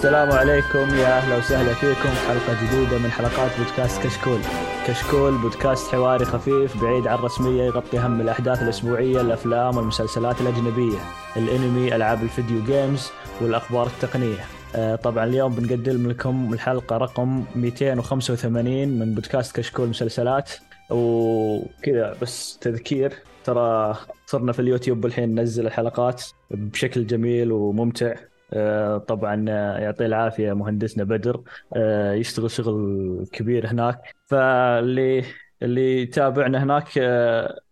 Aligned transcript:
السلام 0.00 0.30
عليكم 0.30 0.94
يا 0.94 1.18
أهلا 1.18 1.36
وسهلا 1.36 1.74
فيكم 1.74 2.10
في 2.10 2.28
حلقة 2.28 2.66
جديدة 2.66 2.98
من 2.98 3.10
حلقات 3.10 3.50
بودكاست 3.58 4.02
كشكول. 4.02 4.38
كشكول 4.86 5.38
بودكاست 5.38 5.92
حواري 5.92 6.24
خفيف 6.24 6.82
بعيد 6.82 7.06
عن 7.06 7.18
الرسمية 7.18 7.62
يغطي 7.62 7.98
أهم 7.98 8.20
الأحداث 8.20 8.62
الأسبوعية، 8.62 9.20
الأفلام 9.20 9.76
والمسلسلات 9.76 10.40
الأجنبية، 10.40 10.98
الأنمي، 11.36 11.96
ألعاب 11.96 12.22
ال 12.22 12.29
video 12.29 12.64
games 12.64 13.10
والأخبار 13.40 13.86
التقنية. 13.86 14.44
آه، 14.76 14.96
طبعا 14.96 15.24
اليوم 15.24 15.54
بنقدم 15.54 16.10
لكم 16.10 16.52
الحلقة 16.52 16.96
رقم 16.96 17.44
285 17.56 18.98
من 18.98 19.14
بودكاست 19.14 19.56
كشكول 19.56 19.88
مسلسلات 19.88 20.50
وكذا 20.90 22.16
بس 22.22 22.58
تذكير 22.60 23.12
ترى 23.44 23.96
صرنا 24.26 24.52
في 24.52 24.62
اليوتيوب 24.62 25.06
الحين 25.06 25.34
ننزل 25.34 25.66
الحلقات 25.66 26.22
بشكل 26.50 27.06
جميل 27.06 27.52
وممتع 27.52 28.14
طبعا 28.98 29.44
آه، 29.48 29.78
يعطيه 29.78 30.06
العافية 30.06 30.52
مهندسنا 30.52 31.04
بدر. 31.04 31.42
آه، 31.76 32.12
يشتغل 32.12 32.50
شغل 32.50 33.26
كبير 33.32 33.66
هناك. 33.66 34.14
فاللي 34.26 35.24
اللي 35.62 36.02
يتابعنا 36.02 36.62
هناك 36.62 36.98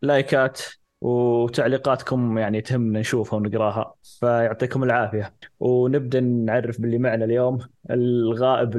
لايكات 0.03 0.61
وتعليقاتكم 1.01 2.39
يعني 2.39 2.61
تهمنا 2.61 3.01
نشوفها 3.01 3.37
ونقراها. 3.37 3.95
فيعطيكم 4.21 4.83
العافية. 4.85 5.35
ونبدأ 5.61 6.21
نعرف 6.21 6.81
باللي 6.81 6.99
معنا 6.99 7.25
اليوم. 7.25 7.59
الغائب 7.91 8.77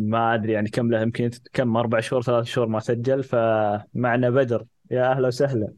ما 0.00 0.34
أدري 0.34 0.52
يعني 0.52 0.68
كم 0.68 0.90
له 0.90 1.00
يمكن 1.00 1.30
كم 1.52 1.76
أربع 1.76 2.00
شهور 2.00 2.22
ثلاث 2.22 2.44
شهور 2.44 2.68
ما 2.68 2.80
سجل. 2.80 3.22
فمعنا 3.22 4.30
بدر. 4.30 4.64
يا 4.90 5.12
أهلا 5.12 5.28
وسهلا. 5.28 5.72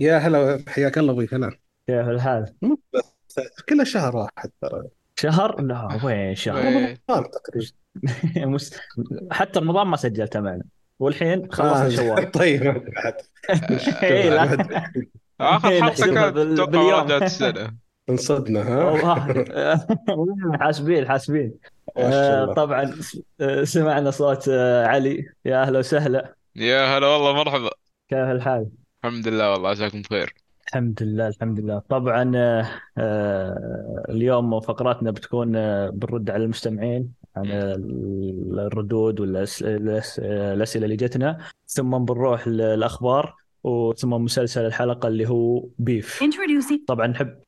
يا 0.00 0.18
هلا 0.18 0.58
حياك 0.68 0.98
الله 0.98 1.12
أبوي 1.12 1.26
فلان 1.26 1.52
كيف 1.86 2.08
الحال؟ 2.08 2.54
كله 3.68 3.84
شهر 3.84 4.16
واحد 4.16 4.50
ترى. 4.62 4.82
شهر؟ 5.16 5.60
لا 5.60 6.00
وين 6.04 6.34
شهر؟ 6.34 6.56
رمضان 6.64 7.30
تقريبا. 7.30 8.58
حتى 9.32 9.58
رمضان 9.60 9.86
ما 9.86 9.96
سجلته 9.96 10.40
معنا 10.40 10.64
والحين 10.98 11.52
خلصنا 11.52 11.86
آه 11.86 11.88
شوال. 11.88 12.30
طيب 12.40 12.62
لا. 14.02 14.62
آخر 15.40 15.68
إيه، 15.68 15.82
حلقة 15.82 16.14
كانت 16.14 16.60
أتوقع 16.60 17.16
السنة. 17.16 17.74
انصدنا 18.10 18.62
ها؟ 18.62 18.84
والله. 18.84 20.56
حاسبين 20.60 21.08
حاسبين. 21.08 21.54
آه، 21.96 22.54
طبعا 22.54 22.94
آه، 23.40 23.64
سمعنا 23.64 24.10
صوت 24.10 24.48
علي. 24.84 25.26
يا 25.44 25.62
أهلا 25.62 25.78
وسهلا. 25.78 26.34
يا 26.56 26.98
هلا 26.98 27.06
والله 27.06 27.32
مرحبا. 27.32 27.70
كيف 28.08 28.18
الحال؟ 28.18 28.68
الحمد 29.04 29.28
لله 29.28 29.52
والله 29.52 29.70
عساكم 29.70 30.02
بخير 30.02 30.34
الحمد 30.68 31.02
لله 31.02 31.28
الحمد 31.28 31.60
لله. 31.60 31.78
طبعا 31.88 32.32
آه، 32.98 34.04
اليوم 34.08 34.60
فقراتنا 34.60 35.10
بتكون 35.10 35.56
آه، 35.56 35.90
بنرد 35.90 36.30
على 36.30 36.44
المستمعين 36.44 37.12
عن 37.36 37.46
الردود 37.46 39.20
والاسئله 39.20 40.84
اللي 40.84 40.96
جتنا 40.96 41.38
ثم 41.66 41.98
بنروح 41.98 42.48
للأخبار 42.48 43.34
وثم 43.64 44.10
مسلسل 44.10 44.66
الحلقة 44.66 45.08
اللي 45.08 45.28
هو 45.28 45.64
بيف. 45.78 46.22
طبعا 46.86 47.06
نحب 47.06 47.38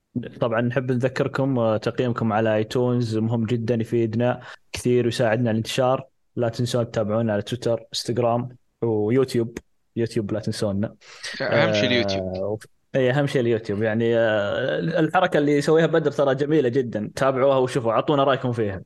طبعا 0.40 0.60
نحب 0.60 0.92
نذكركم 0.92 1.58
آه، 1.58 1.76
تقييمكم 1.76 2.32
على 2.32 2.56
ايتونز 2.56 3.16
مهم 3.16 3.44
جدا 3.44 3.74
يفيدنا 3.74 4.40
كثير 4.72 5.04
ويساعدنا 5.04 5.48
على 5.48 5.50
الانتشار. 5.50 6.06
لا 6.36 6.48
تنسون 6.48 6.90
تتابعونا 6.90 7.32
على 7.32 7.42
تويتر 7.42 7.84
انستغرام 7.94 8.48
ويوتيوب. 8.82 9.58
يوتيوب 9.96 10.32
لا 10.32 10.40
تنسونا. 10.40 10.94
أهم 11.42 11.72
شيء 11.72 11.88
اليوتيوب. 11.88 12.62
اي 12.94 13.10
أهم 13.10 13.26
شيء 13.26 13.40
اليوتيوب. 13.40 13.82
يعني 13.82 14.16
آه، 14.16 14.78
الحركة 14.78 15.38
اللي 15.38 15.52
يسويها 15.52 15.86
بدر 15.86 16.10
ترى 16.10 16.34
جميلة 16.34 16.68
جدا. 16.68 17.10
تابعوها 17.16 17.56
وشوفوا 17.56 17.92
أعطونا 17.92 18.24
رأيكم 18.24 18.52
فيها. 18.52 18.82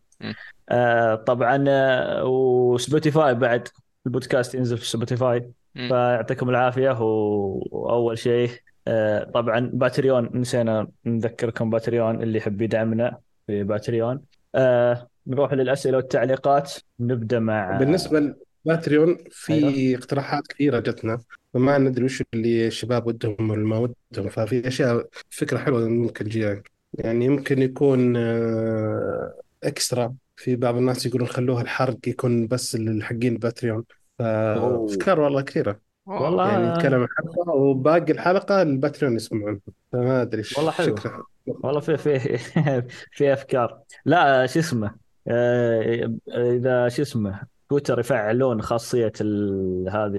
آه، 0.68 1.14
طبعا 1.14 1.64
آه، 1.68 2.24
وسبوتيفاي 2.24 3.34
بعد 3.34 3.68
البودكاست 4.06 4.54
ينزل 4.54 4.78
في 4.78 4.86
سبوتيفاي. 4.86 5.50
فيعطيكم 5.74 6.50
العافية. 6.50 7.00
وأول 7.00 8.18
شيء 8.18 8.50
آه، 8.88 9.24
طبعا 9.24 9.70
باتريون 9.72 10.30
نسينا 10.34 10.88
نذكركم 11.06 11.70
باتريون 11.70 12.22
اللي 12.22 12.38
يحب 12.38 12.62
يدعمنا 12.62 13.18
في 13.46 13.62
باتريون. 13.62 14.20
آه، 14.54 15.08
نروح 15.26 15.52
للأسئلة 15.52 15.96
والتعليقات. 15.96 16.72
نبدأ 17.00 17.38
مع 17.38 17.78
بالنسبة 17.78 18.34
لباتريون 18.66 19.18
في 19.30 19.54
أيوه. 19.54 19.98
اقتراحات 19.98 20.46
كثيرة 20.46 20.78
جتنا. 20.78 21.20
فما 21.54 21.78
ندري 21.78 22.04
وش 22.04 22.22
اللي 22.34 22.66
الشباب 22.66 23.06
ودهم 23.06 23.50
ولا 23.50 23.64
ما 23.64 23.78
ودهم. 23.78 24.28
ففي 24.28 24.68
أشياء 24.68 25.08
فكرة 25.30 25.58
حلوة 25.58 25.88
ممكن 25.88 26.24
تجي 26.24 26.62
يعني 26.94 27.24
يمكن 27.24 27.62
يكون 27.62 28.16
آه، 28.16 29.34
extra 29.64 30.14
في 30.36 30.56
بعض 30.56 30.76
الناس 30.76 31.06
يقولون 31.06 31.28
خلوها 31.28 31.62
الحرق 31.62 31.98
يكون 32.06 32.46
بس 32.46 32.76
لحقين 32.76 33.36
باتريون 33.36 33.84
أوه. 34.20 34.86
فافكار 34.86 35.20
والله 35.20 35.42
كثيرة. 35.42 35.80
والله. 36.06 36.48
يعني 36.50 36.74
نتكلم 36.74 36.94
عن 36.94 37.02
الحلقة 37.04 37.52
وباقي 37.52 38.12
الحلقة 38.12 38.62
الباتريون 38.62 39.16
يسمعون. 39.16 39.60
فما 39.92 40.22
أدري 40.22 40.42
والله 40.56 40.70
حلو. 40.70 40.96
فكرة. 40.96 41.26
والله 41.46 41.80
في 41.80 41.96
في 41.96 42.38
في 43.16 43.32
أفكار. 43.32 43.80
لا 44.04 44.46
شو 44.46 44.58
اسمه؟ 44.58 44.94
آه، 45.28 46.14
إذا 46.28 46.88
شو 46.88 47.02
اسمه؟ 47.02 47.53
تويتر 47.74 48.00
يفعلون 48.00 48.62
خاصية 48.62 49.12
ال- 49.20 49.88
هذه 49.88 50.16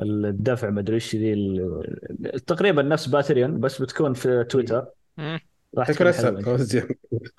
ال- 0.00 0.26
الدفع 0.26 0.70
ما 0.70 0.80
أدري 0.80 0.94
إيش 0.94 1.16
ذي 1.16 1.32
ال- 1.32 2.44
تقريبا 2.46 2.82
نفس 2.82 3.06
باتريون 3.06 3.60
بس 3.60 3.82
بتكون 3.82 4.14
في 4.14 4.44
تويتر. 4.44 4.86
راح 5.78 5.90
تكون 5.90 6.06
أسهل 6.06 6.46
إيه، 6.46 6.86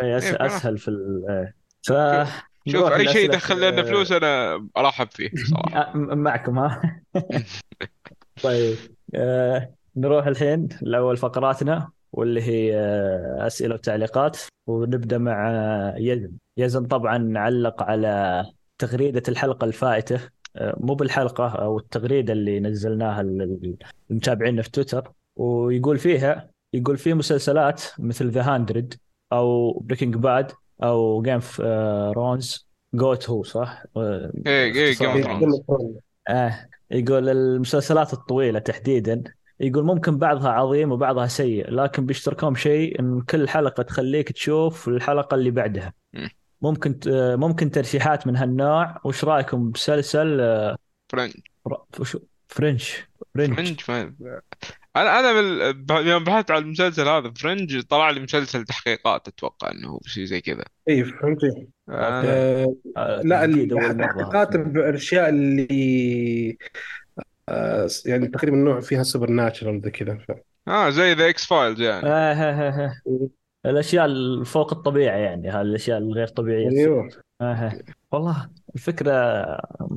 إيه، 0.02 0.18
أسهل 0.18 0.78
في 0.78 0.88
ال-. 0.88 1.52
ف 1.88 1.94
شوف 2.68 2.92
أي 2.92 3.08
شيء 3.08 3.26
يدخل 3.26 3.72
لنا 3.72 3.84
فلوس 3.84 4.12
أنا 4.12 4.68
أرحب 4.78 5.08
فيه 5.12 5.30
صراحة. 5.50 5.82
آه، 5.82 5.96
معكم 5.96 6.60
ها؟ 6.60 7.02
طيب 8.44 8.76
آه 9.16 9.70
نروح 9.96 10.28
الحين 10.28 10.68
لأول 10.82 11.18
فقراتنا 11.18 11.90
واللي 12.14 12.42
هي 12.42 12.76
آه 12.78 13.48
أسئلة 13.48 13.76
وتعليقات. 13.76 14.38
ونبدأ 14.68 15.18
مع 15.18 15.50
آه، 15.52 15.96
يزن. 15.98 16.32
يزن 16.58 16.86
طبعا 16.86 17.34
علق 17.36 17.84
على 17.84 18.46
تغريدة 18.78 19.24
الحلقة 19.30 19.66
الفائتة 19.66 20.20
آه 20.56 20.76
مو 20.80 20.94
بالحلقة 20.94 21.48
أو 21.48 21.80
التغريدة 21.80 22.34
اللي 22.34 22.60
نزلناها 22.60 23.24
للمتابعين 24.10 24.62
في 24.62 24.72
تويتر 24.72 25.12
ويقول 25.36 25.98
فيها 25.98 26.50
يقول 26.74 26.98
في 26.98 27.14
مسلسلات 27.14 27.84
مثل 28.00 28.30
The 28.30 28.42
Hundred 28.42 28.94
أو 29.34 29.80
Breaking 29.80 30.16
Bad 30.16 30.52
أو 30.84 31.22
Game 31.22 31.40
of 32.12 32.24
Thrones 32.24 32.68
GOT 32.94 33.30
هو 33.30 33.44
صح؟ 33.44 33.84
آه، 33.98 34.32
إيه، 34.48 34.74
إيه،. 34.74 34.96
Game 34.96 35.24
of 35.24 35.60
Thrones. 35.60 36.00
آه 36.30 36.68
يقول 36.92 37.30
المسلسلات 37.30 38.14
الطويلة 38.14 38.60
تحديدا 38.60 39.24
يقول 39.60 39.86
ممكن 39.86 40.18
بعضها 40.18 40.50
عظيم 40.50 40.92
وبعضها 40.92 41.28
سيء 41.28 41.70
لكن 41.70 42.06
بيشتركون 42.06 42.56
شيء 42.56 43.00
إن 43.00 43.22
كل 43.22 43.50
حلقة 43.50 43.84
تخليك 43.84 44.32
تشوف 44.32 44.88
الحلقة 44.88 45.36
اللي 45.36 45.52
بعدها. 45.52 45.94
ممكن 46.62 47.00
ت- 47.00 47.08
آه، 47.08 47.36
ممكن 47.36 47.72
ترشيحات 47.72 48.28
من 48.28 48.36
هالنوع. 48.36 49.02
وش 49.06 49.24
رأيكم؟ 49.24 49.72
بمسلسل 49.72 50.42
آه، 50.42 50.78
Fringe 51.12 51.34
Fringe. 52.48 52.98
Fringe. 53.36 53.82
Fringe 53.84 54.14
ما... 54.20 54.42
أنا 54.96 55.20
أنا 55.20 55.34
بال... 55.34 56.08
يوم 56.08 56.24
بحثت 56.24 56.52
على 56.52 56.64
المسلسل 56.64 57.08
هذا 57.08 57.34
Fringe 57.38 57.82
طلع 57.82 58.10
لي 58.10 58.20
مسلسل 58.20 58.64
تحقيقات 58.64 59.28
أتوقع 59.28 59.72
إنه 59.72 59.88
هو 59.90 60.00
شيء 60.06 60.26
زي 60.26 60.42
كذا. 60.42 60.64
اي 60.90 61.04
فهمت 61.04 61.44
okay. 61.44 61.68
آه 61.90 62.76
آه، 62.98 63.22
لا 63.22 63.48
مرة. 63.48 63.92
التحقيقات 63.92 64.58
بالاشياء 64.58 65.30
اللي 65.30 66.58
آه 67.50 67.88
يعني 68.06 68.28
تقريبا 68.28 68.58
نوع 68.58 68.82
فيها 68.82 69.04
supernatural 69.04 69.82
زي 69.82 69.92
كذا 69.92 70.18
ف... 70.28 70.32
آه 70.68 70.90
زي 70.90 71.14
The 71.14 71.30
X-Files 71.30 71.82
يعني. 71.82 72.08
آه 72.08 72.34
آه 72.34 72.70
آه 72.70 72.86
آه. 72.86 73.30
الأشياء 73.66 74.06
الفوق 74.06 74.74
الطبيعي 74.74 75.22
يعني 75.22 75.50
هالاشياء 75.50 75.98
الغير 75.98 76.28
طبيعية 76.28 76.70
أيوه. 76.70 77.10
آه 77.42 77.44
آه. 77.44 77.80
والله 78.12 78.50
الفكرة 78.76 79.12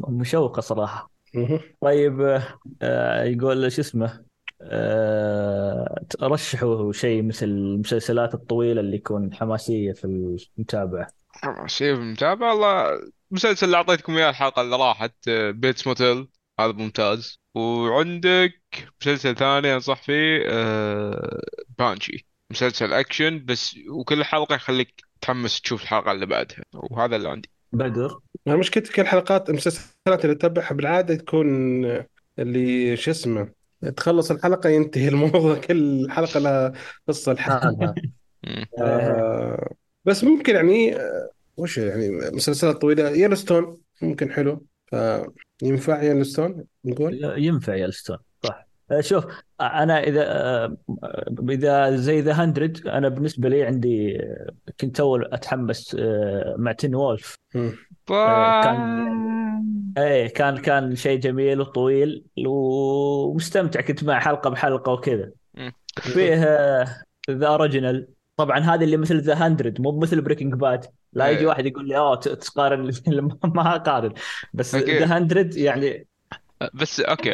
مشوقة 0.09 0.61
صراحة. 0.61 1.11
مه. 1.35 1.61
طيب 1.81 2.20
آه، 2.20 2.43
آه، 2.82 3.25
يقول 3.25 3.73
شو 3.73 3.81
اسمه؟ 3.81 4.25
آه، 4.62 6.05
رشحوا 6.23 6.93
شيء 6.93 7.23
مثل 7.23 7.47
المسلسلات 7.47 8.35
الطويلة 8.35 8.81
اللي 8.81 8.97
يكون 8.97 9.35
حماسية 9.35 9.93
في 9.93 10.05
المتابعة. 10.05 11.09
شيء 11.67 11.97
متابع 11.97 12.53
والله 12.53 13.00
المسلسل 13.31 13.67
اللي 13.67 13.76
أعطيتكم 13.76 14.17
إياه 14.17 14.31
الحلقة 14.31 14.62
اللي 14.62 14.76
راحت 14.76 15.29
آه، 15.29 15.50
Bates 15.50 15.87
Motel 15.87 16.29
هذا 16.61 16.73
ممتاز. 16.73 17.41
وعندك 17.55 18.62
مسلسل 19.00 19.37
ثاني 19.37 19.75
أنصح 19.75 20.03
فيه 20.03 20.43
آه، 20.47 21.41
Banshee 21.79 22.27
مسلسل 22.50 22.93
أكشن 22.93 23.45
بس 23.45 23.77
وكل 23.91 24.25
حلقة 24.25 24.55
يخليك 24.55 25.03
تحمس 25.21 25.61
تشوف 25.61 25.83
الحلقة 25.83 26.12
اللي 26.12 26.27
بعدها. 26.27 26.62
وهذا 26.75 27.17
اللي 27.17 27.29
عندي. 27.29 27.50
بدر. 27.73 28.19
أنا 28.47 28.56
مشكلتي 28.56 28.93
كل 28.93 29.03
الحلقات 29.03 29.50
المسلسلات 29.50 30.25
اللي 30.25 30.33
اتابعها 30.33 30.75
بالعادة 30.75 31.15
تكون 31.15 31.85
آه، 31.85 32.06
اللي 32.39 32.97
شو 32.97 33.11
اسمه 33.11 33.53
تخلص 33.97 34.31
الحلقة 34.31 34.71
ينتهي 34.71 35.09
الموضوع 35.09 35.59
كل 35.59 36.06
حلقة 36.11 36.41
لها 36.41 36.73
قصة 37.09 37.33
لحالها. 37.33 37.95
آه 38.79 39.75
بس 40.05 40.25
ممكن 40.25 40.55
يعني 40.55 40.97
آه، 40.97 41.31
وش 41.56 41.79
يعني 41.79 42.11
مسلسلات 42.11 42.77
طويلة. 42.77 43.29
يellowstone 43.29 43.77
ممكن 44.03 44.33
حلو. 44.33 44.67
فينفع 44.87 46.00
يellowstone 46.00 46.62
نقول؟ 46.85 47.35
ينفع 47.39 47.75
يلستون 47.75 48.17
آه، 48.17 48.28
شوف 49.00 49.25
أنا 49.61 50.00
إذا 50.02 50.25
آه، 50.26 50.76
إذا 51.49 51.96
زي 51.96 52.20
ذا 52.20 52.46
100 52.46 52.73
أنا 52.87 53.08
بالنسبة 53.08 53.49
لي 53.49 53.62
عندي 53.62 54.23
آه، 54.23 54.50
كنت 54.81 55.00
أول 55.00 55.29
أتحمس 55.32 55.96
آه، 55.99 56.55
مع 56.58 56.73
تين 56.73 56.94
وولف. 56.94 57.35
آه، 58.11 58.62
كان 58.62 59.08
إيه 59.99 60.29
كان 60.29 60.56
كان 60.58 60.94
شيء 60.96 61.20
جميل 61.20 61.61
وطويل 61.61 62.25
ومستمتع 62.46 63.81
كنت 63.81 64.05
مع 64.05 64.20
حلقة 64.20 64.50
بحلقة 64.50 64.93
وكذا. 64.93 65.31
فيه 66.00 66.35
The 67.31 67.47
Originals 67.47 68.09
طبعا 68.37 68.58
هذا 68.58 68.85
اللي 68.85 68.96
مثل 68.96 69.20
The 69.21 69.49
100 69.49 69.75
مو 69.79 69.99
مثل 69.99 70.20
Breaking 70.21 70.55
Bad 70.55 70.85
لا 71.12 71.29
يجي 71.29 71.40
إيه. 71.40 71.46
واحد 71.46 71.67
يقول 71.67 71.88
لي 71.88 71.96
أوه 71.99 72.17
تقارن 72.17 72.90
ما 73.44 73.76
أقارن 73.76 74.12
بس. 74.55 74.76
The 74.77 75.19
100 75.19 75.50
يعني 75.56 76.08
بس 76.75 77.01
okay 77.00 77.33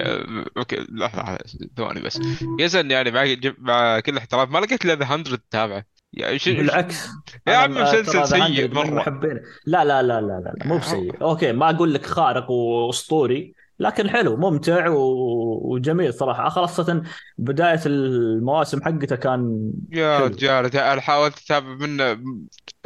okay 0.56 0.87
لحظة 0.88 1.38
ثواني 1.76 2.00
بس. 2.00 2.21
يزن 2.61 2.91
يعني 2.91 3.11
مع 3.11 3.25
مع 3.59 4.00
كل 4.00 4.17
احترام 4.17 4.53
ما 4.53 4.59
لقيت 4.59 4.85
الا 4.85 4.94
The 4.94 5.16
100 5.17 5.23
تتابعه 5.23 5.85
يعني 6.12 6.38
شو 6.38 6.55
بالعكس. 6.55 7.09
يا 7.47 7.56
عم 7.56 7.79
أنا 7.79 7.82
مسلسل 7.85 8.29
سيء 8.29 8.38
100 8.38 8.67
من 8.69 8.75
مرة. 8.75 8.91
محبين 8.91 9.41
لا 9.67 9.85
لا 9.85 10.03
لا 10.03 10.21
لا 10.21 10.55
لا, 10.56 10.67
مو 10.67 10.79
بسيء. 10.79 11.23
okay 11.22 11.52
ما 11.53 11.71
أقول 11.71 11.94
لك 11.94 12.06
خارق 12.06 12.50
وأسطوري 12.50 13.55
لكن 13.79 14.11
حلو 14.11 14.37
ممتع 14.37 14.88
و... 14.88 15.73
وجميل 15.73 16.15
صراحة. 16.15 16.49
خاصة 16.49 17.03
بداية 17.38 17.81
المواسم 17.87 18.82
حقته 18.82 19.17
كان 19.17 19.73
يا. 19.93 20.19
رجال 20.19 20.76
أنا 20.76 21.00
حاولت 21.00 21.38
أتابع 21.38 21.75
منه 21.75 22.19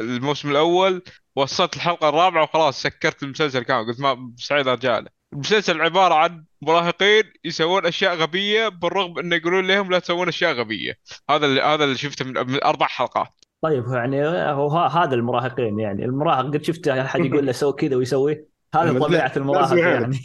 الموسم 0.01 0.51
الأول 0.51 1.01
وصلت 1.35 1.75
الحلقة 1.75 2.09
الرابعة 2.09 2.43
وخلاص 2.43 2.81
سكرت 2.81 3.23
المسلسل 3.23 3.63
كامل. 3.63 3.87
قلت 3.87 3.99
ما 3.99 4.13
مستحيل 4.13 4.69
أرجع 4.69 4.99
له. 4.99 5.18
المسلسل 5.33 5.81
عبارة 5.81 6.13
عن 6.13 6.43
مراهقين 6.61 7.23
يسوون 7.43 7.85
أشياء 7.85 8.15
غبية 8.15 8.67
بالرغم 8.67 9.19
انه 9.19 9.35
يقولون 9.35 9.67
لهم 9.67 9.91
لا 9.91 9.99
تسوون 9.99 10.27
أشياء 10.27 10.53
غبية. 10.53 10.97
هذا 11.29 11.45
اللي 11.45 11.61
هذا 11.61 11.83
اللي 11.83 11.97
شفته 11.97 12.25
من, 12.25 12.33
من 12.33 12.63
أربع 12.63 12.85
حلقات. 12.85 13.27
طيب 13.61 13.87
يعني 13.93 14.25
هو 14.51 14.77
هذا 14.77 15.15
المراهقين 15.15 15.79
يعني. 15.79 16.05
المراهق 16.05 16.45
قد 16.45 16.63
شفت 16.63 16.87
أحد 16.87 17.25
يقول 17.25 17.45
له 17.45 17.51
سوي 17.51 17.73
كذا 17.73 17.95
ويسوي؟ 17.95 18.45
هذا 18.75 18.99
طبيعة 18.99 19.33
المراهق. 19.37 19.77
يعني. 19.77 20.19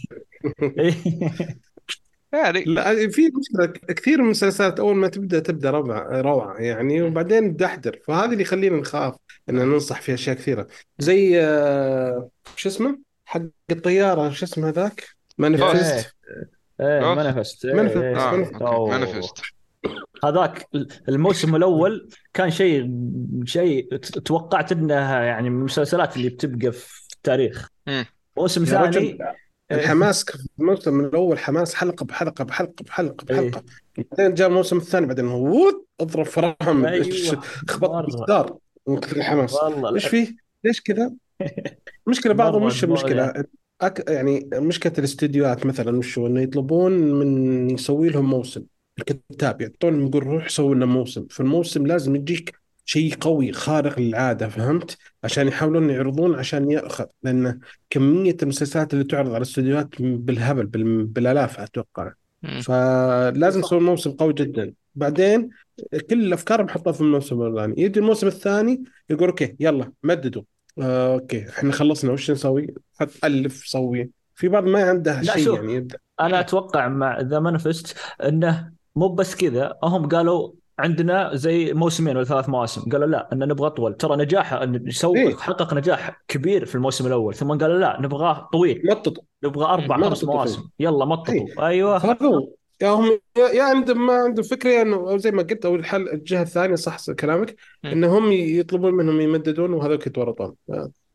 يعني 2.33 2.65
لا 2.65 3.11
في 3.11 3.23
مشكلة 3.23 3.95
كثير 3.95 4.19
من 4.19 4.25
المسلسلات 4.25 4.81
أول 4.81 4.97
ما 4.97 5.09
تبدأ 5.09 5.41
تبدأ 5.41 5.71
روعة 5.71 6.21
روعة 6.21 6.57
يعني 6.57 7.03
وبعدين 7.03 7.57
تدحدر 7.57 8.01
فهذا 8.07 8.33
اللي 8.33 8.43
يخلينا 8.43 8.77
نخاف 8.77 9.15
إن 9.51 9.55
ننصح 9.55 10.01
في 10.01 10.15
أشياء 10.15 10.37
كثيرة. 10.37 10.67
زي 10.99 11.41
آه، 11.43 12.29
شو 12.57 12.69
اسمه؟ 12.69 12.99
حق 13.25 13.41
الطياره 13.71 14.31
شو 14.31 14.45
اسمه 14.45 14.69
هذاك 14.69 15.09
مانيفست 15.39 16.15
إيه. 16.81 17.15
Manifest 17.15 17.65
إيه، 17.65 17.75
Manifest. 17.75 17.97
إيه. 17.97 18.67
آه 18.67 19.11
هذاك 20.25 20.69
الموسم 21.09 21.57
الأول 21.57 22.09
كان 22.35 22.51
شيء 22.51 22.91
شيء 23.45 23.97
توقعت 23.97 24.73
انها 24.73 25.23
يعني 25.23 25.51
من 25.51 25.59
المسلسلات 25.59 26.17
اللي 26.17 26.29
بتبقى 26.29 26.73
في 26.73 27.03
التاريخ. 27.17 27.69
موسم 28.37 28.65
ثاني 28.65 29.19
الحماس 29.73 30.25
في 30.25 30.39
الموسم 30.61 31.01
الأول 31.01 31.39
حماس 31.39 31.75
حلقه 31.75 32.05
بحلقه 32.07 32.45
بحلقه 32.45 32.85
بحلقه 32.85 33.27
إيه. 33.31 33.51
بحلقه 33.51 33.65
بعدين 34.11 34.35
جاء 34.35 34.49
الموسم 34.49 34.77
الثاني 34.77 35.07
بعدين 35.07 35.27
ووت 35.27 35.87
اضرب 36.01 36.25
فرام 36.27 36.87
أيوه 36.87 37.43
خبط. 37.69 37.91
بالجدار 37.91 38.57
من 38.87 39.01
كثر 39.01 39.17
الحماس 39.17 39.55
والله 39.55 39.95
إيش 39.95 40.07
فيه؟ 40.07 40.37
ليش 40.65 40.81
كذا؟ 40.81 41.13
مشكلة 42.09 42.33
بعضهم 42.35 42.67
مش 42.67 42.85
مرة 42.85 42.89
المشكلة 42.89 43.45
أك... 43.81 44.11
يعني 44.11 44.49
مشكلة 44.55 44.93
الاستديوهات 44.99 45.67
مثلا 45.67 45.99
وش 45.99 46.19
هو 46.19 46.27
إنه 46.27 46.41
يطلبون 46.41 46.93
من 46.93 47.71
يسوي 47.71 48.09
لهم 48.09 48.31
موسم. 48.31 48.65
الكتاب 48.99 49.61
يعطون 49.61 50.07
يقول 50.07 50.27
روح 50.27 50.49
سوي 50.49 50.75
لنا 50.75 50.87
موسم. 50.87 51.27
فالموسم 51.31 51.87
لازم 51.87 52.17
يجيك 52.17 52.59
شيء 52.85 53.15
قوي 53.15 53.53
خارق 53.53 53.99
للعادة 54.01 54.49
فهمت؟ 54.49 54.99
عشان 55.25 55.49
يحاولون 55.49 55.91
يعرضون 55.91 56.35
عشان 56.35 56.71
يأخذ. 56.71 57.05
لأن 57.23 57.61
كمية 57.91 58.37
المسلسلات 58.43 58.95
اللي 58.95 59.05
تعرض 59.05 59.29
على 59.29 59.37
الاستديوهات 59.37 59.89
بالهبل 60.01 60.67
بال... 60.67 61.05
بالآلاف 61.07 61.61
أتوقع. 61.61 62.13
فلازم 62.57 63.61
يسوون 63.61 63.83
موسم 63.83 64.11
قوي 64.11 64.33
جدا. 64.33 64.75
بعدين 64.95 65.51
كل 66.11 66.27
الأفكار 66.27 66.63
بحطها 66.63 66.93
في 66.93 67.01
الموسم 67.01 67.43
الاولاني 67.43 67.83
يجي 67.83 68.01
الموسم 68.01 68.27
الثاني 68.27 68.85
يقول 69.11 69.29
okay 69.29 69.57
يلا 69.61 69.93
مددوا. 70.03 70.43
آه، 70.83 71.15
okay. 71.15 71.49
إحنا 71.49 71.73
خلصنا. 71.73 72.13
وش 72.13 72.31
نسوي؟ 72.31 72.75
حط 73.01 73.09
ألف 73.25 73.67
سوي 73.67 74.11
في 74.35 74.49
بعض 74.49 74.65
ما 74.65 74.83
عنده 74.83 75.21
لا، 75.21 75.33
شيء 75.33 75.45
شوف. 75.45 75.57
يعني. 75.57 75.75
يبدأ. 75.75 75.99
أنا 76.21 76.41
أتوقع 76.41 76.89
مع 76.89 77.21
the 77.21 77.39
Manifest 77.39 77.97
إنه 78.23 78.71
مو 78.97 79.09
بس 79.09 79.37
كذا. 79.37 79.73
هم 79.85 80.09
قالوا 80.09 80.53
عندنا 80.79 81.31
زي 81.35 81.73
موسمين 81.73 82.17
ولا 82.17 82.25
ثلاث 82.25 82.49
مواسم. 82.49 82.91
قالوا 82.91 83.07
لا 83.07 83.29
إن 83.33 83.39
نبغى 83.39 83.67
اطول 83.67 83.95
ترى 83.95 84.17
نجاح 84.17 84.53
إن 84.53 84.73
نسوي 84.87 85.19
إيه. 85.19 85.37
حقق 85.37 85.75
نجاح 85.75 86.23
كبير 86.29 86.65
في 86.65 86.75
الموسم 86.75 87.07
الأول. 87.07 87.35
ثم 87.35 87.49
قالوا 87.59 87.79
لا 87.79 87.99
نبغاه 88.01 88.49
طويل. 88.53 88.83
مطط 88.85 89.15
نبغى 89.45 89.65
أربع 89.65 90.09
خمس. 90.09 90.25
مواسم. 90.25 90.69
يلا 90.81 91.05
مططوا 91.05 91.35
إيه. 91.35 91.67
أيوه. 91.67 92.17
هو. 92.23 92.49
يا 92.83 92.89
هم 92.89 93.21
يا 93.37 93.63
عندهم 93.63 94.07
ما 94.07 94.13
عندهم 94.13 94.45
فكره 94.45 94.83
إنه 94.83 95.17
زي 95.17 95.31
ما 95.31 95.43
قلت 95.43 95.65
أو 95.65 95.75
الحل 95.75 96.09
الجهة 96.09 96.43
الثانية 96.43 96.75
صح 96.75 97.13
كلامك 97.13 97.57
مم. 97.85 97.91
انهم 97.91 98.33
يطلبون 98.33 98.95
منهم 98.95 99.21
يمددون 99.21 99.73
وهذوك 99.73 100.07
يتورطون 100.07 100.55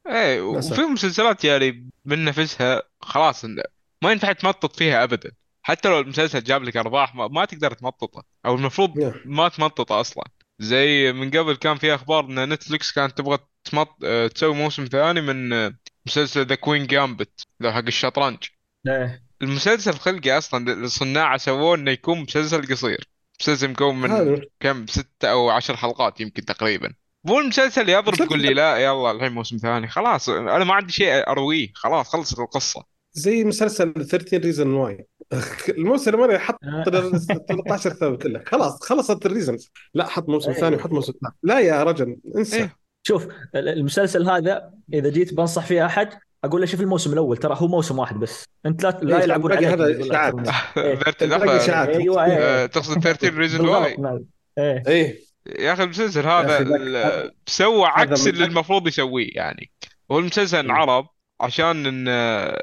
إيه 0.07 0.39
للأسف. 0.51 0.71
وفي 0.71 0.81
مسلسلات 0.81 1.44
يعني 1.44 1.89
من 2.06 2.25
نفسها 2.25 2.83
خلاص 3.01 3.45
إن 3.45 3.63
ما 4.03 4.11
ينفع 4.11 4.31
تمطط 4.31 4.75
فيها 4.75 5.03
ابدا 5.03 5.31
حتى 5.61 5.89
لو 5.89 6.00
المسلسل 6.00 6.44
جاب 6.44 6.63
لك 6.63 6.77
أرباح 6.77 7.15
ما, 7.15 7.27
ما 7.27 7.45
تقدر 7.45 7.73
تمططه 7.73 8.23
أو 8.45 8.55
المفروض 8.55 8.98
يا. 9.00 9.13
ما 9.25 9.50
تمططه 9.50 10.01
أصلا 10.01 10.24
زي 10.60 11.13
من 11.13 11.31
قبل 11.31 11.55
كان 11.55 11.77
في 11.77 11.95
أخبار 11.95 12.25
إن 12.25 12.53
نتفلكس 12.53 12.91
كانت 12.91 13.17
تبغى 13.17 13.38
تمط... 13.63 13.95
آه، 14.03 14.27
تسوي 14.27 14.55
موسم 14.55 14.86
ثاني 14.86 15.22
من 15.22 15.53
آه، 15.53 15.74
مسلسل 16.05 16.45
The 16.46 16.55
Queen's 16.55 16.88
Gambit 16.88 17.41
لو 17.60 17.72
حق 17.72 17.86
الشطرنج 17.88 18.38
إيه. 18.88 19.28
المسلسل 19.41 19.93
خلقه 19.93 20.38
أصلا 20.38 20.74
الصناعه 20.74 21.38
سووه 21.38 21.75
إنه 21.75 21.91
يكون 21.91 22.19
مسلسل 22.19 22.67
قصير. 22.67 23.10
مسلسل 23.41 23.67
مكون 23.67 24.01
من 24.01 24.12
هذا. 24.12 24.41
كم؟ 24.60 24.88
ستة 24.88 25.27
أو 25.31 25.50
عشر 25.50 25.77
حلقات 25.77 26.22
يمكن 26.22 26.46
تقريبا. 26.46 26.93
مو 27.24 27.39
المسلسل 27.39 27.89
يضرب 27.89 28.15
تقول 28.15 28.41
لي 28.41 28.53
لا. 28.53 28.77
يلا 28.77 29.12
الحين 29.12 29.31
موسم 29.31 29.58
ثاني. 29.58 29.88
خلاص 29.88 30.29
أنا 30.29 30.63
ما 30.63 30.74
عندي 30.74 30.91
شيء 30.91 31.27
أرويه. 31.29 31.67
خلاص 31.75 32.10
خلصت 32.10 32.39
القصة. 32.39 32.84
زي 33.13 33.43
مسلسل 33.43 33.93
13 33.93 34.38
Reasons 34.38 34.74
Why 34.74 35.05
الموسم 35.69 36.10
الاولاني 36.10 36.39
حط 36.39 36.55
آه. 36.63 36.84
13 37.50 37.89
ثاني 37.89 38.17
كله. 38.17 38.43
خلاص 38.46 38.84
خلصت 38.84 39.25
ال 39.25 39.31
reasons 39.31 39.72
لا 39.93 40.08
حط 40.08 40.29
موسم 40.29 40.50
أيوة. 40.50 40.62
ثاني 40.62 40.75
وحط 40.75 40.91
موسم 40.91 41.13
ثاني. 41.22 41.36
لا 41.43 41.60
يا 41.60 41.84
رجل 41.84 42.17
انسى. 42.36 42.58
إيه. 42.58 42.75
شوف 43.03 43.27
المسلسل 43.55 44.29
هذا 44.29 44.72
إذا 44.93 45.10
جيت 45.10 45.34
بنصح 45.34 45.65
فيه 45.65 45.86
أحد 45.86 46.10
أقول 46.43 46.62
له 46.62 46.67
شوف 46.67 46.81
الموسم 46.81 47.13
الأول 47.13 47.38
ترى 47.38 47.55
هو 47.60 47.67
موسم 47.67 48.00
واحد 48.00 48.15
بس. 48.15 48.46
أنت 48.65 48.84
لا 48.84 49.00
لا 49.01 49.17
إيه، 49.17 49.24
يلعبون 49.24 49.51
عليك 49.53 49.67
هذا 49.67 49.88
من- 49.88 50.50
إيه. 50.77 50.96
لحظة، 51.22 51.58
إشاعات. 51.58 51.89
أيوه 51.89 52.25
آه، 52.25 52.65
تقصد 52.65 53.00
13 53.03 53.34
Reasons 53.34 53.67
Why. 53.67 53.98
إيه. 54.58 55.19
يا 55.60 55.74
أخي 55.74 55.84
المسلسل 55.84 56.25
هذا 56.27 57.31
سوى 57.48 57.86
عكس 57.86 58.27
اللي 58.27 58.46
المفروض 58.46 58.88
يسويه 58.88 59.29
يعني. 59.36 59.72
هو 60.12 60.19
المسلسل. 60.19 60.58
انعرض 60.58 61.05
عشان 61.41 61.86
انه 61.86 62.53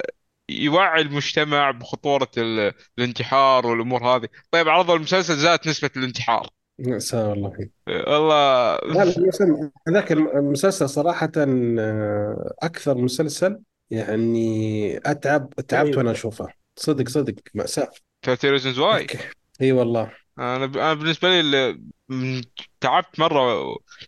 يوعي 0.48 1.02
المجتمع 1.02 1.70
بخطورة 1.70 2.28
ال- 2.38 2.72
الانتحار 2.98 3.66
والأمور 3.66 4.04
هذه. 4.04 4.28
طيب 4.50 4.68
عرضوا 4.68 4.96
المسلسل 4.96 5.36
زادت 5.36 5.66
نسبة 5.68 5.90
الانتحار. 5.96 6.48
مأساة 6.78 7.28
والله 7.30 7.68
والله 7.88 8.76
لا 8.76 8.92
لا 8.94 9.02
المسلسل- 9.02 9.70
هذاك 9.88 10.12
المسلسل 10.12 10.88
صراحة 10.88 11.30
آه، 11.38 12.54
أكثر 12.62 12.98
مسلسل 12.98 13.58
يعني 13.90 14.96
أتعب 14.98 15.54
تعبت 15.54 15.72
أيوة. 15.88 15.98
وأنا 15.98 16.10
أشوفه. 16.10 16.48
صدق 16.76 17.08
صدق 17.08 17.34
مأساة. 17.54 17.90
13 18.22 18.50
Reasons 18.50 18.78
Why 18.78 19.00
okay. 19.02 19.18
إي 19.62 19.72
والله. 19.72 20.12
أنا 20.38 20.66
ب... 20.66 20.76
أنا 20.76 20.94
بالنسبة 20.94 21.28
لي 21.28 21.40
ال- 21.40 21.82
م- 22.08 22.40
تعبت 22.80 23.20
مرة 23.20 23.64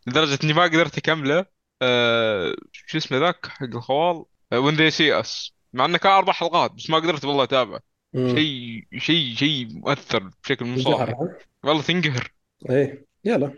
لدرجة 0.06 0.38
إني 0.44 0.52
ما 0.52 0.62
قدرت 0.62 0.98
أكمله. 0.98 1.46
أه... 1.82 2.54
شو 2.72 2.98
اسمه 2.98 3.18
ذاك؟ 3.18 3.46
حق 3.46 3.62
الخوال؟ 3.62 4.24
When 4.52 4.74
They 4.74 4.90
See 4.90 5.20
Us 5.20 5.52
مع 5.72 5.84
إنه 5.84 5.98
كان 5.98 6.12
أربع 6.12 6.32
حلقات 6.32 6.72
بس 6.72 6.90
ما 6.90 6.96
قدرت 6.96 7.24
والله 7.24 7.44
أتابعه. 7.44 7.80
شيء 8.16 8.84
شيء 8.98 9.34
شيء 9.34 9.68
مؤثر 9.70 10.30
بشكل 10.44 10.64
مو 10.64 10.78
صاحي 10.78 11.12
ها؟ 11.12 11.38
والله 11.64 11.82
تنقهر. 11.82 12.32
إيه 12.70 13.06
يلا. 13.24 13.52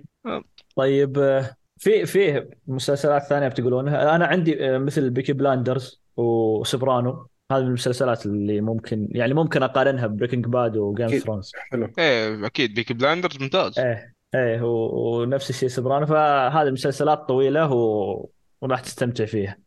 طيب 0.77 1.19
آه، 1.19 1.57
في 1.79 2.07
في 2.07 2.49
مسلسلات 2.67 3.23
ثانية 3.23 3.49
بتقولونها 3.49 4.17
أنا 4.17 4.27
عندي 4.27 4.71
آه، 4.71 4.79
مثل 4.79 5.11
Peaky 5.11 5.33
Blinders 5.33 6.03
و 6.17 6.28
Sopranos. 6.28 7.27
هذه 7.53 7.61
من 7.61 7.67
المسلسلات 7.67 8.27
اللي 8.27 8.61
ممكن 8.61 9.09
يعني 9.11 9.35
ممكن 9.35 9.63
أقارنها 9.63 10.07
ب 10.07 10.11
Breaking 10.11 10.47
Bad 10.47 10.77
و 10.77 10.83
Game 10.83 11.05
of 11.05 11.15
أكيد. 11.15 11.25
Thrones 11.25 11.53
حلو. 11.55 11.93
إيه 11.99 12.47
أكيد. 12.47 12.75
بيكي 12.75 12.95
بلاندرز 12.95 13.43
ممتاز. 13.43 13.79
إيه 13.79 14.15
إيه 14.35 14.63
ونفس 14.63 15.51
الشيء 15.51 15.69
سوبرانو. 15.69 16.07
فهذه 16.07 16.67
المسلسلات 16.67 17.19
طويلة 17.19 17.73
و... 17.73 18.29
وراح 18.61 18.81
تستمتع 18.81 19.25
فيها. 19.25 19.59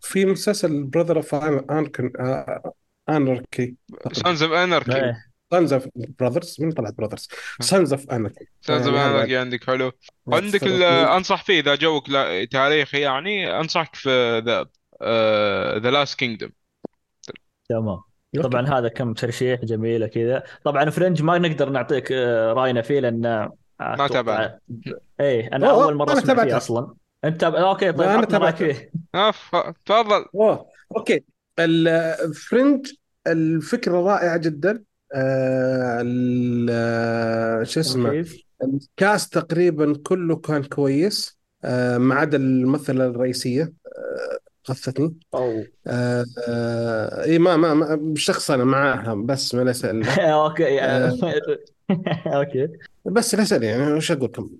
في 0.00 0.24
مسلسل 0.24 0.84
براذر 0.84 1.16
اوف 1.16 1.34
انكن 1.34 2.12
انركي 3.08 3.74
سانز 4.12 4.42
اوف 4.42 4.52
اناركي. 4.52 5.12
سانز 5.50 5.72
اوف 5.72 5.88
براذرز 6.18 6.56
من 6.60 6.72
طلعت 6.72 6.94
براذرز 6.98 7.28
سانز 7.60 7.92
اوف 7.92 8.10
انركي 8.10 8.44
سانز 8.60 8.86
اوف 8.86 8.96
هذا 8.96 9.10
اناركي 9.10 9.36
عندك 9.36 9.64
حلو. 9.64 9.92
عندك 10.32 10.64
أنصح 10.64 11.44
فيه 11.44 11.60
إذا 11.60 11.74
جوك 11.74 12.08
لا- 12.10 12.44
تاريخي 12.44 13.00
يعني 13.00 13.60
أنصحك 13.60 13.94
في 13.94 14.38
ذا 14.46 14.66
ذا 15.78 15.90
لاست 15.90 16.18
كينجدوم 16.18 16.50
تمام. 17.68 18.00
طبعا 18.42 18.78
هذا 18.78 18.88
كم 18.88 19.14
ترشيح 19.14 19.60
جميلة 19.64 20.06
كذا. 20.06 20.42
طبعا 20.64 20.90
Fringe 20.90 21.22
ما 21.22 21.38
نقدر 21.38 21.68
نعطيك 21.70 22.12
آه، 22.12 22.52
رأينا 22.52 22.82
فيه 22.82 23.00
لأن 23.00 23.48
ما 23.80 24.08
تابعنا. 24.08 24.58
إيه 25.20 25.48
أنا 25.52 25.70
أوه، 25.70 25.84
أول 25.84 25.94
مرة 25.94 26.12
أنا 26.12 26.18
أسمع 26.18 26.44
فيه. 26.44 26.56
أصلا. 26.56 26.94
أنت 27.24 27.44
okay 27.44 27.92
طيب 27.92 28.00
رأيك 28.08 28.30
تابعته. 28.30 28.72
فيه. 28.72 28.90
اف 29.14 29.50
تفضل. 29.86 30.24
okay. 30.96 31.24
ال 31.58 31.76
Fringe 31.76 32.86
الفكرة 33.26 34.00
رائعة 34.00 34.36
جدا. 34.36 34.82
آه 35.14 36.04
آه، 36.70 37.62
شو 37.62 37.80
اسمه؟ 37.80 38.10
كيف؟ 38.10 38.42
ال 38.64 38.79
cast 38.79 39.38
تقريبا 39.38 39.94
كله 40.06 40.36
كان 40.36 40.64
كويس 40.64 41.38
آه 41.64 41.98
ما 41.98 42.14
عدا 42.14 42.36
الممثلة 42.36 43.06
الرئيسية 43.06 43.62
آه 43.62 44.38
غثتني 44.70 45.14
أو. 45.34 45.64
آه 45.86 46.24
آه 46.48 47.24
إي 47.24 47.38
ما 47.38 47.56
ما, 47.56 47.74
ما 47.74 48.14
شخص 48.16 48.50
أنا 48.50 48.64
معاها 48.64 49.14
بس 49.14 49.54
ما 49.54 49.62
ليس 49.62 49.84
إلا. 49.84 50.32
أوكي 50.44 50.80
آه. 50.80 51.12
أوكي. 52.36 52.68
بس 53.04 53.34
ليس 53.34 53.52
لي 53.52 53.66
يعني 53.66 53.92
وش 53.92 54.12
أقول 54.12 54.24
لكم 54.24 54.50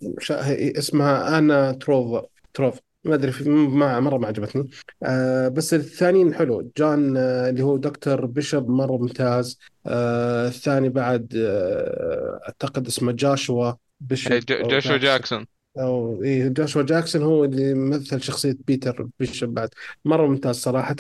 اسمها 0.79 1.39
أنا 1.39 1.73
تروف 1.73 2.25
تروف 2.55 2.81
ما 3.05 3.15
أدري 3.15 3.33
في 3.33 3.49
ما 3.51 4.01
مرة 4.01 4.19
ما 4.19 4.27
عجبتني. 4.27 4.71
آه 5.03 5.49
بس 5.49 5.75
الثانيين 5.75 6.35
حلو. 6.35 6.73
جون 6.79 7.17
آه 7.17 7.51
اللي 7.51 7.63
هو 7.63 7.77
دكتور 7.77 8.27
بيشوب 8.27 8.69
مرة 8.71 8.97
ممتاز. 8.97 9.59
آه 9.87 10.49
الثاني 10.49 10.89
بعد 10.89 11.35
آه 11.37 12.41
أعتقد 12.49 12.87
اسمه 12.87 13.13
جاشوا 13.13 13.73
بيشوب 14.01 14.33
إيه، 14.33 14.63
جوشوا 14.63 14.97
جاكسون. 14.97 15.47
أو 15.79 16.23
إيه 16.23 16.49
جاشوا 16.49 16.83
جاكسون 16.83 17.23
هو 17.23 17.45
اللي 17.45 17.75
مثل 17.75 18.23
شخصية 18.23 18.57
بيتر 18.67 19.09
بيشوب 19.19 19.55
بعد. 19.55 19.69
مرة 20.05 20.27
ممتاز 20.27 20.57
صراحة. 20.57 20.97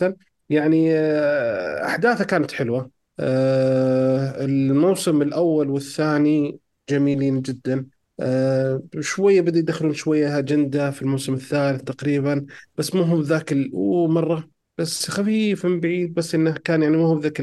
يعني 0.48 0.94
آه 0.94 1.86
أحداثه 1.86 2.24
كانت 2.24 2.52
حلوة. 2.52 2.90
آه 3.20 4.44
الموسم 4.44 5.22
الأول 5.22 5.70
والثاني 5.70 6.60
جميلين 6.90 7.42
جدا. 7.42 7.86
آه 8.20 8.82
شوية 9.00 9.40
بدا 9.40 9.58
يدخلون 9.58 9.94
شوية 9.94 10.38
أجندة 10.38 10.90
في 10.90 11.02
الموسم 11.02 11.34
الثالث 11.34 11.82
تقريبا 11.82 12.46
بس 12.76 12.94
مو 12.94 13.02
هو 13.02 13.20
ذاك 13.20 13.54
مرة 14.08 14.50
بس 14.78 15.10
خفيف 15.10 15.66
من 15.66 15.80
بعيد 15.80 16.14
بس 16.14 16.34
إنه 16.34 16.52
كان 16.52 16.82
يعني 16.82 16.96
مو 16.96 17.06
هو 17.06 17.18
ذاك. 17.20 17.42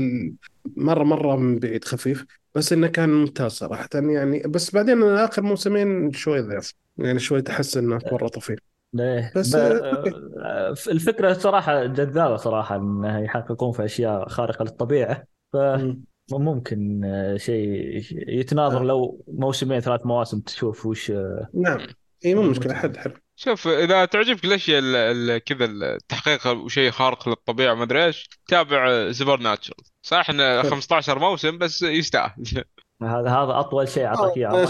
مرة 0.77 1.03
مرة 1.03 1.36
من 1.36 1.60
بعيد 1.60 1.86
خفيف 1.86 2.25
بس 2.55 2.74
إنه 2.74 2.88
كان 2.88 3.10
ممتاز 3.10 3.51
صراحة 3.51 3.89
يعني 3.93 4.39
بس 4.39 4.72
بعدين 4.75 5.03
آخر 5.03 5.41
موسمين 5.41 6.12
شوي 6.12 6.41
ضعف 6.41 6.74
يعني 6.98 7.19
شوي 7.19 7.41
تحس 7.41 7.77
إنه 7.77 8.01
ورطوا 8.12 8.41
فيه 8.41 8.55
ليه 8.93 9.34
بس، 9.36 9.55
ب- 9.55 9.81
okay. 9.93 10.17
آه، 10.46 10.69
الفكرة 10.88 11.34
صراحة 11.34 11.86
جذابة 11.86 12.36
صراحة 12.38 12.75
إنه 12.75 13.19
يحققون 13.19 13.72
في 13.72 13.86
أشياء 13.86 14.29
خارقة 14.29 14.63
للطبيعة 14.63 15.27
مم. 15.74 16.05
فممكن 16.31 17.01
آه، 17.05 17.38
شيء 17.38 18.01
يتناظر 18.27 18.81
آه. 18.81 18.84
لو 18.84 19.25
موسمين 19.27 19.79
ثلاث 19.79 20.05
مواسم 20.05 20.39
تشوف 20.39 20.86
وش 20.86 21.12
آه، 21.12 21.48
نعم. 21.53 21.79
إي 22.25 22.36
مو 22.36 22.41
مشكلة 22.41 22.74
حد 22.74 22.98
حلو 22.98 23.13
شوف 23.36 23.67
إذا 23.67 24.05
تعجبك 24.05 24.46
الاشياء 24.46 24.79
ال- 24.79 24.96
ال- 24.96 25.38
كذا 25.43 25.65
التحقيق 25.65 26.48
وشيء 26.48 26.91
خارق 26.91 27.29
للطبيعة 27.29 27.74
ما 27.74 27.84
أدري 27.84 28.05
إيش 28.05 28.29
تابع 28.48 29.12
Supernatural 29.12 29.77
صح 30.01 30.29
إنه 30.29 30.63
15 30.63 31.19
موسم 31.19 31.57
بس 31.57 31.81
يستاهل. 31.81 32.34
هذا 33.01 33.29
هذا 33.29 33.60
أطول 33.60 33.88
شيء 33.88 34.05
أعطاك 34.05 34.38
إياه. 34.38 34.65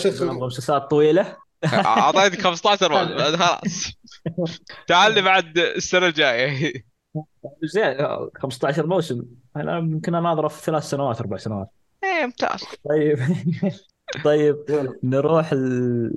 مسلسلات 0.46 0.82
طويلة. 0.90 1.38
أعطيتك 1.74 2.42
15 2.42 2.92
موسم 2.92 3.16
بعد 3.18 3.36
خلاص. 3.36 3.92
تعال 4.88 5.14
لي 5.14 5.22
بعد 5.22 5.58
السنة 5.58 6.08
الجاية. 6.08 6.74
زين 7.64 7.84
آه، 7.84 8.30
15 8.36 8.88
موسم. 8.88 9.24
أنا 9.56 9.78
يمكن 9.78 10.16
اناظره 10.16 10.48
في 10.48 10.64
ثلاث 10.64 10.84
سنوات 10.84 11.22
أربع 11.22 11.38
سنوات. 11.38 11.68
إيه 12.04 12.26
ممتاز. 12.26 12.64
طيب. 12.90 13.20
طيب 14.26 14.58
نروح 15.04 15.54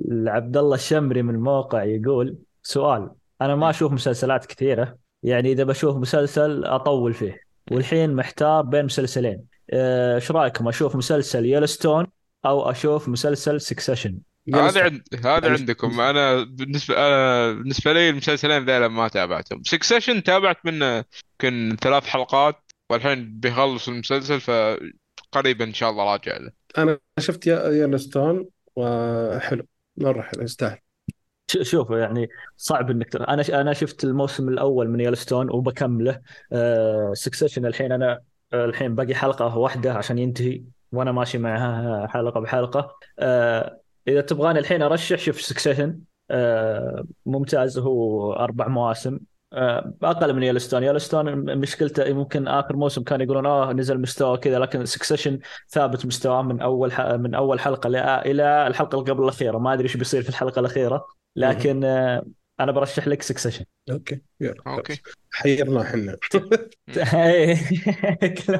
لعبد 0.07 0.57
الله 0.57 0.75
الشمري 0.75 1.21
من 1.21 1.35
الموقع 1.35 1.83
يقول 1.83 2.37
سؤال. 2.63 3.11
أنا 3.41 3.55
ما 3.55 3.69
أشوف 3.69 3.91
مسلسلات 3.91 4.45
كثيرة. 4.45 4.97
يعني 5.23 5.51
إذا 5.51 5.63
بشوف 5.63 5.97
مسلسل 5.97 6.65
أطول 6.65 7.13
فيه. 7.13 7.41
والحين 7.71 8.13
محتار 8.13 8.61
بين 8.61 8.85
مسلسلين. 8.85 9.43
آه، 9.69 10.15
إيش 10.15 10.31
رأيكم؟ 10.31 10.67
أشوف 10.67 10.95
مسلسل 10.95 11.67
Yellowstone 11.67 12.07
أو 12.45 12.69
أشوف 12.71 13.09
مسلسل 13.09 13.61
Succession 13.61 14.17
هذا 14.55 14.83
عند 14.83 15.01
هذا 15.25 15.51
عندكم. 15.51 15.99
أنا 16.01 16.43
بالنسبة 16.43 16.95
أنا 16.97 17.51
بالنسبة 17.53 17.93
لي 17.93 18.09
المسلسلين 18.09 18.65
ذيلا 18.65 18.87
ما 18.87 19.07
تابعتهم. 19.07 19.63
Succession 19.63 20.23
تابعت 20.23 20.65
منه 20.65 21.05
يمكن 21.43 21.77
ثلاث 21.81 22.05
حلقات 22.05 22.71
والحين 22.89 23.39
بيخلص 23.39 23.87
المسلسل 23.87 24.39
فقريبا 24.41 25.65
إن 25.65 25.73
شاء 25.73 25.89
الله 25.89 26.03
راجع 26.11 26.37
له. 26.37 26.51
أنا 26.77 26.99
شفت 27.19 27.47
يا- 27.47 27.87
Yellowstone 27.87 28.45
وحلو. 28.75 29.63
مرة 29.97 30.21
حلو 30.21 30.43
يستاهل. 30.43 30.77
ش- 31.51 31.57
شوف 31.61 31.89
يعني 31.89 32.29
صعب 32.57 32.91
إنك. 32.91 33.15
أنا 33.15 33.43
ش... 33.43 33.51
أنا 33.51 33.73
شفت 33.73 34.03
الموسم 34.03 34.49
الأول 34.49 34.89
من 34.89 35.15
Yellowstone 35.15 35.53
وبكمله. 35.53 36.21
آه 36.53 37.13
Succession 37.13 37.65
الحين 37.65 37.91
أنا 37.91 38.21
آه، 38.53 38.65
الحين 38.65 38.95
باقي 38.95 39.15
حلقة 39.15 39.57
واحدة 39.57 39.93
عشان 39.93 40.17
ينتهي 40.19 40.61
وأنا 40.91 41.11
ماشي 41.11 41.37
معها 41.37 42.07
حلقة 42.07 42.39
بحلقة. 42.39 42.95
آه 43.19 43.80
إذا 44.07 44.21
تبغاني 44.21 44.59
الحين 44.59 44.81
أرشح 44.81 45.19
شوف 45.19 45.41
Succession 45.41 45.99
آه 46.31 47.05
ممتاز. 47.25 47.77
هو 47.77 48.33
أربع 48.33 48.67
مواسم. 48.67 49.19
آه 49.53 49.93
أقل 50.03 50.33
من 50.33 50.53
Yellowstone، 50.53 51.01
Yellowstone 51.01 51.55
مشكلته 51.57 52.13
ممكن 52.13 52.47
آخر 52.47 52.75
موسم 52.75 53.03
كانوا 53.03 53.25
يقولون 53.25 53.45
آه 53.45 53.73
نزل 53.73 54.01
مستوى 54.01 54.37
كذا. 54.37 54.59
لكن 54.59 54.85
Succession 54.85 55.39
ثابت 55.69 56.05
مستواه 56.05 56.41
من 56.41 56.61
أول. 56.61 56.91
من 57.17 57.35
أول 57.35 57.59
حلقة. 57.59 57.89
إلى 58.19 58.67
الحلقة 58.67 58.99
اللي 58.99 59.11
قبل 59.11 59.23
الأخيرة. 59.23 59.57
ما 59.57 59.73
أدري 59.73 59.83
إيش 59.83 59.97
بيصير 59.97 60.21
في 60.21 60.29
الحلقة 60.29 60.59
الأخيرة. 60.59 61.05
لكن 61.35 61.83
آه، 61.83 62.23
أنا 62.63 62.71
برشح 62.71 63.07
لك 63.07 63.21
Succession 63.21 63.65
okay 63.91 64.21
يلا 64.41 64.55
okay. 64.67 65.01
حيرنا 65.33 65.81
إحنا. 65.81 66.17
كل 66.91 68.53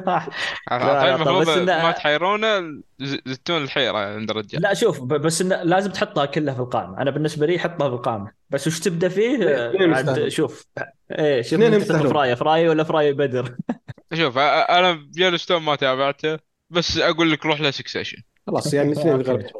المفروض 0.68 1.48
ما 1.58 1.92
تحيرونه 1.92 2.60
ز- 3.00 3.18
زتون 3.26 3.62
الحيرة 3.62 3.98
عند 3.98 4.30
الرجال 4.30 4.62
لا 4.62 4.74
شوف 4.74 5.00
بس 5.02 5.40
إنه 5.40 5.62
لازم 5.62 5.90
تحطها 5.90 6.26
كلها 6.26 6.54
في 6.54 6.60
القائمة. 6.60 6.98
أنا 7.02 7.10
بالنسبة 7.10 7.46
لي 7.46 7.58
حطها 7.58 7.88
في 7.88 7.94
القائمة. 7.94 8.32
بس 8.50 8.66
وش 8.66 8.80
تبدأ 8.80 9.08
فيه؟ 9.08 9.48
آه، 9.48 9.94
عاد. 9.94 10.28
شوف. 10.28 10.66
إيه 11.10 11.42
شوف. 11.42 11.62
فراي 11.92 12.36
فراي 12.36 12.68
ولا 12.68 12.84
فراي 12.84 13.12
بدر. 13.12 13.56
شوف 14.14 14.38
أنا 14.38 15.08
Yellowstone 15.18 15.50
ما 15.52 15.76
تابعته 15.76 16.38
بس 16.70 16.98
أقول 16.98 17.32
لك 17.32 17.46
روح 17.46 17.60
له 17.60 17.70
Succession 17.70 18.22
خلاص 18.46 18.74
يعني 18.74 18.92
اثنين 18.92 19.14
okay. 19.14 19.30
غلبت. 19.30 19.52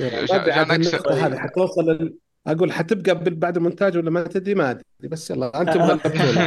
عشان- 0.00 0.36
ما 0.36 0.42
ادري 0.42 0.52
عاد 0.52 0.70
عشان 0.70 0.70
أكسب. 0.70 0.94
النقطة 0.94 1.26
هذه 1.26 1.38
حتوصل. 1.38 2.14
أقول 2.46 2.72
حتبقى 2.72 3.14
بعد 3.14 3.56
المونتاج 3.56 3.96
ولا 3.96 4.10
ما 4.10 4.22
تدري؟ 4.22 4.54
ما 4.54 4.70
أدري. 4.70 4.84
بس 5.00 5.30
يلا 5.30 5.60
أنتم 5.60 5.82
غلبتونا 5.90 6.46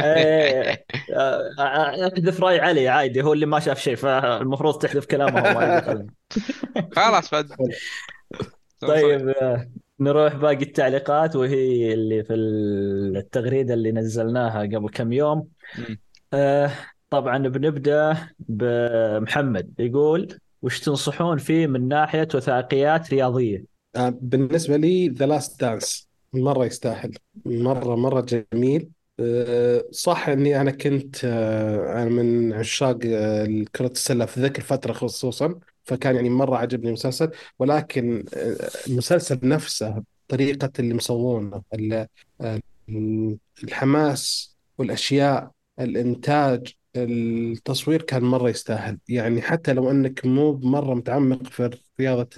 أحذف 2.08 2.40
رأي 2.40 2.60
علي 2.60 2.88
عادي 2.88 3.22
هو 3.22 3.32
اللي 3.32 3.46
ما 3.46 3.60
شاف 3.60 3.80
شيء 3.80 3.96
فالمفروض 3.96 4.78
تحذف 4.78 5.06
كلامه 5.06 5.40
هو. 5.40 6.04
خلاص. 6.96 7.30
بعد. 7.30 7.48
طيب 8.80 9.28
آه، 9.28 9.70
نروح 10.00 10.34
باقي 10.34 10.62
التعليقات 10.62 11.36
وهي 11.36 11.94
اللي 11.94 12.24
في 12.24 12.34
التغريدة 12.34 13.74
اللي 13.74 13.92
نزلناها 13.92 14.60
قبل 14.60 14.88
كم 14.88 15.12
يوم. 15.12 15.48
آه، 16.32 16.70
طبعا 17.10 17.38
بنبدأ 17.38 18.28
بمحمد 18.38 19.74
يقول 19.78 20.38
وش 20.62 20.80
تنصحون 20.80 21.38
فيه 21.38 21.66
من 21.66 21.88
ناحية 21.88 22.28
وثائقيات 22.34 23.10
رياضية؟ 23.10 23.58
آه، 23.58 23.75
بالنسبة 23.98 24.76
لي 24.76 25.08
The 25.08 25.26
Last 25.26 25.60
دانس 25.60 26.08
مرة 26.32 26.64
يستاهل 26.66 27.12
مرة 27.46 27.96
مرة 27.96 28.20
جميل. 28.52 28.90
آه، 29.20 29.84
صح 29.90 30.28
إني 30.28 30.60
أنا 30.60 30.70
كنت 30.70 31.24
آه، 31.24 31.92
أنا 32.02 32.10
من 32.10 32.52
عشاق 32.52 32.98
آه، 33.06 33.64
كرة 33.76 33.86
السلة 33.86 34.26
في 34.26 34.40
ذيك 34.40 34.58
الفترة 34.58 34.92
خصوصا 34.92 35.58
فكان 35.84 36.16
يعني 36.16 36.30
مرة 36.30 36.56
عجبني 36.56 36.88
المسلسل. 36.88 37.30
ولكن 37.58 38.24
آه، 38.34 38.56
المسلسل 38.86 39.38
نفسه 39.42 40.02
طريقة 40.28 40.70
اللي 40.78 40.94
مسوونه 40.94 41.62
ال- 41.74 42.06
آه، 42.40 42.60
الحماس 43.64 44.56
والأشياء 44.78 45.50
الإنتاج 45.80 46.72
التصوير 46.96 48.02
كان 48.02 48.22
مرة 48.22 48.48
يستاهل. 48.50 48.98
يعني 49.08 49.42
حتى 49.42 49.72
لو 49.72 49.90
أنك 49.90 50.26
مو 50.26 50.52
مرة 50.58 50.94
متعمق 50.94 51.42
في 51.46 51.70
رياضة 52.00 52.28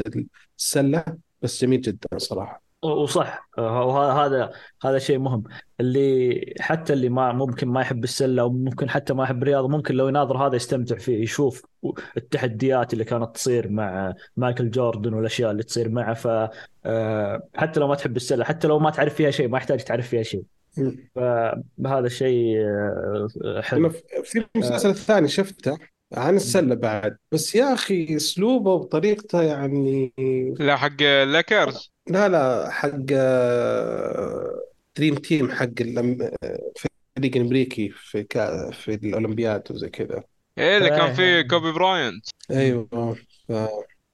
السلة 0.58 1.27
بس 1.42 1.62
جميل 1.62 1.80
جدا 1.80 2.08
صراحة. 2.16 2.68
وصح. 2.82 3.48
وهذا 3.58 4.50
هذا 4.84 4.98
شيء 4.98 5.18
مهم. 5.18 5.42
اللي 5.80 6.54
حتى 6.60 6.92
اللي 6.92 7.08
ما 7.08 7.32
ممكن 7.32 7.68
ما 7.68 7.80
يحب 7.80 8.04
السلة 8.04 8.44
وممكن 8.44 8.90
حتى 8.90 9.14
ما 9.14 9.24
يحب 9.24 9.42
الرياضة 9.42 9.68
ممكن 9.68 9.94
لو 9.94 10.08
يناظر 10.08 10.46
هذا 10.46 10.56
يستمتع 10.56 10.96
فيه 10.96 11.22
يشوف 11.22 11.66
التحديات 12.16 12.92
اللي 12.92 13.04
كانت 13.04 13.34
تصير 13.34 13.68
مع 13.68 14.14
مايكل 14.36 14.70
جوردن 14.70 15.14
والأشياء 15.14 15.50
اللي 15.50 15.62
تصير 15.62 15.88
معه. 15.88 16.14
ف 16.14 16.28
آه، 16.86 17.42
حتى 17.54 17.80
لو 17.80 17.88
ما 17.88 17.94
تحب 17.94 18.16
السلة 18.16 18.44
حتى 18.44 18.68
لو 18.68 18.78
ما 18.78 18.90
تعرف 18.90 19.14
فيها 19.14 19.30
شيء 19.30 19.48
ما 19.48 19.58
يحتاج 19.58 19.84
تعرف 19.84 20.08
فيها 20.08 20.22
شيء. 20.22 20.42
فهذا 21.14 22.08
شيء 22.08 22.56
آه، 22.58 23.60
حلو. 23.60 23.90
في 24.24 24.44
المسلسل 24.56 24.88
الثاني 24.88 25.28
شفته. 25.28 25.78
عن 26.14 26.36
السلة 26.36 26.74
بعد. 26.74 27.16
بس 27.32 27.54
يا 27.54 27.74
أخي 27.74 28.16
أسلوبه 28.16 28.74
وطريقته 28.74 29.42
يعني 29.42 30.12
لا 30.58 30.76
حق 30.76 31.02
لاكرز. 31.02 31.92
لا 32.06 32.28
لا 32.28 32.70
حق 32.70 32.96
Dream 34.98 35.14
Team 35.14 35.50
حق 35.50 35.66
الأم- 35.66 36.30
الفريق 37.16 37.36
الأمريكي 37.36 37.88
في 37.88 38.22
كا 38.22 38.70
في 38.70 38.94
الأولمبياد 38.94 39.62
وزي 39.70 39.88
كذا. 39.88 40.22
إيه 40.58 40.78
اللي 40.78 40.88
كان 40.88 41.14
فيه 41.14 41.22
إيه. 41.22 41.42
كوبي 41.42 41.72
براينت. 41.72 42.26
أيوه. 42.50 43.16
ف... 43.48 43.52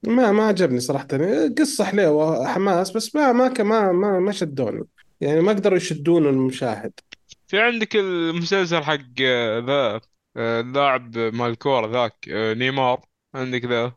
ما 0.02 0.32
ما 0.32 0.46
عجبني 0.46 0.80
صراحة. 0.80 1.06
قصة 1.58 1.84
حلوة 1.84 2.40
وحماس 2.40 2.90
بس 2.90 3.16
ما 3.16 3.32
ما 3.32 3.48
ك- 3.48 3.60
ما 3.60 3.92
ما, 3.92 4.18
ما 4.20 4.32
شدوني. 4.32 4.84
يعني 5.20 5.40
ما 5.40 5.52
قدروا 5.52 5.76
يشدون 5.76 6.26
المشاهد. 6.26 6.92
في 7.46 7.60
عندك 7.60 7.96
المسلسل 7.96 8.82
حق 8.82 8.98
آه، 9.22 9.58
ذا 9.58 10.00
آه، 10.36 10.60
اللاعب 10.60 11.18
مال 11.18 11.50
الكورة 11.50 11.86
ذاك 11.86 12.28
آه، 12.28 12.54
نيمار 12.54 13.00
عندك 13.34 13.64
ذا؟ 13.64 13.92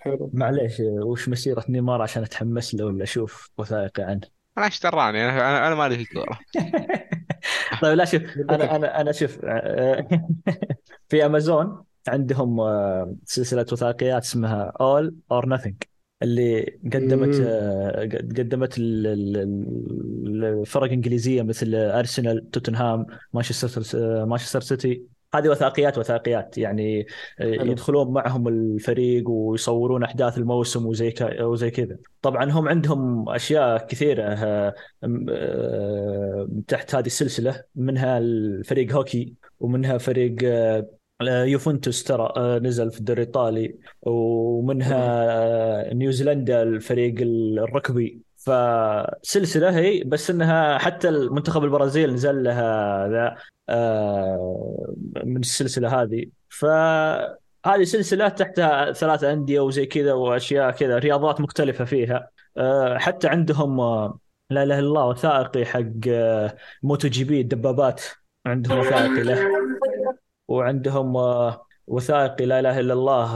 حلو. 0.00 0.30
معليش 0.34 0.80
وش 0.80 1.28
مسيرة 1.28 1.64
نيمار 1.68 2.02
عشان 2.02 2.22
أتحمس 2.22 2.74
له 2.74 2.84
ولا 2.84 3.02
أشوف 3.02 3.50
وثائقي 3.58 4.02
عنه؟ 4.02 4.20
أنا 4.58 4.66
إيش 4.66 4.80
دراني 4.80 5.24
أنا 5.24 5.30
أنا 5.50 5.66
أنا 5.66 5.74
مالي 5.74 5.96
في 5.96 6.02
الكورة. 6.02 6.38
طيب 7.82 7.96
لا 7.96 8.04
شوف 8.04 8.22
أنا 8.50 8.76
أنا 8.76 9.00
أنا 9.00 9.12
شوف 9.12 9.38
آه، 9.44 10.08
في 11.08 11.26
أمازون 11.26 11.84
عندهم 12.08 12.60
آه، 12.60 13.16
سلسلة 13.24 13.66
وثائقيات 13.72 14.22
اسمها 14.22 14.72
All 14.72 15.10
or 15.34 15.46
Nothing 15.46 15.74
اللي 16.22 16.78
قدمت. 16.94 17.40
آه، 17.46 18.02
قدمت 18.38 18.78
ال- 18.78 19.06
ال- 19.06 19.36
ال- 19.36 20.44
الفرق 20.44 20.82
الانجليزيه 20.84 21.42
مثل 21.42 21.74
ارسنال 21.74 22.50
توتنهام 22.50 23.06
مانشستر 23.32 23.82
آه، 24.00 24.24
مانشستر 24.24 24.60
سيتي 24.60 25.15
هذه 25.34 25.48
وثائقيات 25.48 25.98
وثائقيات. 25.98 26.58
يعني 26.58 27.06
آه، 27.40 27.58
حلو. 27.58 27.72
يدخلون 27.72 28.12
معهم 28.12 28.48
الفريق 28.48 29.30
ويصورون 29.30 30.02
أحداث 30.02 30.38
الموسم 30.38 30.86
وزي 30.86 31.10
ك- 31.10 31.36
وزي 31.40 31.70
كذا. 31.70 31.96
طبعا 32.22 32.50
هم 32.50 32.68
عندهم 32.68 33.28
أشياء 33.28 33.86
كثيرة 33.86 34.22
آه، 34.22 34.74
آه، 35.30 36.48
تحت 36.68 36.94
هذه 36.94 37.06
السلسلة. 37.06 37.62
منها 37.74 38.18
الفريق 38.18 38.92
هوكي 38.92 39.34
ومنها 39.60 39.98
فريق 39.98 40.36
يوفنتوس 41.22 42.04
ترى 42.04 42.32
نزل 42.60 42.90
في 42.90 42.98
الدوري 42.98 43.22
الإيطالي. 43.22 43.76
ومنها 44.02 45.94
نيوزيلندا 45.94 46.62
الفريق 46.62 47.14
الركبي. 47.20 48.25
فسلسلة 48.46 49.78
هي 49.78 50.04
بس 50.04 50.30
إنها 50.30 50.78
حتى 50.78 51.08
المنتخب 51.08 51.64
البرازيل 51.64 52.14
نزل 52.14 52.42
لها 52.44 53.08
ذا 53.08 53.36
آه، 53.68 54.94
من 55.24 55.40
السلسلة 55.40 56.02
هذه. 56.02 56.26
فهذه 56.48 57.82
سلسلة 57.84 58.28
تحتها 58.28 58.92
ثلاث 58.92 59.24
أندية 59.24 59.60
وزي 59.60 59.86
كذا 59.86 60.12
وأشياء 60.12 60.70
كذا 60.70 60.98
رياضات 60.98 61.40
مختلفة 61.40 61.84
فيها. 61.84 62.28
آه، 62.56 62.98
حتى 62.98 63.28
عندهم 63.28 63.80
آه، 63.80 64.18
لا 64.50 64.62
إله 64.62 64.78
إلا 64.78 64.86
الله 64.88 65.06
وثائقي 65.06 65.64
حق 65.64 66.08
MotoGP 66.82 67.40
الدبابات. 67.40 68.02
عندهم 68.46 68.78
وثائقي 68.78 69.22
له. 69.22 69.38
وعندهم 70.48 71.16
وثائقي 71.86 72.46
لا 72.46 72.60
إله 72.60 72.80
إلا 72.80 72.92
الله 72.92 73.28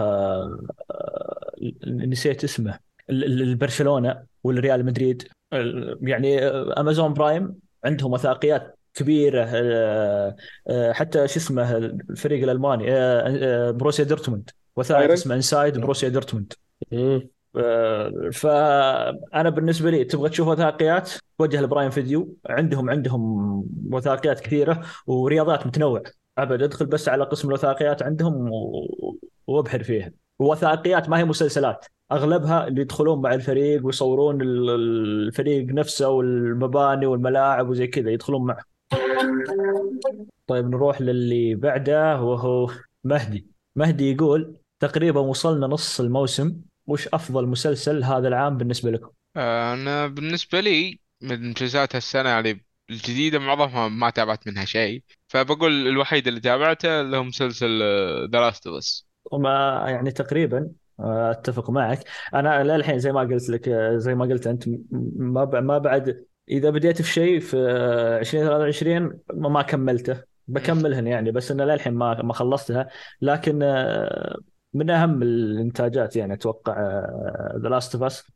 نسيت 1.86 2.44
اسمه 2.44 2.78
ال- 3.10 3.24
ال- 3.24 3.42
البرشلونة. 3.42 4.29
والريال 4.44 4.86
مدريد. 4.86 5.28
يعني 6.02 6.38
Amazon 6.48 7.14
Prime 7.14 7.54
عندهم 7.84 8.12
وثائقيات 8.12 8.78
كبيرة 8.94 9.44
آه، 9.44 10.36
آه، 10.68 10.92
حتى 10.92 11.28
شو 11.28 11.36
اسمه 11.36 11.76
الفريق 11.76 12.42
الألماني 12.42 12.84
آه، 12.88 13.70
بروسيا 13.70 14.04
دورتموند. 14.04 14.50
بايرن؟ 14.76 15.12
اسمه 15.12 15.34
Inside 15.34 15.78
بروسيا 15.78 16.08
دورتموند. 16.08 16.52
فأنا 18.32 19.50
بالنسبة 19.50 19.90
لي 19.90 20.04
تبغى 20.04 20.28
تشوف 20.28 20.48
وثائقيات 20.48 21.10
توجه 21.38 21.60
ل 21.60 21.65
Prime 21.65 21.90
Video. 21.90 22.36
عندهم 22.46 22.90
عندهم 22.90 23.64
وثائقيات 23.92 24.40
كثيرة 24.40 24.82
ورياضات 25.06 25.66
متنوعة. 25.66 26.02
أبد 26.38 26.62
أدخل 26.62 26.86
بس 26.86 27.08
على 27.08 27.24
قسم 27.24 27.48
الوثائقيات 27.48 28.02
عندهم 28.02 28.50
وابحر 29.46 29.82
فيها. 29.82 30.12
ووثائقيات 30.38 31.08
ما 31.08 31.18
هي 31.18 31.24
مسلسلات. 31.24 31.86
أغلبها 32.12 32.66
اللي 32.68 32.80
يدخلون 32.80 33.22
مع 33.22 33.34
الفريق 33.34 33.86
ويصورون 33.86 34.42
ال- 34.42 34.70
الفريق 34.70 35.64
نفسه 35.66 36.08
والمباني 36.08 37.06
والملاعب 37.06 37.68
وزي 37.68 37.86
كذا 37.86 38.10
يدخلون 38.10 38.46
معه. 38.46 38.64
طيب 40.46 40.68
نروح 40.68 41.00
للي 41.00 41.54
بعده 41.54 42.20
وهو 42.22 42.70
مهدي. 43.04 43.46
مهدي 43.76 44.12
يقول 44.12 44.56
تقريبا 44.80 45.20
وصلنا 45.20 45.66
نص 45.66 46.00
الموسم 46.00 46.56
وش 46.86 47.08
أفضل 47.08 47.46
مسلسل 47.46 48.04
هذا 48.04 48.28
العام 48.28 48.56
بالنسبة 48.56 48.90
لكم؟ 48.90 49.10
أنا 49.36 50.06
بالنسبة 50.06 50.60
لي 50.60 51.00
من 51.20 51.50
مسلسلات 51.50 51.96
هالسنة 51.96 52.28
يعني 52.28 52.64
الجديدة 52.90 53.38
معظمها 53.38 53.88
ما 53.88 54.10
تابعت 54.10 54.46
منها 54.46 54.64
شيء 54.64 55.02
فبقول 55.28 55.86
الوحيد 55.88 56.26
اللي 56.26 56.40
تابعته 56.40 57.00
اللي 57.00 57.16
هو 57.16 57.22
مسلسل 57.24 57.78
The 58.32 58.40
Last 58.40 58.66
of 58.66 58.76
Us 58.76 59.06
وما 59.32 59.84
يعني 59.88 60.10
تقريبا 60.10 60.70
أتفق 61.02 61.70
معك. 61.70 62.04
أنا 62.34 62.64
للحين 62.64 62.98
زي 62.98 63.12
ما 63.12 63.20
قلت 63.20 63.50
لك 63.50 63.70
زي 63.96 64.14
ما 64.14 64.24
قلت 64.24 64.46
أنت 64.46 64.64
ما 65.16 65.44
ما 65.60 65.78
بعد 65.78 66.24
إذا 66.48 66.70
بديت 66.70 67.02
في 67.02 67.12
شيء 67.12 67.40
في 67.40 67.56
آه، 67.56 68.18
2023 68.18 69.20
ما 69.34 69.62
كملته. 69.62 70.30
بكملهن 70.48 71.06
يعني 71.06 71.30
بس 71.30 71.50
إنه 71.50 71.64
للحين 71.64 71.92
ما 71.94 72.22
ما 72.22 72.32
خلصتها. 72.32 72.88
لكن 73.22 73.62
آه، 73.62 74.36
من 74.74 74.90
أهم 74.90 75.22
الإنتاجات 75.22 76.16
يعني 76.16 76.34
أتوقع 76.34 76.74
The 77.56 77.68
Last 77.68 77.94
of 77.94 78.04
Us 78.04 78.32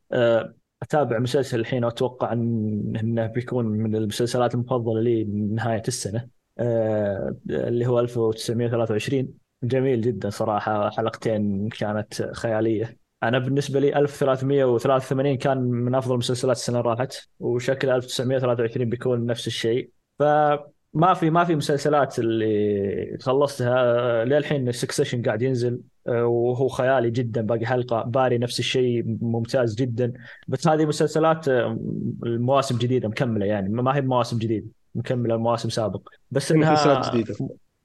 أتابع 0.83 1.19
مسلسل 1.19 1.61
الحين 1.61 1.85
وأتوقع 1.85 2.33
إنه 2.33 3.27
بيكون 3.27 3.67
من 3.67 3.97
المسلسلات 3.97 4.55
المفضلة 4.55 5.01
لي 5.01 5.25
من 5.25 5.55
نهاية 5.55 5.83
السنة. 5.89 6.29
آه، 6.59 7.37
اللي 7.51 7.87
هو 7.87 8.01
1923 8.01 9.44
جميل 9.63 10.01
جدا 10.01 10.31
صراحة 10.31 10.91
حلقتين 10.91 11.69
كانت 11.69 12.23
خيالية. 12.33 12.97
أنا 13.23 13.39
بالنسبة 13.39 13.81
لي 13.81 13.99
1883 13.99 15.37
كان 15.37 15.59
من 15.59 15.95
أفضل 15.95 16.17
مسلسلات 16.17 16.57
السنة 16.57 16.81
اللي 16.81 16.91
راحت 16.91 17.29
وشكل 17.41 17.91
1923 17.91 18.89
بيكون 18.89 19.27
نفس 19.27 19.47
الشيء. 19.47 19.91
فما 20.19 21.15
في 21.15 21.31
ما 21.31 21.45
في 21.45 21.55
مسلسلات 21.55 22.19
اللي 22.19 23.19
خلصتها. 23.21 24.25
للحين 24.25 24.73
Succession 24.73 25.23
قاعد 25.23 25.43
ينزل 25.43 25.81
وهو 26.07 26.69
خيالي 26.69 27.11
جدا. 27.11 27.41
باقي 27.43 27.67
حلقة 27.67 28.03
باري 28.03 28.39
نفس 28.39 28.59
الشيء 28.59 29.05
ممتاز 29.21 29.75
جدا. 29.75 30.13
بس 30.49 30.69
هذه 30.69 30.87
مسلسلات 30.87 31.49
المواسم 32.27 32.79
جديدة 32.79 33.09
مكملة 33.09 33.47
يعني 33.47 33.69
ما 33.69 33.97
هي 33.97 34.01
مواسم 34.01 34.39
جديدة 34.39 34.67
مكملة 34.95 35.35
المواسم 35.35 35.69
سابق. 35.69 36.09
بس 36.31 36.53
إنها 36.53 36.73
مسلسلات 36.73 37.15
جديدة. 37.15 37.35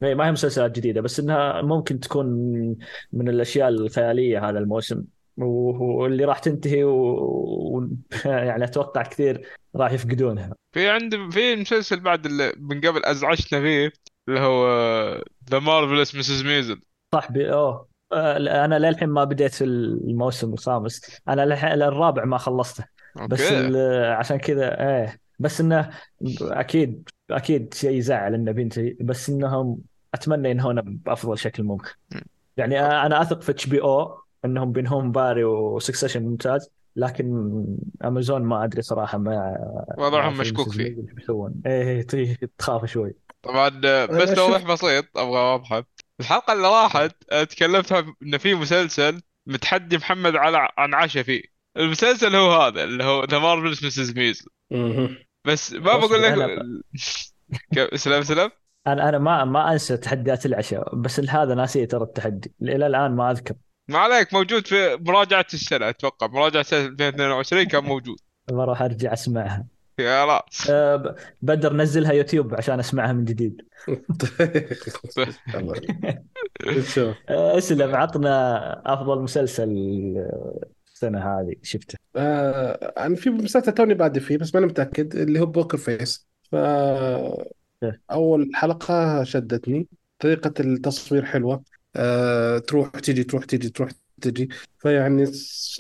إيه، 0.04 0.16
ما 0.16 0.28
هي 0.28 0.32
مسلسلات 0.32 0.72
جديدة 0.72 1.02
بس 1.02 1.20
إنها 1.20 1.62
ممكن 1.62 2.00
تكون 2.00 2.26
من 3.14 3.30
الأشياء 3.30 3.70
الخيالية 3.70 4.50
هذا 4.50 4.60
الموسم. 4.60 5.04
واللي 5.38 6.26
راح 6.26 6.40
تنتهي 6.40 6.84
و... 6.84 6.96
و... 6.96 7.88
يعني 8.26 8.64
أتوقع 8.64 9.02
كثير 9.04 9.48
راح 9.76 9.92
يفقدونها. 9.92 10.56
في 10.72 10.90
عند 10.90 11.16
في 11.32 11.56
مسلسل 11.56 12.00
بعد 12.00 12.26
اللي 12.26 12.54
من 12.60 12.82
قبل 12.82 13.06
ازعجتنا 13.06 13.62
فيه 13.62 13.92
اللي 14.28 14.40
هو 14.40 14.68
The 15.50 15.60
Marvelous 15.60 16.16
Mrs. 16.16 16.44
Maisel 16.46 16.82
صاحبي 17.16 17.54
أوه. 17.54 17.90
آه، 18.14 18.66
أنا 18.66 18.80
للحين 18.80 19.10
ما 19.10 19.24
بديت 19.24 19.62
الموسم 19.62 20.54
الخامس. 20.54 21.22
أنا 21.28 21.46
للحين 21.46 21.72
الرابع 21.72 22.26
ما 22.26 22.38
خلصته. 22.38 22.86
بس 23.30 23.42
okay. 23.42 23.60
ال- 23.68 24.14
عشان 24.14 24.38
كذا 24.38 24.82
إيه. 24.82 25.20
بس 25.40 25.62
إنه 25.62 25.90
أكيد 26.42 27.10
أكيد 27.32 27.74
شيء 27.74 27.92
يزعل 27.92 28.34
انه 28.34 28.52
بينتهي 28.52 28.96
بس 29.02 29.30
إنهم 29.30 29.78
أتمنى 30.14 30.50
ينهونه 30.50 30.82
بأفضل 30.86 31.38
شكل 31.38 31.64
ممكن. 31.64 31.92
يعني 32.58 32.80
أنا 32.80 33.22
أثق 33.22 33.42
في 33.42 33.52
HBO 33.52 34.22
إنهم 34.46 34.72
بينهون 34.72 35.12
Barry 35.12 35.44
و 35.44 35.51
Succession 35.51 36.24
ممتاز 36.24 36.70
لكن 36.96 37.54
امازون 38.06 38.42
ما 38.42 38.64
أدري 38.64 38.82
صراحة 38.82 39.18
ما 39.18 39.58
وضعهم 39.98 40.38
مشكوك 40.38 40.70
فيه. 40.70 40.96
بيسوون 40.98 41.62
إيه 41.66 42.06
إيه، 42.14 42.38
تخاف 42.58 42.86
شوي. 42.86 43.14
طبعا 43.44 43.70
بس 44.06 44.34
توضيح 44.34 44.64
بسيط 44.72 45.18
أبغى 45.18 45.40
أوضحه. 45.40 45.84
الحلقة 46.20 46.54
اللي 46.54 46.68
راحت 46.68 47.16
تكلمت 47.52 47.92
إن 48.24 48.38
في 48.38 48.56
مسلسل 48.56 49.22
متحدي 49.48 49.98
محمد 49.98 50.36
على 50.36 50.70
عن 50.78 50.94
عشا 50.94 51.24
فيه 51.24 51.42
المسلسل 51.78 52.36
هو 52.36 52.62
هذا 52.62 52.84
اللي 52.84 53.04
هو 53.04 53.24
The 53.24 53.40
Marvelous 53.40 53.86
Mrs. 53.86 54.18
Maisel 54.18 54.46
مهم. 54.72 55.18
بس 55.46 55.74
ما 55.74 55.98
بقول 55.98 56.24
لك 56.24 56.60
سلام 57.96 58.24
سلام. 58.24 58.52
أنا 58.88 59.10
أنا 59.10 59.18
ما 59.18 59.46
ما 59.46 59.72
أنسى 59.72 59.98
تحديات 59.98 60.46
العشاء 60.46 60.96
بس 60.96 61.20
هذا 61.20 61.56
ناسية 61.56 61.86
ترى 61.86 62.04
التحدي. 62.04 62.54
إلى 62.62 62.88
الآن 62.88 63.16
ما 63.16 63.32
أذكر. 63.32 63.54
ما 63.90 64.00
عليك 64.00 64.34
موجود 64.34 64.68
في 64.68 64.98
مراجعة 65.02 65.46
السنة 65.54 65.90
أتوقع. 65.90 66.28
مراجعة 66.28 66.64
سنة 66.64 66.80
2022 66.80 67.64
كان 67.64 67.84
موجود. 67.84 68.18
بروح 68.52 68.82
أرجع 68.82 69.14
أسمعها. 69.14 69.66
خلاص 69.98 70.68
أه، 70.70 70.96
ب- 70.96 71.16
بدر 71.42 71.74
نزلها 71.74 72.12
يوتيوب 72.12 72.56
عشان 72.56 72.80
أسمعها 72.80 73.14
من 73.14 73.26
جديد. 73.26 73.62
شوف. 76.94 77.16
أه، 77.30 77.58
اسلم 77.58 77.96
عطنا 77.96 78.94
أفضل 78.94 79.22
مسلسل. 79.22 79.70
السنة 81.00 81.20
هذه 81.20 81.56
شفته. 81.64 81.98
آه 82.16 82.72
أنا 82.98 83.16
في 83.16 83.30
مسلسل 83.30 83.72
توني 83.72 83.94
بادئ 83.94 84.20
فيه 84.20 84.38
بس 84.38 84.56
ماني 84.56 84.68
متأكد 84.68 85.16
اللي 85.16 85.40
هو 85.40 85.46
Poker 85.46 85.78
Face. 85.78 86.28
ف 86.52 86.56
أول 88.12 88.52
حلقة 88.54 89.24
شدتني. 89.24 89.88
طريقة 90.20 90.54
التصوير 90.60 91.26
حلوة. 91.26 91.64
آه 91.96 92.58
تروح 92.58 92.90
تيجي 92.90 93.24
تروح 93.24 93.46
تيجي 93.46 93.70
تروح 93.70 93.90
تيجي 94.22 94.50
فيعني 94.80 95.26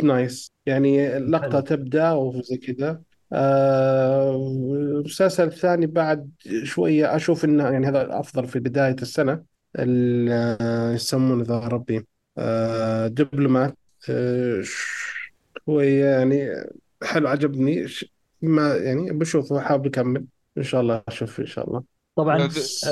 نايس 0.03 0.51
يعني 0.65 1.17
اللقطه 1.17 1.49
حلو. 1.51 1.62
تبدأ 1.62 2.12
وزي 2.12 2.58
كذا 2.58 3.01
آه 3.34 4.36
المسلسل 4.36 5.43
الثاني 5.43 5.86
بعد 5.88 6.29
شوية 6.63 7.15
أشوف 7.15 7.45
إنه 7.45 7.69
يعني 7.69 7.88
هذا 7.88 8.19
أفضل 8.19 8.47
في 8.47 8.60
بداية 8.60 8.95
السنة. 9.01 9.43
ال- 9.79 10.29
آه، 10.62 10.93
يسمونه 10.93 11.43
ذا 11.43 11.60
ربي. 11.60 12.08
آه 12.38 13.08
دبلومات. 13.08 13.77
آه 14.09 14.63
هو 15.69 15.79
يعني 15.81 16.49
حلو 17.03 17.27
عجبني. 17.27 17.88
ش- 17.88 18.13
ما 18.41 18.75
يعني 18.75 19.12
بشوفه 19.12 19.59
حابب 19.59 19.85
اكمل 19.85 20.25
إن 20.57 20.63
شاء 20.63 20.81
الله 20.81 21.03
أشوف 21.07 21.39
إن 21.39 21.45
شاء 21.45 21.67
الله. 21.67 21.83
طبعا 22.15 22.47
بس 22.47 22.85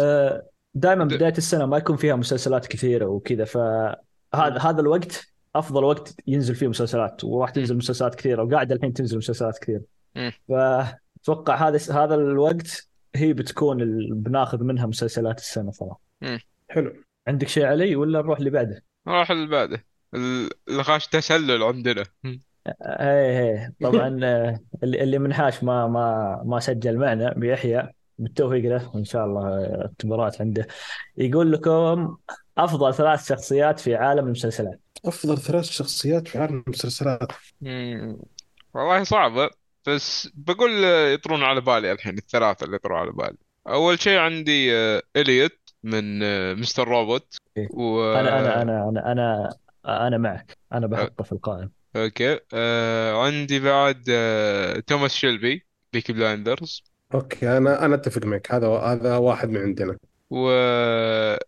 دائما 0.74 1.04
د- 1.06 1.14
بداية 1.14 1.34
السنة 1.38 1.66
ما 1.66 1.78
يكون 1.78 1.96
فيها 1.96 2.16
مسلسلات 2.16 2.68
كثيرة 2.68 3.06
وكذا 3.06 3.46
فهذا 3.46 3.98
هذا 4.62 4.82
الوقت 4.82 5.28
أفضل 5.56 5.84
وقت 5.84 6.16
ينزل 6.28 6.56
فيه 6.56 6.68
مسلسلات 6.68 7.24
وراح 7.24 7.50
تنزل 7.50 7.78
مسلسلات 7.78 8.16
كثيرة 8.16 8.44
وقاعده 8.44 8.76
الحين 8.76 8.94
تنزل 8.94 9.18
مسلسلات 9.18 9.58
كثيرة. 9.60 9.82
فأتوقع 10.50 11.68
هذا 11.68 12.04
هذا 12.04 12.16
الوقت 12.16 12.88
هي 13.16 13.34
بتكون 13.34 13.82
ال- 13.82 14.14
بناخذ 14.14 14.64
منها 14.64 14.86
مسلسلات 14.86 15.40
السنة 15.40 15.72
صراحة. 15.72 16.00
حلو. 16.70 16.94
عندك 17.28 17.48
شيء 17.48 17.66
علي 17.66 17.96
ولا 17.96 18.22
نروح 18.22 18.38
اللي 18.38 18.50
بعده؟ 18.50 18.84
نروح 19.08 19.32
اللي 19.32 19.48
بعده. 19.48 19.84
الغاش 20.70 21.08
تسلل 21.08 21.64
عندنا. 21.64 22.04
إيه 22.26 23.40
إيه. 23.40 23.74
طبعا 23.84 24.20
آه، 24.24 24.60
اللي 24.84 25.04
اللي 25.04 25.20
منحاش 25.20 25.64
ما 25.64 25.88
ما 25.88 26.42
ما 26.46 26.60
سجل 26.60 26.98
معنا 26.98 27.34
بيحيى 27.34 27.90
بالتوفيق 28.20 28.64
له 28.64 28.96
وإن 28.96 29.06
شاء 29.06 29.26
الله 29.26 29.66
اختبارات 29.86 30.42
عنده. 30.42 30.68
يقول 31.18 31.52
لكم 31.52 32.18
أفضل 32.58 32.94
ثلاث 32.94 33.28
شخصيات 33.28 33.80
في 33.80 33.96
عالم 33.96 34.26
المسلسلات. 34.26 34.80
أفضل 35.06 35.38
ثلاث 35.38 35.66
شخصيات 35.66 36.28
في 36.28 36.38
عالم 36.38 36.64
المسلسلات. 36.68 37.32
والله 38.74 39.04
صعبة 39.04 39.50
بس 39.88 40.30
بقول 40.36 40.84
يطرون 41.14 41.44
على 41.44 41.62
بالي 41.62 41.92
الحين 41.92 42.18
الثلاثة 42.18 42.66
اللي 42.66 42.76
يطرون 42.76 43.00
على 43.00 43.12
بالي. 43.12 43.38
أول 43.68 44.00
شيء 44.00 44.18
عندي 44.18 44.76
آه، 44.76 45.02
إليوت 45.16 45.60
من 45.84 46.24
آه، 46.24 46.54
Mr. 46.54 46.88
Robot. 46.88 47.38
إيه. 47.58 47.68
و 47.74 48.14
أنا 48.14 48.40
أنا 48.40 48.62
أنا 48.62 48.90
أنا 48.90 49.12
أنا 49.12 49.50
أنا 49.88 50.18
معك. 50.18 50.58
أنا 50.74 50.88
بحطه 50.88 51.24
في 51.24 51.32
القائمة. 51.32 51.72
okay. 51.96 52.40
آه 52.54 53.26
عندي 53.26 53.60
بعد 53.60 54.04
آه 54.10 54.80
توماس 54.80 55.12
شيلبي 55.14 55.66
Peaky 55.94 56.14
Blinders 56.14 56.84
okay 57.14 57.58
أنا 57.58 57.86
أنا 57.86 57.96
أتفق 57.96 58.26
معك. 58.26 58.52
هذا 58.52 58.68
هذا 58.68 59.18
واحد 59.18 59.50
من 59.50 59.58
عندنا. 59.58 59.98
والثالث 60.30 61.40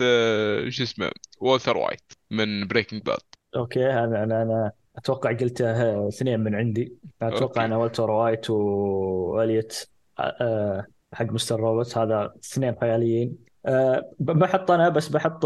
آه 0.00 0.68
شو 0.68 0.82
اسمه 0.82 1.10
والتر 1.40 1.76
وايت 1.76 2.12
من 2.30 2.66
Breaking 2.66 3.02
Bad 3.02 3.20
okay 3.56 3.86
أنا 3.90 4.24
أنا 4.24 4.42
أنا 4.42 4.72
أتوقع 4.96 5.32
قلته 5.32 6.08
اثنين 6.08 6.40
من 6.40 6.54
عندي. 6.54 6.96
أتوقع 7.22 7.42
okay. 7.42 7.64
أنا 7.64 7.76
والتر 7.76 8.10
وايت 8.10 8.50
وإليوت 8.50 9.88
آه، 10.18 10.86
حق 11.12 11.24
Mr. 11.24 11.60
Robot 11.60 11.98
هذا 11.98 12.34
اثنين 12.44 12.76
خياليين. 12.80 13.49
ب- 13.64 14.38
بحط 14.38 14.70
أنا 14.70 14.88
بس 14.88 15.08
بحط 15.08 15.44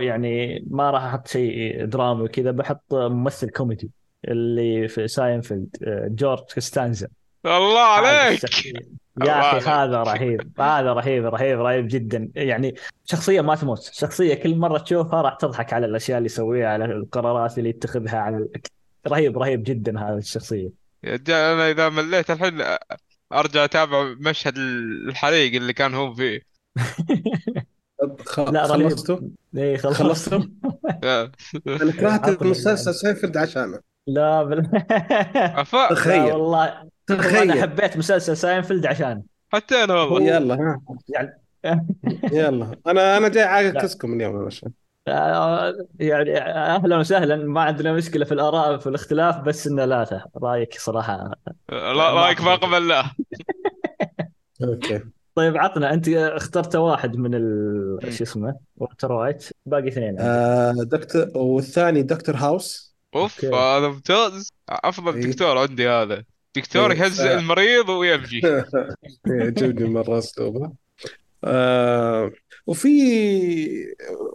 يعني 0.00 0.64
ما 0.70 0.90
راح 0.90 1.04
أحط 1.04 1.28
شيء 1.28 1.84
درامي 1.84 2.22
وكذا 2.22 2.50
بحط 2.50 2.94
ممثل 2.94 3.50
كوميدي 3.50 3.90
اللي 4.28 4.88
في 4.88 5.08
ساينفيلد 5.08 5.76
آه، 5.82 6.08
جورج 6.10 6.38
كوستانزا. 6.54 7.08
الله 7.46 7.80
عليك! 7.80 8.40
يا 9.24 9.58
أخي. 9.58 9.70
هذا 9.70 10.02
رهيب 10.02 10.60
هذا 10.60 10.92
رهيب 10.92 11.24
رهيب 11.26 11.60
رهيب 11.60 11.88
جدا. 11.88 12.30
يعني 12.34 12.74
شخصية 13.04 13.40
ما 13.40 13.54
تموت 13.54 13.82
شخصية 13.82 14.34
كل 14.34 14.56
مرة 14.56 14.78
تشوفها 14.78 15.22
راح 15.22 15.34
تضحك 15.34 15.72
على 15.72 15.86
الأشياء 15.86 16.18
اللي 16.18 16.26
يسويها 16.26 16.68
على 16.68 16.84
القرارات 16.84 17.58
اللي 17.58 17.68
يتخذها 17.70 18.18
على 18.18 18.46
رهيب 19.08 19.38
رهيب 19.38 19.62
جدا 19.62 20.00
هذه 20.00 20.18
الشخصية. 20.18 20.68
أنا 21.28 21.70
إذا 21.70 21.88
مليت 21.88 22.30
الحين 22.30 22.62
أرجع 23.32 23.64
أتابع 23.64 24.14
مشهد 24.20 24.54
الحريق 25.08 25.54
اللي 25.54 25.72
كان 25.72 25.94
هو 25.94 26.14
فيه 26.14 26.40
لا 28.38 28.66
رهيب 28.66 28.88
خلصتوا؟ 28.88 29.18
اي 29.56 29.78
خلصت. 29.78 30.02
خلصتوا؟ 30.02 30.40
آه. 31.04 31.32
أنا 31.66 31.92
كرهت 31.92 32.42
المسلسل 32.42 32.94
ساينفيلد 32.94 33.36
عشانه. 33.36 33.80
لا 34.06 34.42
بال... 34.42 34.70
أفا. 35.60 35.76
لا 35.76 35.88
تخيل 35.88 36.32
والله 36.32 36.68
هو 36.68 36.82
أنا 37.10 37.18
تخيل. 37.20 37.62
حبيت 37.62 37.96
مسلسل 37.96 38.36
ساينفيلد 38.36 38.86
عشان. 38.86 39.22
حتى 39.52 39.84
أنا 39.84 39.94
والله 39.94 40.36
يلا 40.36 40.54
ها. 40.54 40.80
يعني 41.08 41.38
يلا. 42.32 42.76
أنا 42.86 43.16
أنا 43.16 43.28
جاي 43.28 43.42
عاكسكم 43.44 44.12
اليوم 44.12 44.36
يا 44.38 44.44
باشا. 44.44 44.70
آه، 45.08 45.74
يعني 46.00 46.38
أهلا 46.38 46.98
وسهلا. 46.98 47.36
ما 47.36 47.60
عندنا 47.60 47.92
مشكلة 47.92 48.24
في 48.24 48.32
الآراء 48.34 48.78
في 48.78 48.86
الاختلاف 48.86 49.36
بس 49.40 49.66
إنه 49.66 49.84
لا 49.84 50.28
رأيك 50.36 50.74
صراحة. 50.78 51.30
لا 51.72 52.10
رأيك 52.12 52.40
ما 52.40 52.54
قبلناه 52.54 53.10
okay. 54.62 55.00
طيب 55.38 55.56
عطنا 55.56 55.94
انت 55.94 56.08
اخترت 56.08 56.76
واحد 56.76 57.16
من 57.16 57.34
ال... 57.34 58.14
شو 58.14 58.24
اسمه 58.24 58.54
والتر 58.76 59.12
وايت 59.12 59.44
باقي 59.66 59.88
اثنين. 59.88 60.16
آه 60.20 60.72
دكتور 60.72 61.28
والثاني 61.34 62.02
دكتور 62.02 62.36
هاوس. 62.36 62.94
أوف. 63.14 63.44
هذا 63.44 63.88
ممتاز. 63.88 64.52
أفضل 64.68 65.14
إيه. 65.16 65.26
دكتور 65.26 65.58
عندي 65.58 65.88
هذا. 65.88 66.24
دكتور 66.56 66.90
إيه، 66.92 66.98
يهزئ 66.98 67.28
ف- 67.36 67.38
المريض 67.38 67.88
ويمشي 67.88 68.40
يعجبني 69.26 69.88
مرة 69.88 70.18
اسلوبه 70.18 70.72
آه 71.44 72.32
وفي 72.66 72.88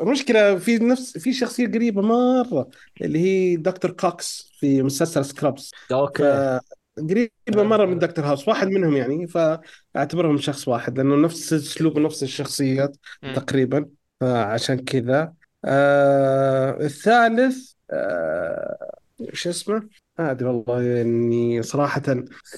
مشكلة 0.02 0.56
في 0.60 0.78
نفس 0.78 1.18
في 1.18 1.34
شخصية 1.34 1.68
قريبة 1.68 2.02
مرة 2.02 2.70
اللي 3.02 3.20
هي 3.20 3.56
دكتور 3.56 3.92
كوكس 3.92 4.52
في 4.60 4.82
مسلسل 4.84 5.26
Scrubs. 5.26 5.72
okay. 5.92 6.60
فقريبه 6.98 7.64
مرة 7.64 7.86
من 7.86 8.00
دكتور 8.00 8.26
هاوس 8.26 8.48
واحد 8.48 8.68
منهم 8.68 8.96
يعني 8.96 9.28
فأعتبرهم 9.28 10.38
شخص 10.38 10.68
واحد 10.68 10.98
لأنه 10.98 11.16
نفس 11.16 11.54
اسلوب 11.54 11.98
ونفس 11.98 12.24
الشخصيات 12.24 12.98
مم. 13.24 13.34
تقريبا 13.34 13.86
فعشان 14.20 14.80
كذا 14.80 15.34
آه 15.66 16.78
الثالث 16.82 17.72
آه 17.92 18.94
شو 19.34 19.50
اسمه؟ 19.50 19.88
ما 20.20 20.32
أدري 20.32 20.50
والله 20.50 21.02
إني 21.02 21.64
صراحة 21.64 22.02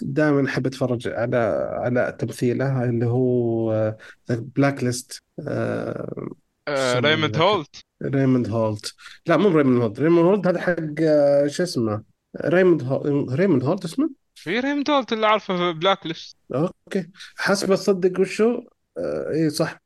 دائما 0.01 0.49
أحب 0.49 0.67
أتفرج 0.67 1.07
على 1.07 1.37
على 1.73 2.15
تمثيله 2.19 2.83
اللي 2.83 3.05
هو 3.05 3.95
Blacklist 4.29 5.23
آه، 5.47 6.99
ريموند؟ 6.99 7.37
هولت 7.37 7.75
ريموند 8.03 8.49
هولت 8.49 8.93
لا 9.25 9.37
مو 9.37 9.49
ريموند 9.49 9.81
هولت 9.81 9.99
ريموند 9.99 10.25
هولت 10.25 10.47
هذا 10.47 10.61
حق 10.61 11.01
آه، 11.01 11.47
شو 11.47 11.63
اسمه 11.63 12.03
ريموند 12.45 12.83
هولت 12.83 13.31
ريموند 13.31 13.63
هولت 13.63 13.85
اسمه 13.85 14.09
في 14.45 14.59
ريموند 14.59 14.89
هولت 14.89 15.13
اللي 15.13 15.27
عارفة 15.27 15.57
في 15.57 15.79
Blacklist. 15.79 16.37
okay. 16.55 17.09
حسب 17.37 17.75
تصدق 17.75 18.19
وشو؟ 18.19 18.61
آه 18.97 19.31
اي 19.31 19.49
صح. 19.49 19.81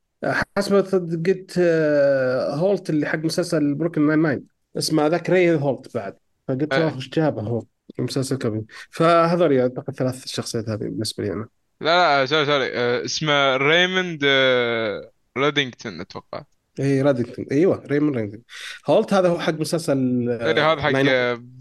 حسب 0.57 0.83
تصدق 0.83 1.29
قلت 1.29 1.55
آه 1.57 2.55
هولت 2.55 2.89
اللي 2.89 3.05
حق 3.05 3.17
مسلسل 3.17 3.73
Brooklyn 3.75 4.07
Nine-Nine 4.07 4.43
اسمه 4.77 5.07
ذاك 5.07 5.29
ري 5.29 5.55
هولت 5.55 5.93
بعد. 5.95 6.15
فقلت 6.47 6.73
آه. 6.73 6.77
اوه 6.83 6.95
إيش 6.95 7.09
جابه 7.09 7.41
هو؟ 7.41 7.63
مسلسل 7.99 8.37
كوميدي. 8.37 8.65
فهذول 8.91 9.59
أعتقد 9.59 9.95
ثلاث 9.95 10.27
شخصيات 10.27 10.69
هذه 10.69 10.77
بالنسبة 10.77 11.23
لي 11.23 11.33
أنا. 11.33 11.47
لا 11.81 12.19
لا 12.21 12.25
sorry 12.25 12.45
sorry. 12.45 12.69
آه، 12.73 13.05
اسمه 13.05 13.57
ريموند 13.57 14.21
آه، 14.25 15.11
ريدينغتون 15.37 16.01
أتوقع. 16.01 16.43
اي 16.79 17.01
رادينغتون 17.01 17.45
إيوه 17.51 17.83
ريموند 17.85 18.15
رادينغتون 18.15 18.43
هولت 18.87 19.13
هذا 19.13 19.29
هو 19.29 19.39
حق 19.39 19.53
مسلسل 19.53 20.29
آه 20.29 20.51
هذا 20.51 20.81
حق 20.81 20.91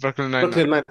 Brooklyn 0.02 0.30
Nine 0.30 0.82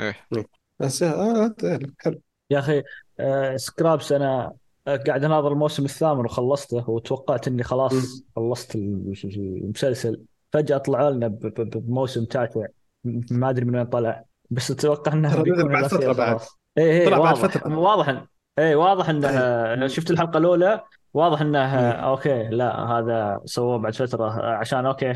إيه. 0.00 0.26
Nine 0.30 0.44
بس 0.80 1.02
آه 1.02 1.44
آه، 1.64 1.78
حلو 1.98 2.20
يا 2.50 2.58
أخي 2.58 2.82
آه، 3.20 3.56
Scrubs 3.56 4.12
أنا 4.12 4.52
آه، 4.88 4.96
قاعد 4.96 5.24
أناظر 5.24 5.52
الموسم 5.52 5.84
الثامن 5.84 6.24
وخلصته 6.24 6.90
وتوقعت 6.90 7.48
إني 7.48 7.62
خلاص. 7.62 8.24
خلصت 8.36 8.74
المسلسل 8.76 10.20
فجأة 10.52 10.78
طلعوا 10.78 11.10
لنا 11.10 11.28
ب- 11.28 11.38
ب- 11.40 11.70
بموسم 11.86 12.24
تاسع 12.24 12.66
ما 13.30 13.50
أدري 13.50 13.64
من 13.64 13.76
وين 13.76 13.86
طلع 13.86 14.24
بس 14.50 14.70
أتوقع 14.70 15.12
إنه 15.12 15.32
ترى 15.34 15.42
نزل 15.42 15.52
بيكون 15.56 15.72
بعد 15.72 15.84
فترة 15.86 16.12
بعد. 16.12 16.28
خلاص 16.38 16.58
اي 16.78 17.00
اي 17.00 17.06
طلع 17.06 17.18
بعد 17.18 17.26
واضح 17.36 17.48
فترة. 17.56 17.78
واضح 17.78 18.06
إن- 18.12 18.26
اي 18.58 18.74
واضح 18.74 19.08
إنه 19.08 19.74
طيب. 19.76 19.86
شفت 19.86 20.10
الحلقة 20.10 20.38
الأولى 20.38 20.80
واضح 21.14 21.40
إنه 21.40 21.58
مم. 21.66 21.74
okay 22.04 22.48
لا 22.48 22.80
هذا 22.84 23.40
سووه 23.44 23.78
بعد 23.78 23.94
فترة 23.94 24.30
عشان 24.44 24.86
okay 24.86 25.12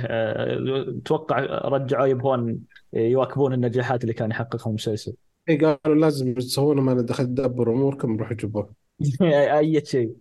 أتوقع 0.98 1.38
رجعوا 1.68 2.06
يبغون 2.06 2.58
يواكبون 2.92 3.52
النجاحات 3.52 4.02
اللي 4.02 4.14
كان 4.14 4.30
يحققها 4.30 4.68
المسلسل 4.70 5.14
اي 5.48 5.56
قالوا 5.56 6.00
لازم 6.00 6.34
تسوون 6.34 6.80
ما 6.80 7.02
دخل 7.02 7.24
تدبر 7.24 7.70
أموركم 7.70 8.16
روحوا 8.16 8.36
جيبوه. 8.36 8.74
أي 9.58 9.84
شيء. 9.84 10.12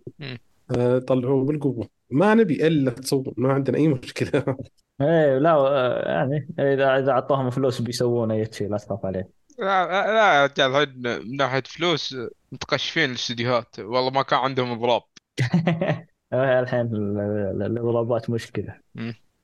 آه، 0.76 0.98
طلعوه 0.98 1.44
بالقوة. 1.44 1.88
ما 2.10 2.34
نبي 2.34 2.66
إلا 2.66 2.90
تصور 2.90 3.34
ما 3.36 3.52
عندنا 3.52 3.78
أي 3.78 3.88
مشكلة. 3.88 4.44
إيه 5.00 5.38
لا 5.38 5.50
آه، 5.50 6.08
يعني 6.08 6.48
إذا 6.58 6.98
إذا 6.98 7.10
اعطوهم 7.10 7.50
فلوس 7.50 7.80
بيسوون 7.80 8.30
أي 8.30 8.48
شيء 8.52 8.70
لا 8.70 8.76
تخاف 8.76 9.06
عليه. 9.06 9.28
لا 9.58 9.86
لا 10.06 10.34
يا 10.34 10.46
رجال 10.46 10.70
الحين 10.70 11.02
من 11.28 11.36
ناحية 11.36 11.62
فلوس 11.66 12.16
متقشفين 12.52 13.10
الاستديوهات. 13.10 13.78
والله 13.78 14.10
ما 14.10 14.22
كان 14.22 14.38
عندهم 14.38 14.72
اضراب. 14.72 15.02
الحين 16.32 16.80
ال- 16.80 17.18
ال- 17.20 17.62
الإضرابات 17.62 18.30
مشكلة. 18.30 18.76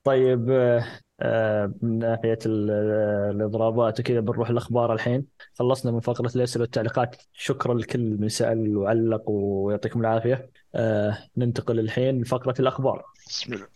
طيب 0.09 0.51
آه، 1.21 1.73
من 1.83 1.99
ناحية 1.99 2.39
ال- 2.47 2.71
الاضرابات 3.37 4.01
وكذا 4.01 4.21
بنروح 4.21 4.51
الأخبار 4.51 4.93
الحين. 4.93 5.27
خلصنا 5.55 5.93
من 5.93 6.01
فقرة 6.01 6.33
الأسئلة 6.37 6.63
والتعليقات. 6.63 7.17
شكرا 7.33 7.75
لكل 7.75 8.17
من 8.21 8.29
سأل 8.29 8.77
وعلق 8.77 9.31
ويعطيكم 9.31 10.01
العافية. 10.01 10.51
آه، 10.75 11.19
ننتقل 11.37 11.79
الحين 11.79 12.23
لفقرة 12.23 12.55
الأخبار. 12.61 13.05
بسم 13.29 13.53
الله. 13.53 13.67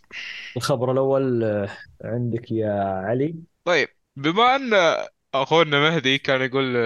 الخبر 0.57 0.91
الأول 0.91 1.43
آه، 1.43 1.69
عندك 2.03 2.51
يا 2.51 2.73
علي. 2.83 3.35
طيب 3.65 3.87
بما 4.15 4.55
أن 4.55 4.71
أخونا 5.33 5.79
مهدي 5.79 6.17
كان 6.17 6.41
يقول 6.41 6.77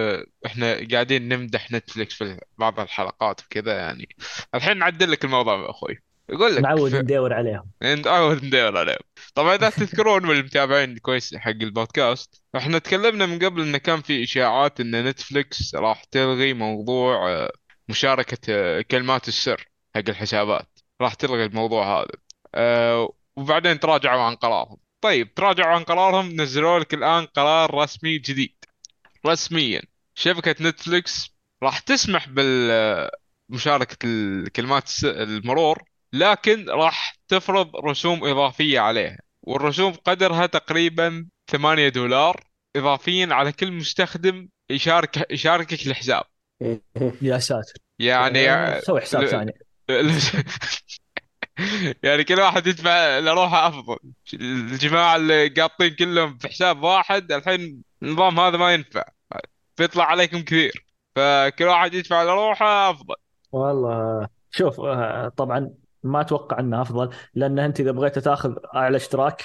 إحنا 0.46 0.88
قاعدين 0.92 1.28
نمدح 1.28 1.72
نتفلكس 1.72 2.14
في 2.14 2.40
بعض 2.58 2.80
الحلقات 2.80 3.40
وكذا 3.44 3.76
يعني 3.76 4.08
الحين 4.54 4.78
نعدل 4.78 5.10
لك 5.10 5.24
الموضوع 5.24 5.64
يا 5.64 5.70
أخوي. 5.70 5.98
يقول 6.30 6.56
لك 6.56 6.62
نعود 6.62 6.90
في- 6.90 6.98
ندور 6.98 7.32
عليهم. 7.32 7.70
نعود 7.82 8.44
ندور 8.44 8.78
عليهم. 8.78 8.98
طبعا 9.34 9.54
إذا 9.54 9.70
تذكرون 9.70 10.26
من 10.26 10.30
المتابعين 10.30 10.98
كويس 10.98 11.34
حق 11.34 11.50
البودكاست 11.50 12.42
إحنا 12.56 12.78
تكلمنا 12.78 13.26
من 13.26 13.38
قبل 13.38 13.62
انه 13.62 13.78
كان 13.78 14.00
في 14.02 14.22
إشاعات 14.24 14.80
إن 14.80 15.04
نتفلكس 15.08 15.74
راح 15.74 16.04
تلغي 16.04 16.54
موضوع 16.54 17.30
آه، 17.30 17.52
مشاركة 17.88 18.38
آه، 18.48 18.80
كلمات 18.80 19.28
السر 19.28 19.68
حق 19.94 20.02
الحسابات. 20.08 20.78
راح 21.00 21.14
تلغي 21.14 21.44
الموضوع 21.44 22.00
هذا. 22.00 22.08
آه، 22.54 23.12
وبعدين 23.36 23.80
تراجعوا 23.80 24.22
عن 24.22 24.34
قرارهم. 24.34 24.76
طيب 25.00 25.34
تراجعوا 25.34 25.74
عن 25.74 25.82
قرارهم 25.84 26.40
نزلوا 26.40 26.78
لك 26.78 26.94
الآن 26.94 27.24
قرار 27.26 27.74
رسمي 27.74 28.18
جديد. 28.18 28.54
رسميا 29.26 29.82
شبكة 30.14 30.54
نتفلكس 30.68 31.30
راح 31.62 31.78
تسمح 31.78 32.28
بمشاركة 32.28 33.96
الكلمات 34.04 34.90
المرور 35.04 35.82
لكن 36.12 36.70
راح 36.70 37.14
تفرض 37.28 37.76
رسوم 37.76 38.24
إضافية 38.24 38.80
عليها 38.80 39.18
والرسوم 39.42 39.92
قدرها 39.92 40.46
تقريبا 40.46 41.26
8 41.50 41.88
دولار 41.88 42.44
إضافيا 42.76 43.28
على 43.30 43.52
كل 43.52 43.72
مستخدم 43.72 44.48
يشارك 44.70 45.32
يشاركك 45.32 45.86
الحساب. 45.86 46.24
يا 47.22 47.38
ساتر. 47.38 47.72
يعني 47.98 48.50
آه، 48.50 48.80
سوي 48.80 49.00
حساب 49.00 49.22
ل- 49.22 49.28
ثاني. 49.28 49.52
يعني 52.02 52.24
كل 52.24 52.40
واحد 52.40 52.66
يدفع 52.66 53.18
لروحه 53.18 53.68
أفضل. 53.68 53.96
الجماعة 54.34 55.16
اللي 55.16 55.48
قاطين 55.48 55.94
كلهم 55.94 56.38
في 56.38 56.48
حساب 56.48 56.82
واحد 56.82 57.32
الحين 57.32 57.82
النظام 58.02 58.40
هذا 58.40 58.56
ما 58.56 58.74
ينفع. 58.74 59.04
بيطلع 59.78 60.04
عليكم 60.04 60.40
كثير. 60.42 60.84
فكل 61.16 61.64
واحد 61.64 61.94
يدفع 61.94 62.22
لروحه 62.22 62.90
أفضل. 62.90 63.14
والله 63.52 64.28
شوف 64.50 64.80
آه، 64.80 65.28
طبعا 65.36 65.70
ما 66.08 66.20
أتوقع 66.20 66.58
انه 66.60 66.82
أفضل 66.82 67.10
لأن 67.34 67.58
أنت 67.58 67.80
إذا 67.80 67.90
بغيت 67.90 68.18
تأخذ 68.18 68.54
أعلى 68.74 68.96
اشتراك. 68.96 69.44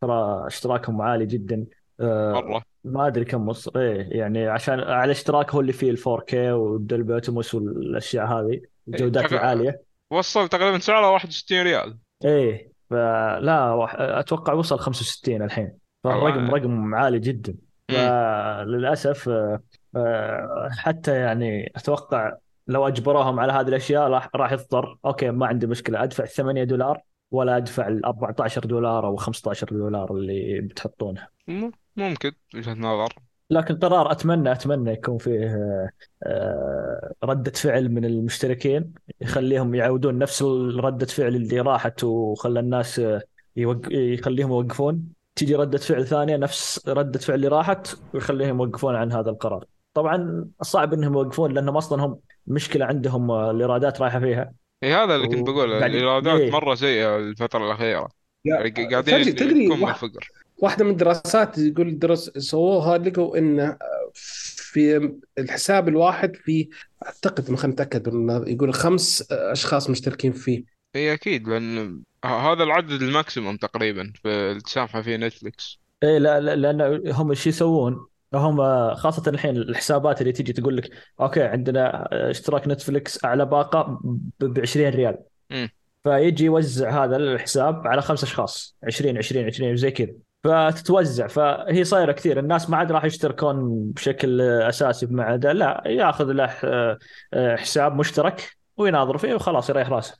ترى 0.00 0.46
اشتراكهم 0.46 1.02
عالي 1.02 1.26
جدا 1.26 1.66
آه، 2.00 2.32
مرة 2.32 2.62
ما 2.84 3.06
أدري 3.06 3.24
كم 3.24 3.48
وص... 3.48 3.68
إيه 3.68 4.18
يعني 4.18 4.48
عشان 4.48 4.80
أعلى 4.80 5.12
اشتراك 5.12 5.54
هو 5.54 5.60
اللي 5.60 5.72
فيه 5.72 5.90
ال 5.90 5.98
4K 5.98 6.34
والدولبي 6.34 7.16
اتموس 7.16 7.54
والأشياء 7.54 8.26
هذه 8.26 8.60
الجودات 8.88 9.24
تق- 9.24 9.32
العالية 9.32 9.82
وصل 10.10 10.48
تقريبا 10.48 10.78
سعره 10.78 11.10
61 11.10 11.62
ريال 11.62 11.98
إيه 12.24 12.70
فلا 12.90 13.72
وح- 13.72 13.96
أتوقع 13.98 14.52
وصل 14.52 14.78
65 14.78 15.42
الحين 15.42 15.72
فالرقم. 16.04 16.54
رقم 16.54 16.94
عالي 16.94 17.18
جدا. 17.18 17.54
فللأسف 17.88 19.28
آه، 19.28 19.60
آه، 19.96 20.68
حتى 20.78 21.16
يعني 21.16 21.72
أتوقع 21.76 22.32
لو 22.66 22.88
أجبروهم 22.88 23.40
على 23.40 23.52
هذه 23.52 23.68
الأشياء 23.68 24.08
راح 24.08 24.30
راح 24.34 24.52
يضطر 24.52 24.98
أوكي 25.04 25.30
ما 25.30 25.46
عندي 25.46 25.66
مشكلة 25.66 26.02
أدفع 26.02 26.24
8 26.24 26.64
دولار 26.64 27.02
ولا 27.30 27.56
أدفع 27.56 27.88
ال 27.88 28.04
14 28.04 28.64
دولار 28.64 29.06
أو 29.06 29.16
15 29.16 29.66
دولار 29.66 30.12
اللي 30.14 30.60
بتحطونها. 30.60 31.28
ممكن 31.96 32.32
وجهة 32.54 32.74
نظر. 32.74 33.14
لكن 33.50 33.78
قرار 33.78 34.12
أتمنى 34.12 34.52
أتمنى 34.52 34.90
يكون 34.90 35.18
فيه 35.18 35.46
آه، 35.46 35.90
آه، 36.26 37.14
ردة 37.24 37.50
فعل 37.50 37.88
من 37.88 38.04
المشتركين 38.04 38.94
يخليهم 39.20 39.74
يعودون 39.74 40.18
نفس 40.18 40.42
ردة 40.76 41.06
فعل 41.06 41.36
اللي 41.36 41.60
راحت 41.60 42.04
وخلى 42.04 42.60
الناس 42.60 42.98
آه، 42.98 43.22
يوق... 43.56 43.80
يخليهم 43.92 44.50
يوقفون. 44.50 45.12
تيجي 45.36 45.54
ردة 45.54 45.78
فعل 45.78 46.06
ثانية 46.06 46.36
نفس 46.36 46.88
ردة 46.88 47.18
فعل 47.18 47.36
اللي 47.36 47.48
راحت 47.48 47.96
ويخليهم 48.14 48.60
يوقفون 48.60 48.96
عن 48.96 49.12
هذا 49.12 49.30
القرار. 49.30 49.64
طبعا 49.94 50.48
صعب 50.62 50.94
إنهم 50.94 51.14
يوقفون 51.14 51.52
لأنهم 51.52 51.76
أصلا 51.76 52.04
هم 52.04 52.20
مشكلة 52.46 52.84
عندهم 52.86 53.30
آه، 53.30 53.50
الإيرادات 53.50 54.00
رايحة 54.00 54.20
فيها. 54.20 54.52
إي 54.82 54.94
هذا 54.94 55.16
اللي 55.16 55.28
كنت 55.28 55.46
بقوله 55.48 55.86
الإيرادات 55.86 56.40
إيه. 56.40 56.50
مرة 56.50 56.74
سيئة 56.74 57.16
الفترة 57.16 57.66
الأخيرة. 57.66 58.08
يعني 58.44 58.74
يا- 58.78 58.90
قاعدين 58.90 59.34
تدري 59.34 59.64
يكون 59.64 59.82
واحد- 59.82 60.04
الفقر 60.04 60.28
واحدة 60.58 60.84
من 60.84 60.90
الدراسات 60.90 61.58
يقول 61.58 61.98
دراسة 61.98 62.30
سووها 62.30 62.98
لقوا 62.98 63.38
ان 63.38 63.76
في 64.14 65.10
الحساب 65.38 65.88
الواحد 65.88 66.36
في 66.36 66.68
أعتقد 67.06 67.50
ما 67.50 67.56
خلينا 67.56 67.72
نتأكد 67.74 68.08
إنه 68.08 68.44
يقول 68.46 68.74
خمس 68.74 69.32
أشخاص 69.32 69.90
مشتركين 69.90 70.32
فيه. 70.32 70.64
إي 70.96 71.12
أكيد 71.12 71.48
لأن 71.48 72.02
هذا 72.24 72.62
العدد 72.62 73.02
ال 73.02 73.09
maximum 73.09 73.56
تقريبا 73.56 74.12
في 74.22 74.28
السامحه 74.52 75.02
في 75.02 75.16
Netflix 75.16 75.80
إيه 76.02 76.18
لا 76.18 76.40
لا 76.40 76.56
لأن 76.56 77.12
هم 77.12 77.30
إيش 77.30 77.46
يسوون؟ 77.46 78.06
هم 78.34 78.94
خاصة 78.94 79.30
الحين 79.30 79.56
الحسابات 79.56 80.20
اللي 80.20 80.32
تيجي 80.32 80.52
تقول 80.52 80.76
لك 80.76 80.90
okay 81.20 81.42
عندنا 81.42 82.08
اشتراك 82.30 82.68
Netflix 82.68 83.24
أعلى 83.24 83.46
باقة 83.46 84.00
ب 84.40 84.60
20 84.60 84.88
ريال. 84.88 85.18
مم. 85.50 85.70
فيجي 86.04 86.44
يوزع 86.44 87.04
هذا 87.04 87.16
الحساب 87.16 87.86
على 87.86 88.02
خمس 88.02 88.22
أشخاص 88.22 88.76
20 88.86 89.18
20 89.18 89.46
20 89.46 89.76
زي 89.76 89.90
كذا. 89.90 90.12
فتتوزع. 90.44 91.26
فهي 91.26 91.84
صايرة 91.84 92.12
كثير. 92.12 92.38
الناس 92.38 92.70
ما 92.70 92.76
عاد 92.76 92.92
راح 92.92 93.04
يشتركون 93.04 93.90
بشكل 93.90 94.40
أساسي 94.40 95.06
مع 95.06 95.36
ده. 95.36 95.52
لا 95.52 95.82
ياخذ 95.86 96.32
له 96.32 96.44
آه، 96.64 96.98
آه، 97.34 97.56
حساب 97.56 97.96
مشترك 97.96 98.56
ويناظر 98.76 99.18
فيه 99.18 99.34
وخلاص 99.34 99.70
يريح 99.70 99.88
راسه. 99.88 100.18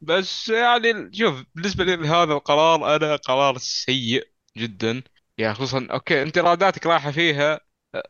بس 0.00 0.48
يعني 0.48 1.10
شوف 1.12 1.44
بالنسبة 1.54 1.84
لي 1.84 2.08
هذا 2.08 2.32
القرار 2.32 2.96
أنا 2.96 3.16
قرار 3.16 3.58
سيء 3.58 4.28
جدا. 4.56 5.02
يعني 5.40 5.54
خصوصا 5.54 5.86
أوكي 5.90 6.22
أنت 6.22 6.36
ايراداتك 6.38 6.86
رايحة 6.86 7.10
فيها. 7.10 7.60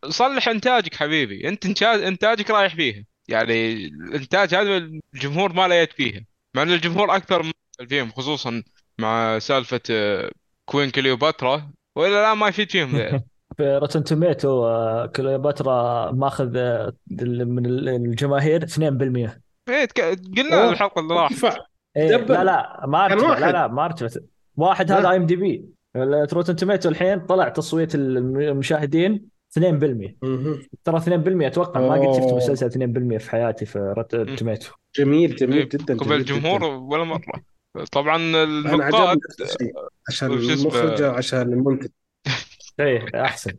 صلح 0.09 0.49
إنتاجك 0.49 0.95
حبيبي. 0.95 1.49
أنت 1.49 1.83
إنتاجك 1.83 2.51
رايح 2.51 2.75
فيها. 2.75 3.05
يعني 3.29 3.75
الانتاج 3.87 4.55
هذا 4.55 4.89
الجمهور 5.15 5.53
ما 5.53 5.69
لا 5.69 5.83
يد 5.83 5.93
فيها. 5.93 6.21
مع 6.57 6.63
إن 6.63 6.73
الجمهور 6.73 7.17
أكثر 7.17 7.43
من 7.43 7.53
فيهم 7.89 8.11
خصوصا 8.13 8.63
مع 9.01 9.39
سالفة 9.39 9.81
آه، 9.91 10.31
Queen 10.65 10.91
Cleopatra. 10.91 11.71
وإلى 11.97 12.21
الآن 12.21 12.39
ما 12.39 12.49
يفيد 12.49 12.71
فيهم 12.71 12.97
ذا 12.97 13.23
في 13.57 13.77
Rotten 13.77 14.05
Tomato 14.05 14.67
آه، 14.67 15.07
Cleopatra 15.07 16.11
ماخذ 16.13 16.57
آه، 16.57 16.93
من 17.21 17.67
الجماهير 17.67 18.63
2% 18.67 19.41
إيه، 19.69 19.85
تك- 19.85 20.01
قلنا. 20.39 20.71
الحلقة 20.71 21.01
اللي 21.01 21.15
راحت. 21.15 21.45
إيه. 21.97 22.17
لا 22.17 22.45
لا 22.45 22.87
ما 22.87 23.05
ارتفع 23.07 23.39
لا. 23.39 23.53
لا 23.53 23.67
ما 23.67 23.85
ارتفع 23.85 24.21
واحد 24.57 24.93
هذا؟ 24.93 25.11
IMDb 25.11 25.65
Rotten 25.97 26.57
Tomato 26.57 26.89
الحين 26.89 27.21
طلع 27.21 27.49
تصويت 27.49 27.95
المشاهدين 27.95 29.29
2% 29.59 29.63
مهم. 30.23 30.63
ترى 30.85 31.01
2% 31.01 31.47
أتوقع 31.47 31.81
ما 31.81 31.95
قد 31.95 32.17
شفت. 32.17 32.33
مسلسل 32.33 32.67
2% 33.17 33.19
في 33.19 33.31
حياتي 33.31 33.67
في 33.67 33.95
Rotten 33.97 34.37
Tomato 34.37 34.73
جميل 34.97 35.37
جميل 35.37 35.69
جدا 35.69 35.97
قبل 35.97 36.13
الجمهور. 36.13 36.65
ولا 36.65 37.05
مرة 37.05 37.43
طبعا 37.93 38.17
النقاد 38.17 39.19
عشان؟ 40.09 40.33
المخرج 40.33 41.03
وعشان 41.03 41.41
المنتج 41.41 41.89
إيه 42.81 43.07
أحسن 43.15 43.53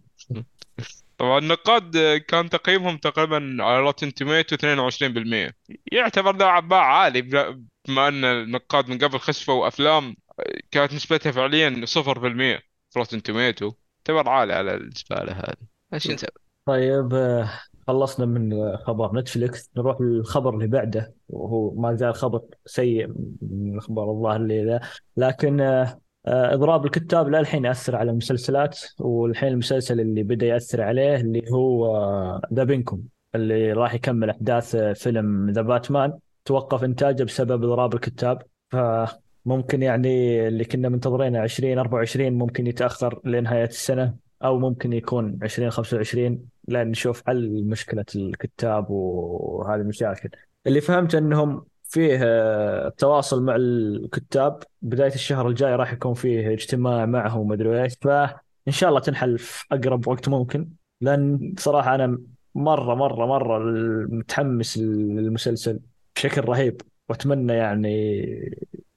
طبعا 1.18 1.40
النقاد 1.40 1.98
كان 2.28 2.50
تقييمهم 2.50 2.98
تقريبا 2.98 3.58
على 3.60 3.80
Rotten 3.80 4.14
Tomato 4.14 4.56
22% 4.56 5.52
يعتبر 5.92 6.36
نوعا 6.36 6.62
ما 6.62 6.76
عالي 6.76 7.22
بما 7.22 8.08
أن 8.08 8.26
النقاد 8.26 8.90
من 8.90 8.98
قبل 8.98 9.20
خسفوا 9.20 9.68
أفلام 9.68 10.16
كانت 10.72 10.94
نسبتها 10.94 11.32
فعليا 11.32 11.86
0% 11.86 12.60
في 12.90 13.00
Rotten 13.00 13.22
Tomato 13.22 13.72
يعتبر 14.10 14.30
عالي 14.30 14.54
على 14.54 14.76
الزباله 14.76 15.32
هذه. 15.32 15.68
إيش 15.94 16.12
نسوي؟ 16.12 16.30
طيب 16.66 17.14
آه، 17.14 17.50
خلصنا 17.88 18.26
من 18.26 18.54
آه، 18.54 18.76
خبر 18.76 19.16
Netflix. 19.16 19.70
نروح 19.78 20.02
للخبر 20.02 20.54
اللي 20.54 20.68
بعده. 20.68 21.14
وهو 21.30 21.74
ما 21.76 21.96
زال 21.96 22.16
خبر 22.16 22.42
سيء 22.66 23.08
من 23.42 23.78
أخبار 23.78 24.12
الله 24.12 24.36
اللي 24.36 24.66
ذا. 24.66 24.80
لكن 25.18 25.62
آه، 25.62 26.00
آه، 26.26 26.54
إضراب 26.54 26.86
الكتاب 26.86 27.30
للحين 27.30 27.66
يأثر 27.66 27.96
على 27.96 28.12
المسلسلات. 28.12 28.80
والحين 29.00 29.50
المسلسل 29.50 30.00
اللي 30.00 30.24
بدأ 30.24 30.46
يأثر 30.46 30.82
عليه 30.82 31.16
اللي 31.16 31.52
هو 31.52 32.42
The 32.54 32.64
Penguin 32.64 33.02
اللي 33.36 33.74
راح 33.74 33.94
يكمل 33.94 34.30
أحداث 34.30 34.76
آه، 34.76 34.94
فيلم 34.94 35.50
The 35.50 35.62
Batman 35.62 36.20
توقف 36.46 36.84
إنتاجه 36.84 37.24
بسبب 37.24 37.64
إضراب 37.64 37.94
الكتاب. 37.94 38.42
فممكن 39.46 39.82
يعني 39.84 40.48
اللي 40.48 40.66
كنا 40.66 40.90
منتظرينه 40.90 41.44
2024 41.44 42.34
ممكن 42.34 42.68
يتأخر 42.68 43.22
لنهايه 43.26 43.66
السنة 43.66 44.16
أو 44.44 44.60
ممكن 44.60 44.94
يكون 44.94 45.40
2025 45.44 46.46
لأن 46.68 46.88
نشوف 46.88 47.24
حل 47.28 47.64
مشكلة 47.64 48.06
الكتاب 48.16 48.86
وهذه 48.90 49.82
المشاكل. 49.82 50.30
اللي 50.68 50.82
فهمت 50.82 51.16
إنهم 51.16 51.66
فيه 51.84 52.20
آه، 52.24 52.90
تواصل 52.98 53.44
مع 53.44 53.56
الكتاب. 53.56 54.64
بداية 54.82 55.14
الشهر 55.14 55.48
الجاي 55.48 55.76
راح 55.76 55.94
يكون 55.94 56.14
فيه 56.14 56.54
اجتماع 56.54 57.06
معهم 57.06 57.40
ومدري 57.40 57.84
إيش 57.84 57.94
فإن 58.02 58.38
شاء 58.70 58.90
الله 58.90 59.02
تنحل 59.02 59.38
في 59.38 59.66
أقرب 59.72 60.08
وقت 60.08 60.30
ممكن. 60.30 60.70
لأن 61.02 61.56
صراحة 61.60 61.96
أنا 61.96 62.20
مرة 62.56 62.96
مرة 62.96 63.26
مرة 63.26 63.60
متحمس 64.10 64.78
للمسلسل 64.78 65.80
بشكل 66.16 66.42
رهيب. 66.42 66.82
وأتمنى 67.10 67.54
يعني 67.54 68.22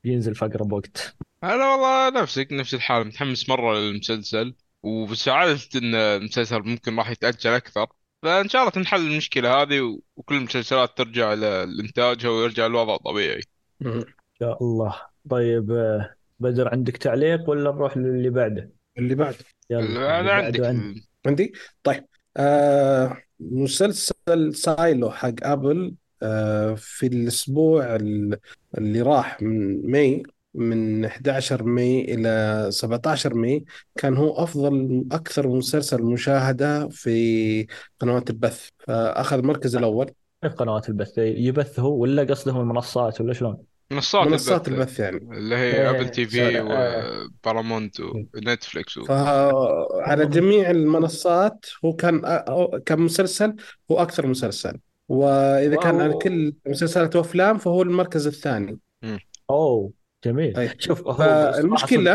ينزل 0.05 0.35
في 0.35 0.45
أقرب 0.45 0.73
وقت. 0.73 1.17
أنا 1.45 1.75
والله 1.75 2.23
نفسك 2.23 2.49
نفس 2.53 2.75
الحال. 2.75 3.07
متحمس 3.07 3.49
مرة 3.49 3.75
للمسلسل 3.79 4.55
وسعدت 4.83 5.77
إن 5.77 5.95
المسلسل 5.95 6.59
ممكن 6.63 6.97
راح 6.97 7.11
يتأجل 7.11 7.51
أكثر. 7.51 7.87
فإن 8.23 8.49
شاء 8.49 8.61
الله 8.63 8.73
تنحل 8.73 9.01
المشكلة 9.01 9.63
هذه 9.63 9.81
و- 9.81 10.01
وكل 10.17 10.35
المسلسلات 10.35 10.99
ترجع 10.99 11.35
لانتاجها 11.35 12.29
ويرجع 12.31 12.67
الوضع 12.67 12.97
طبيعي. 12.97 13.41
إن 13.87 14.05
شاء 14.41 14.63
الله. 14.65 14.95
طيب 15.31 15.71
آه، 15.71 16.15
بدر 16.41 16.69
عندك 16.69 16.97
تعليق 16.97 17.51
ولا 17.51 17.71
نروح 17.71 17.97
للي 17.97 18.31
بعده؟ 18.31 18.71
اللي 18.99 19.15
بعد 19.15 19.35
يلا. 19.71 19.81
أنا 19.85 20.21
اللي 20.21 20.33
عندك 20.33 20.61
بعده 20.61 20.69
عندي. 20.69 21.09
عندي؟ 21.27 21.53
طيب. 21.83 22.05
آه 22.37 23.23
مسلسل 23.41 24.55
سايلو 24.55 25.11
حق 25.11 25.35
أبل. 25.43 25.95
في 26.77 27.07
الأسبوع 27.07 27.97
ال- 27.97 28.39
اللي 28.79 29.03
راح 29.03 29.43
من 29.43 29.91
May 29.91 30.23
من 30.55 31.05
11 31.05 31.63
May 31.63 32.15
إلى 32.15 32.67
17 32.71 33.35
May 33.35 33.65
كان 33.97 34.17
هو 34.17 34.33
أفضل 34.43 35.05
أكثر 35.13 35.49
مسلسل 35.49 36.03
مشاهدة 36.03 36.89
في 36.89 37.67
قنوات 38.01 38.31
البث. 38.31 38.69
فأخذ 38.79 39.39
المركز 39.39 39.77
الأول. 39.77 40.11
كيف 40.43 40.53
قنوات 40.53 40.89
البث. 40.89 41.19
يبث 41.19 41.81
هو 41.81 41.97
ولا 41.97 42.23
قصده 42.23 42.53
من 42.55 42.61
المنصات 42.61 43.21
ولا 43.21 43.33
شلون؟ 43.33 43.57
منصات 43.91 44.27
منصات 44.27 44.69
البث 44.69 44.81
البث 44.81 45.01
يعني. 45.01 45.39
اللي 45.39 45.57
هي 45.57 45.73
إيه، 45.73 45.91
Apple 45.91 46.09
TV. 46.09 46.61
وبارامونت 46.61 48.01
و 48.01 48.13
Netflix 48.13 48.99
و... 48.99 49.05
فعلى 49.05 50.27
جميع 50.27 50.71
المنصات 50.71 51.67
هو 51.85 51.93
كان 51.93 52.43
كمسلسل 52.87 53.55
هو 53.91 54.03
أكثر 54.03 54.27
مسلسل. 54.27 54.79
وإذا 55.09 55.77
كان 55.77 56.01
على 56.01 56.09
overall 56.09 56.55
مسلسلات 56.67 57.17
وأفلام 57.17 57.59
فهو 57.59 57.83
المركز 57.83 58.27
الثاني. 58.27 58.79
أوه 59.51 59.93
جميل. 60.25 60.57
أي. 60.57 60.71
شوف 60.79 61.07
هو 61.07 61.15
فالمشكلة 61.15 62.15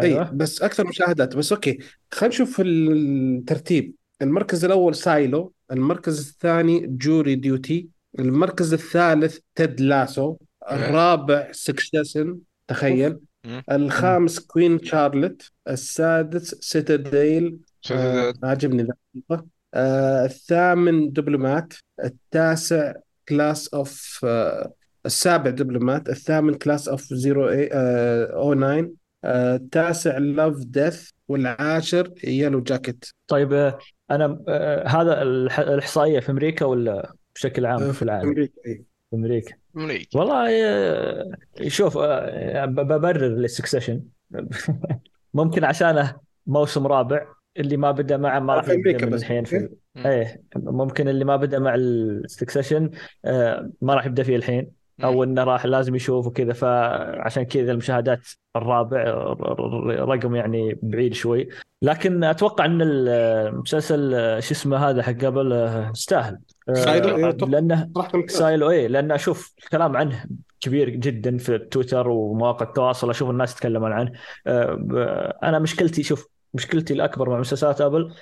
أي 0.00 0.06
أيوه. 0.06 0.30
بس 0.30 0.62
أكثر 0.62 0.86
مشاهدات. 0.86 1.36
بس 1.36 1.52
okay 1.52 1.78
خلينا 2.12 2.34
نشوف 2.34 2.60
الترتيب. 2.60 3.94
المركز 4.22 4.64
الأول 4.64 4.94
Silo 4.94 5.52
المركز 5.72 6.28
الثاني 6.28 6.86
Jury 6.86 7.34
Duty 7.34 7.88
المركز 8.18 8.72
الثالث 8.72 9.38
Ted 9.54 9.80
Lasso 9.80 10.36
الرابع 10.70 11.52
Succession 11.52 12.38
تخيل. 12.68 13.18
مم. 13.44 13.62
الخامس 13.70 14.38
Queen 14.38 14.84
Charlotte 14.84 15.50
السادس 15.68 16.54
Citadel 16.60 17.58
آه 17.90 18.30
شفت- 18.30 18.44
عجبني 18.44 18.82
ذا. 18.82 19.44
آه 19.74 20.24
الثامن 20.24 21.12
Diplomat 21.12 21.74
التاسع 22.04 22.92
Class 23.28 23.74
of 23.74 24.20
آه 24.24 24.72
السابع 25.06 25.50
Diplomat 25.50 26.08
الثامن 26.08 26.54
Class 26.54 26.88
of 26.88 27.12
آه 27.72 28.24
O 28.26 28.54
Nine 28.54 28.94
آه 29.24 29.56
التاسع 29.56 30.18
Love 30.18 30.54
Death 30.58 31.10
والعاشر 31.28 32.10
Yellow 32.24 32.60
Jacket 32.60 33.04
طيب 33.26 33.74
أنا 34.10 34.38
هذا 34.86 35.22
الح- 35.22 35.58
الإحصائية 35.60 36.20
في 36.20 36.30
أمريكا 36.30 36.64
ولا 36.64 37.12
بشكل 37.34 37.66
عام 37.66 37.92
في 37.92 38.02
العالم؟ 38.02 38.28
أمريكا 38.28 38.52
إي. 38.66 38.84
في 39.10 39.16
أمريكا. 39.16 39.54
أمريكي 39.76 40.18
والله 40.18 40.48
شوف 41.68 41.98
ببرر 42.68 43.28
لل 43.28 43.40
Succession 43.40 44.02
ممكن 45.34 45.64
عشانه 45.64 46.16
موسم 46.46 46.86
رابع. 46.86 47.26
اللي 47.58 47.76
ما 47.76 47.90
بدأ 47.90 48.16
معه 48.16 48.38
ما 48.38 48.54
راح 48.54 48.68
يبدأ 48.68 49.06
من. 49.06 49.14
الحين 49.14 49.44
في 49.44 49.68
مم. 49.94 50.06
إيه 50.06 50.42
ممكن 50.56 51.08
اللي 51.08 51.24
ما 51.24 51.36
بدأ 51.36 51.58
مع 51.58 51.74
ال 51.74 51.85
Succession 51.85 52.90
ما 53.80 53.94
راح 53.94 54.06
يبدأ 54.06 54.22
فيه 54.22 54.36
الحين 54.36 54.78
أو 55.04 55.24
إنه 55.24 55.44
راح 55.44 55.66
لازم 55.66 55.94
يشوف 55.94 56.26
وكذا 56.26 56.52
فعشان 56.52 57.42
كذا 57.42 57.72
المشاهدات 57.72 58.20
الرابع 58.56 59.02
رقم 60.04 60.34
يعني 60.34 60.78
بعيد 60.82 61.14
شوي 61.14 61.48
لكن 61.82 62.24
أتوقع 62.24 62.64
إن 62.64 62.82
المسلسل 62.82 64.14
آه، 64.14 64.40
شو 64.40 64.54
اسمه 64.54 64.76
هذا 64.76 65.02
حق 65.02 65.12
قبل 65.12 65.52
آه، 65.52 65.90
يستاهل 65.90 66.38
آه، 66.68 66.74
Silo، 66.74 67.16
إيه،. 67.16 67.30
لأنه. 67.30 67.90
Silo 68.26 68.70
إيه 68.70 68.86
لأن 68.86 69.12
أشوف 69.12 69.54
الكلام 69.64 69.96
عنه 69.96 70.24
كبير 70.60 70.88
جدا 70.88 71.38
في 71.38 71.58
تويتر 71.58 72.08
ومواقع 72.08 72.66
التواصل 72.66 73.10
أشوف 73.10 73.30
الناس 73.30 73.54
تتكلمون 73.54 73.92
عنه 73.92 74.12
آه، 74.46 74.74
ب- 74.74 74.96
أنا 75.42 75.58
مشكلتي 75.58 76.02
شوف 76.02 76.28
مشكلتي 76.54 76.94
الأكبر 76.94 77.30
مع 77.30 77.40
مسلسلات 77.40 77.80
آبل 77.80 78.14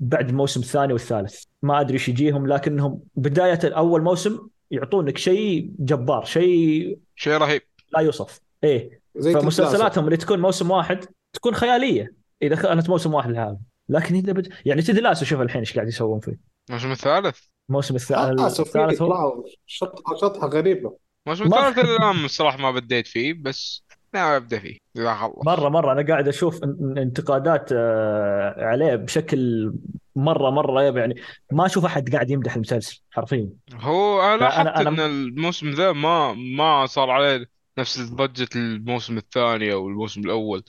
بعد 0.00 0.28
الموسم 0.28 0.60
الثاني 0.60 0.92
والثالث. 0.92 1.42
ما 1.62 1.80
أدري 1.80 1.94
إيش 1.94 2.08
يجيهم 2.08 2.46
لكنهم 2.46 3.00
بداية 3.16 3.60
أول 3.64 4.02
موسم 4.02 4.38
يعطونك 4.70 5.18
شيء 5.18 5.70
جبار 5.78 6.24
شيء 6.24 6.98
شيء 7.16 7.32
رهيب. 7.32 7.62
لا 7.92 8.00
يوصف. 8.00 8.40
إيه. 8.64 9.00
فمسلسلاتهم 9.14 10.04
اللي 10.04 10.16
تكون 10.16 10.40
موسم 10.40 10.70
واحد 10.70 11.04
تكون 11.32 11.54
خيالية 11.54 12.14
إذا 12.42 12.56
كانت 12.56 12.90
موسم 12.90 13.14
واحد 13.14 13.30
لهذا. 13.30 13.58
لكن 13.88 14.14
إذا 14.14 14.32
بد... 14.32 14.52
يعني 14.64 14.82
تدري 14.82 15.00
لاسو 15.00 15.24
شوف 15.24 15.40
الحين 15.40 15.60
إيش 15.60 15.74
قاعد 15.74 15.88
يسوون 15.88 16.20
فيه. 16.20 16.38
الموسم 16.68 16.90
الثالث؟ 16.90 17.38
الموسم. 17.70 17.94
الثالث 17.94 18.40
آه، 18.40 18.48
في 18.48 18.60
الثالث 18.60 19.02
هو 19.02 19.08
طلعوا 19.08 19.44
شطحة 19.66 20.16
شطحة 20.16 20.48
غريبة. 20.48 20.96
الموسم 21.26 21.48
ما- 21.48 21.68
الثالث 21.68 21.88
الآن 21.88 22.24
الصراحه 22.24 22.58
ما 22.58 22.70
بديت 22.70 23.06
فيه 23.06 23.34
بس 23.42 23.84
ناوي 24.14 24.36
أبدأ 24.36 24.58
فيه 24.58 24.78
اذا 24.96 25.14
خلص 25.14 25.34
مرة 25.46 25.68
مرة. 25.68 25.92
أنا 25.92 26.06
قاعد 26.06 26.28
أشوف 26.28 26.58
إن- 26.60 26.64
ان- 26.64 26.98
انتقادات 26.98 27.68
آه، 27.72 28.54
عليه 28.58 28.94
بشكل 28.96 29.72
مرة 30.16 30.50
مرة 30.50 30.82
يعني 30.82 31.14
ما 31.52 31.66
أشوف 31.66 31.84
أحد 31.84 32.12
قاعد 32.14 32.30
يمدح 32.30 32.54
المسلسل 32.54 33.00
حرفيا. 33.10 33.48
هو 33.74 34.20
أنا 34.22 34.40
لاحظت 34.40 34.68
أنا- 34.68 34.86
إن 34.86 35.00
الموسم 35.00 35.70
ذا 35.70 35.92
ما 35.92 36.32
ما 36.34 36.86
صار 36.86 37.10
عليه 37.10 37.46
نفس 37.78 38.00
ضجة 38.00 38.48
الموسم 38.56 39.16
الثاني 39.18 39.72
أو 39.72 39.88
الموسم 39.88 40.20
الأول. 40.20 40.62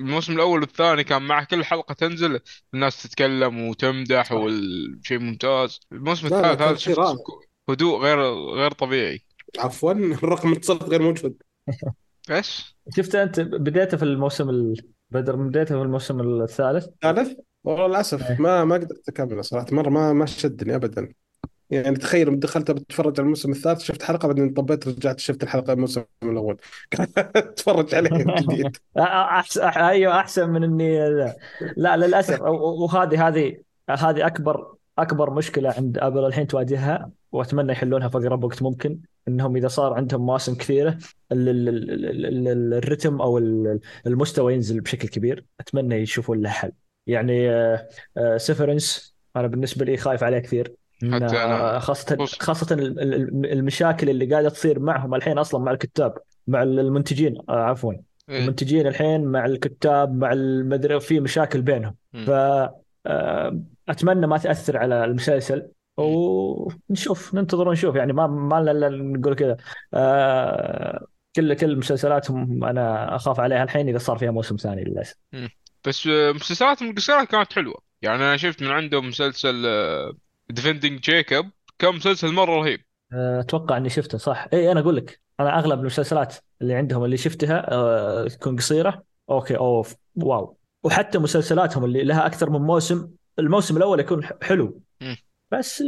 الموسم 0.00 0.32
الأول 0.32 0.60
والثاني 0.60 1.04
كان 1.04 1.22
مع 1.22 1.44
كل 1.44 1.64
حلقة 1.64 1.92
تنزل 1.92 2.40
الناس 2.74 3.02
تتكلم 3.02 3.68
وتمدح. 3.68 4.32
والشيء 4.32 5.18
ممتاز. 5.18 5.80
الموسم 5.92 6.28
لا، 6.28 6.30
لا، 6.42 6.52
الثالث 6.52 6.62
هذا 6.62 6.76
شيء 6.76 6.94
شفت. 6.94 7.16
هدوء 7.70 8.00
غير 8.00 8.20
غير 8.34 8.70
طبيعي. 8.70 9.20
عفوا 9.58 9.92
الرقم 10.22 10.52
الاتصال 10.52 10.76
غير 10.78 11.02
موجود. 11.02 11.34
إيش؟ 12.30 12.76
شفت 12.96 13.14
أنت 13.14 13.40
بديته 13.40 13.96
في 13.96 14.02
الموسم 14.02 14.50
ال... 14.50 14.76
بدر 15.10 15.36
بديته 15.36 15.76
في 15.76 15.82
الموسم 15.82 16.20
الثالث؟ 16.20 16.86
ثالث؟ 17.02 17.32
والله 17.64 17.82
إيه. 17.82 17.88
للاسف 17.88 18.40
ما 18.40 18.64
ما 18.64 18.74
قدرت 18.74 19.08
أكمله 19.08 19.42
صراحة. 19.42 19.66
مرة 19.72 19.90
ما 19.90 20.12
ما 20.12 20.26
شدني 20.26 20.74
ابدا. 20.74 21.08
يعني 21.70 21.96
تخيل 21.96 22.40
دخلت 22.40 22.70
بتفرج 22.70 23.12
على 23.12 23.24
الموسم 23.24 23.50
الثالث 23.50 23.80
شفت 23.80 24.02
حلقة 24.02 24.26
بعدين 24.26 24.50
طبيت 24.50 24.88
رجعت 24.88 25.18
شفت 25.18 25.42
الحلقة 25.42 25.72
الموسم 25.72 26.04
الأول. 26.22 26.56
اتفرج 27.36 27.94
عليه 27.94 28.10
من 28.10 28.34
جديد. 28.34 28.76
احسن 28.98 29.62
أيوه 29.62 30.20
أحسن 30.20 30.50
من 30.50 30.64
اني 30.64 31.08
لا 31.76 31.96
للأسف. 31.96 32.40
وهذه 32.42 33.28
هذه 33.28 33.56
هذه 33.90 34.26
اكبر 34.26 34.74
أكبر 34.98 35.30
مشكلة 35.30 35.74
عند 35.76 35.98
أبل 35.98 36.26
الحين 36.26 36.46
تواجهها. 36.46 37.10
واتمنى 37.36 37.72
يحلونها 37.72 38.08
في 38.08 38.18
اقرب 38.18 38.44
وقت 38.44 38.62
ممكن 38.62 38.98
انهم 39.28 39.56
اذا 39.56 39.68
صار 39.68 39.94
عندهم 39.94 40.26
مواسم 40.26 40.54
كثيره 40.54 40.98
ال- 41.32 41.48
ال- 41.48 41.68
ال- 41.68 42.04
ال- 42.26 42.48
ال- 42.48 42.74
الرتم 42.74 43.20
أو 43.20 43.38
ال- 43.38 43.80
المستوى 44.06 44.54
ينزل 44.54 44.80
بشكل 44.80 45.08
كبير 45.08 45.44
اتمنى 45.60 45.94
يشوفون 45.94 46.42
له 46.42 46.48
حل 46.50 46.72
يعني 47.06 47.48
سيفرنس 48.36 49.14
أنا 49.36 49.46
بالنسبة 49.46 49.84
لي 49.84 49.96
خايف 49.96 50.22
عليه 50.24 50.38
كثير 50.38 50.72
حتى 51.26 51.36
أنا. 51.44 51.76
بص. 52.18 52.34
ال- 53.00 53.14
ال- 53.14 53.52
المشاكل 53.52 54.10
اللي 54.10 54.26
قاعدة 54.26 54.48
تصير 54.48 54.78
معهم 54.78 55.14
الحين 55.14 55.38
أصلا 55.38 55.60
مع 55.64 55.72
الكتاب 55.72 56.18
مع 56.46 56.62
المنتجين 56.62 57.38
آه، 57.48 57.52
عفوا 57.52 57.92
إيه. 57.92 58.38
المنتجين 58.40 58.86
الحين 58.86 59.24
مع 59.24 59.46
الكتاب 59.46 60.14
مع 60.18 60.32
المدري 60.32 61.00
في 61.00 61.20
مشاكل 61.20 61.62
بينهم. 61.62 61.94
ف 62.26 62.30
آه، 63.06 63.60
اتمنى 63.88 64.26
ما 64.26 64.38
تاثر 64.38 64.76
على 64.76 65.04
المسلسل 65.04 65.68
ونشوف 65.96 67.34
ننتظر 67.34 67.68
ونشوف. 67.68 67.96
يعني 67.96 68.12
ما 68.12 68.26
ما 68.26 68.60
لنا 68.60 68.70
إلا 68.70 68.88
نقول 68.88 69.34
كذا. 69.34 69.56
آه، 69.94 71.06
كل 71.36 71.54
كل 71.54 71.76
مسلسلاتهم 71.78 72.64
أنا 72.64 73.16
أخاف 73.16 73.40
عليها 73.40 73.62
الحين 73.62 73.88
إذا 73.88 73.98
صار 73.98 74.18
فيها 74.18 74.30
موسم 74.30 74.56
ثاني 74.56 74.84
للأسف. 74.84 75.16
بس 75.86 76.06
آه، 76.06 76.32
مسلسلاتهم 76.32 76.90
القصيرة 76.90 77.24
كانت 77.24 77.52
حلوة. 77.52 77.80
يعني 78.02 78.16
أنا 78.16 78.36
شفت 78.36 78.62
من 78.62 78.70
عندهم 78.70 79.08
مسلسل 79.08 79.66
ديفندينج 80.50 81.00
جيكوب 81.00 81.46
كان 81.78 81.94
مسلسل 81.94 82.32
مرة 82.32 82.60
رهيب. 82.60 82.80
آه، 83.12 83.40
أتوقع 83.40 83.76
إني 83.76 83.88
شفته 83.88 84.18
صح؟ 84.18 84.48
اي 84.52 84.72
أنا 84.72 84.80
أقول 84.80 84.96
لك 84.96 85.20
أنا 85.40 85.58
أغلب 85.58 85.80
المسلسلات 85.80 86.36
اللي 86.62 86.74
عندهم 86.74 87.04
اللي 87.04 87.16
شفتها 87.16 87.72
آه، 87.72 88.28
تكون 88.28 88.56
قصيرة. 88.56 89.02
okay 89.30 89.56
اوف 89.56 89.94
wow. 90.16 90.56
وحتى 90.84 91.18
مسلسلاتهم 91.18 91.84
اللي 91.84 92.04
لها 92.04 92.26
أكثر 92.26 92.50
من 92.50 92.60
موسم 92.60 93.08
الموسم 93.38 93.76
الأول 93.76 94.00
يكون 94.00 94.24
حلو. 94.42 94.80
بس 95.50 95.84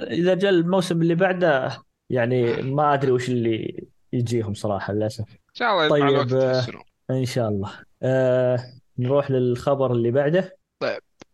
إذا 0.00 0.34
جاء 0.34 0.50
الموسم 0.50 1.02
اللي 1.02 1.14
بعده 1.14 1.82
يعني 2.10 2.62
ما 2.62 2.94
أدري 2.94 3.10
وش 3.10 3.28
اللي 3.28 3.86
يجيهم 4.12 4.54
صراحة 4.54 4.92
للأسف. 4.92 5.24
إن 5.30 5.54
شاء 5.54 5.70
الله 5.70 5.82
مع 5.82 5.88
طيب، 5.88 6.08
الوقت 6.08 6.32
آه، 6.32 6.64
إن 7.10 7.24
شاء 7.24 7.48
الله. 7.48 7.72
آه 8.02 8.58
نروح 8.98 9.30
للخبر 9.30 9.92
اللي 9.92 10.10
بعده. 10.10 10.56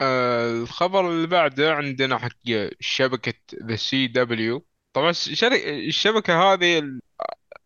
آه 0.00 0.50
الخبر 0.62 1.10
اللي 1.10 1.26
بعده 1.26 1.74
عندنا 1.74 2.18
حق 2.18 2.70
شبكة 2.80 3.34
ذا 3.64 3.76
سي 3.76 4.06
دبليو 4.06 4.66
طبعا 4.92 5.12
الشبكة 5.66 6.42
هذه 6.42 6.98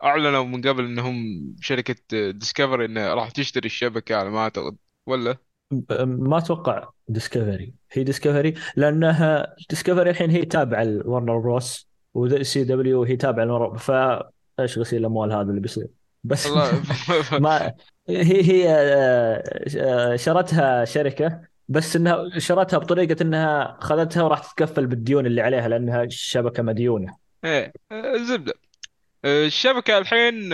أعلنوا 0.05 0.45
من 0.45 0.61
قبل 0.61 0.85
إنهم 0.85 1.17
شركة 1.61 2.31
Discovery 2.31 2.85
إنها 2.85 3.15
راح 3.15 3.31
تشتري 3.31 3.67
الشبكة 3.67 4.17
على 4.17 4.31
ما 4.31 4.39
أعتقد. 4.39 4.77
ولا؟ 5.07 5.37
ما 6.05 6.39
أتوقع 6.39 6.89
Discovery 7.09 7.75
هي 7.93 8.05
Discovery 8.05 8.55
لأنها 8.77 9.57
Discovery 9.71 10.11
الحين 10.11 10.31
هي 10.31 10.45
تابعة 10.45 10.85
ل 10.85 10.92
Warner 10.92 11.39
Bros 11.39 11.89
و 12.15 12.65
CW 12.65 13.03
هي 13.03 13.17
تابعة 13.17 13.45
لورنر 13.45 13.79
فايش 13.79 14.79
غسيل 14.79 15.01
الأموال 15.01 15.33
هذا 15.33 15.43
اللي 15.51 15.61
بيصير. 15.61 15.87
بس 16.25 16.47
ما 17.33 17.73
هي 18.09 18.43
هي 18.43 18.69
آه، 18.69 19.43
آه، 19.77 20.17
شرتها 20.17 20.85
شركة 20.85 21.41
بس 21.69 21.97
إنها 21.97 22.39
شرتها 22.39 22.79
بطريقة 22.79 23.23
إنها 23.23 23.79
خذتها 23.81 24.23
وراح 24.23 24.53
تتكفل 24.53 24.87
بالديون 24.87 25.27
اللي 25.27 25.41
عليها 25.41 25.69
لأنها 25.69 26.07
شبكة 26.09 26.63
مديونة. 26.63 27.17
إيه 27.45 27.73
الزبدة 27.93 28.53
آه، 29.25 29.47
الشبكة 29.47 29.99
الحين 29.99 30.51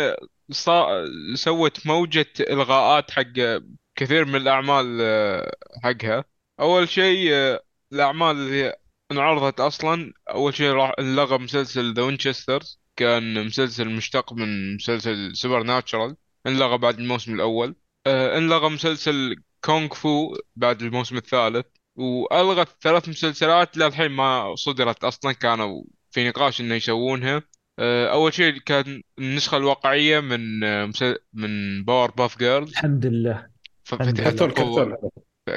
صا... 0.50 1.04
سوت 1.34 1.86
موجة 1.86 2.26
إلغاءات 2.40 3.10
حق 3.10 3.60
كثير 3.96 4.24
من 4.24 4.36
الأعمال 4.36 4.98
آه، 5.00 5.54
حقها. 5.82 6.24
أول 6.60 6.88
شيء 6.88 7.28
آه، 7.32 7.60
الأعمال 7.92 8.36
اللي 8.36 8.74
انعرضت 9.12 9.60
أصلا 9.60 10.12
أول 10.30 10.54
شيء 10.54 10.70
راح 10.70 10.92
انلغى 10.98 11.38
مسلسل 11.38 11.94
The 11.94 12.02
Winchesters 12.02 12.80
كان 12.96 13.46
مسلسل 13.46 13.88
مشتق 13.88 14.32
من 14.32 14.74
مسلسل 14.74 15.36
Supernatural 15.36 16.16
انلغى 16.46 16.78
بعد 16.78 16.98
الموسم 16.98 17.34
الأول. 17.34 17.74
آه، 18.06 18.38
انلغى 18.38 18.68
مسلسل 18.70 19.36
Kung 19.64 19.94
Fu 19.94 20.36
بعد 20.56 20.82
الموسم 20.82 21.16
الثالث. 21.16 21.66
وألغت 21.96 22.68
ثلاث 22.82 23.08
مسلسلات 23.08 23.76
للحين 23.76 24.10
ما 24.10 24.54
صدرت 24.56 25.04
أصلا. 25.04 25.32
كانوا 25.32 25.84
في 26.10 26.28
نقاش 26.28 26.60
إنه 26.60 26.74
يسوونها. 26.74 27.42
آه، 27.78 28.12
أول 28.12 28.34
شيء 28.34 28.58
كان 28.58 29.02
النسخة 29.18 29.56
الواقعية 29.56 30.20
من 30.20 30.64
آه، 30.64 30.86
مسل- 30.86 31.18
من 31.32 31.84
Powerpuff 31.84 32.38
Girls 32.38 32.70
الحمد 32.70 33.06
لله. 33.06 33.46
فتيات 33.84 34.16
كرتون 34.20 34.48
القوة. 34.48 34.84
كرتون 34.84 35.10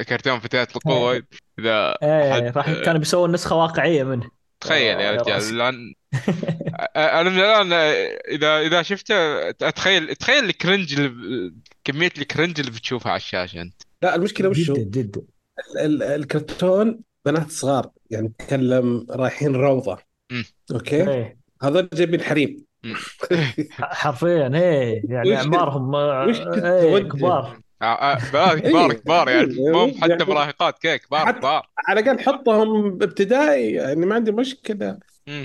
كرتون 0.08 0.38
فتيات 0.40 0.76
القوة 0.76 1.22
إذا 1.58 1.96
إيه 2.02 2.32
حد 2.32 2.56
راح 2.56 2.70
كانوا 2.72 2.98
بيسوون 2.98 3.32
نسخة 3.32 3.56
واقعية 3.56 4.04
منه. 4.04 4.30
تخيل 4.60 5.00
يا 5.00 5.10
آه، 5.10 5.12
رجال. 5.16 5.34
راسي. 5.34 5.52
لأن 5.54 5.94
أنا 6.96 7.30
من 7.30 7.38
الآن 7.38 7.72
إذا 8.28 8.60
إذا 8.60 8.82
شفته 8.82 9.14
أتخيل 9.48 10.14
تخيل 10.16 10.44
ال 10.44 10.52
cringe 10.52 11.00
اللي 11.00 11.52
كمية 11.84 12.10
ال 12.18 12.24
cringe 12.24 12.60
اللي 12.60 12.70
بتشوفها 12.70 13.12
على 13.12 13.16
الشاشة 13.16 13.62
أنت. 13.62 13.82
لا 14.02 14.14
المشكلة 14.14 14.48
وشو 14.48 14.72
جدا 14.74 14.82
جدا 15.00 15.22
ال- 15.76 16.02
ال- 16.02 16.02
الكرتون 16.02 17.00
بنات 17.26 17.50
صغار 17.50 17.90
يعني 18.10 18.28
نتكلم 18.28 19.06
رايحين 19.10 19.56
روضة. 19.56 19.98
okay؟ 20.72 21.10
إيه. 21.10 21.38
هذول 21.62 21.88
جايبين 21.94 22.20
حريم. 22.22 22.64
حرفيا 23.80 24.50
إيه 24.54 25.02
يعني 25.08 25.30
وش- 25.30 25.36
اعمارهم 25.36 25.94
آه، 25.94 26.26
وش 26.26 26.36
إيه؟ 26.40 27.02
كبار. 27.02 27.60
آه، 27.82 27.86
آه، 27.86 28.14
كبار 28.14 28.58
كبار 28.58 28.90
إيه، 28.90 28.96
كبار 28.96 29.28
يعني 29.28 29.52
إيه، 29.52 29.72
مو 29.72 29.92
حتى 30.02 30.10
يعني- 30.10 30.24
مراهقات 30.24 30.78
كي 30.78 30.98
كبار 30.98 31.30
كبار. 31.32 31.66
على 31.88 32.00
الأقل 32.00 32.20
حطهم 32.20 32.86
ابتدائي 33.02 33.72
يعني 33.72 34.06
ما 34.06 34.14
عندي 34.14 34.32
مشكلة. 34.32 34.98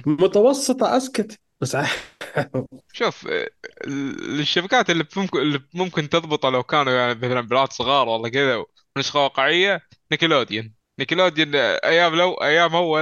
متوسطة 0.06 0.98
أسكت. 0.98 1.40
بس 1.62 1.78
شوف 2.94 3.28
آه، 3.28 3.50
ال- 3.88 4.40
الشبكات 4.40 4.90
اللي 4.90 5.06
ممكن 5.18 5.40
اللي 5.40 5.60
ممكن 5.74 6.10
تضبطه 6.10 6.50
لو 6.50 6.64
كانوا 6.64 6.94
يعني 6.94 7.14
مثلا 7.16 7.42
بنات 7.42 7.74
صغار 7.74 8.08
والله 8.10 8.30
كذا 8.30 8.64
ونسخة 8.98 9.24
واقعية 9.24 9.82
Nickelodeon 10.12 10.74
Nickelodeon 11.00 11.56
أيام 11.56 12.16
لو 12.16 12.34
أيام 12.34 12.76
أول 12.76 13.02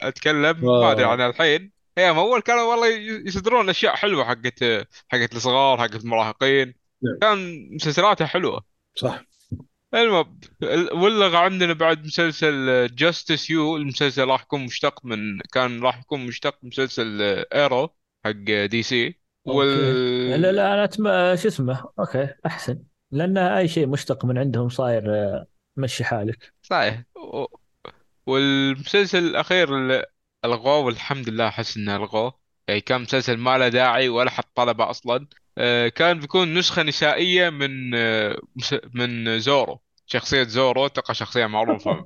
أتكلم 0.00 0.64
ما 0.64 0.92
أدري. 0.92 1.04
عن 1.04 1.20
الحين. 1.20 1.72
أيام 1.98 2.18
أول 2.18 2.40
كانوا 2.40 2.62
والله 2.62 2.86
يصدرون 3.26 3.68
أشياء 3.68 3.94
حلوة 3.96 4.24
حقت 4.24 4.64
حقت 5.08 5.36
الصغار 5.36 5.78
حقت 5.78 5.94
المراهقين. 6.04 6.74
كان 7.20 7.68
مسلسلاتها 7.74 8.26
حلوة. 8.26 8.64
صح. 8.94 9.24
المهم 9.94 10.40
ال- 10.62 10.92
ولغوا 10.92 11.36
عندنا 11.36 11.72
بعد 11.72 12.04
مسلسل 12.04 12.86
Justice 12.94 13.50
U 13.50 13.76
المسلسل 13.76 14.24
راح 14.28 14.42
يكون 14.42 14.64
مشتق 14.64 15.04
من 15.04 15.40
كان 15.52 15.80
راح 15.82 15.98
يكون 16.00 16.26
مشتق 16.26 16.58
من 16.62 16.68
مسلسل 16.68 17.22
Arrow 17.54 17.88
حق 18.24 18.30
DC 18.64 19.06
okay. 19.48 19.58
لا 20.36 20.48
وال 20.48 20.54
لا 20.56 20.74
أنا 20.74 20.84
أتم... 20.84 21.04
شو 21.36 21.48
اسمه؟ 21.48 21.84
okay 21.98 22.28
أحسن. 22.46 22.82
لأن 23.10 23.38
أي 23.38 23.68
شيء 23.68 23.86
مشتق 23.86 24.24
من 24.24 24.38
عندهم 24.38 24.68
صاير 24.68 25.02
آه، 25.14 25.46
مشي 25.76 26.04
حالك. 26.04 26.52
صحيح. 26.62 27.02
و- 27.16 27.46
والمسلسل 28.26 29.18
الأخير 29.18 29.76
اللي 29.76 30.06
ألغوه 30.44 30.78
والحمد 30.78 31.28
لله 31.28 31.48
أحس 31.48 31.76
إنه 31.76 31.96
ألغوه. 31.96 32.38
يعني 32.68 32.80
كان 32.80 33.00
مسلسل 33.00 33.36
ما 33.36 33.58
له 33.58 33.68
داعي 33.68 34.08
ولا 34.08 34.30
حد 34.30 34.44
طلبه 34.54 34.90
أصلا. 34.90 35.16
آه، 35.16 35.26
كان 35.94 36.20
بيكون 36.20 36.54
نسخة 36.54 36.82
نسائية 36.82 37.50
من 37.50 37.94
آه، 37.94 38.36
من 38.94 39.38
Zorro. 39.38 39.80
شخصية 40.06 40.42
Zorro 40.42 40.86
تبقى 40.86 41.14
شخصية 41.14 41.46
معروفة. 41.46 42.04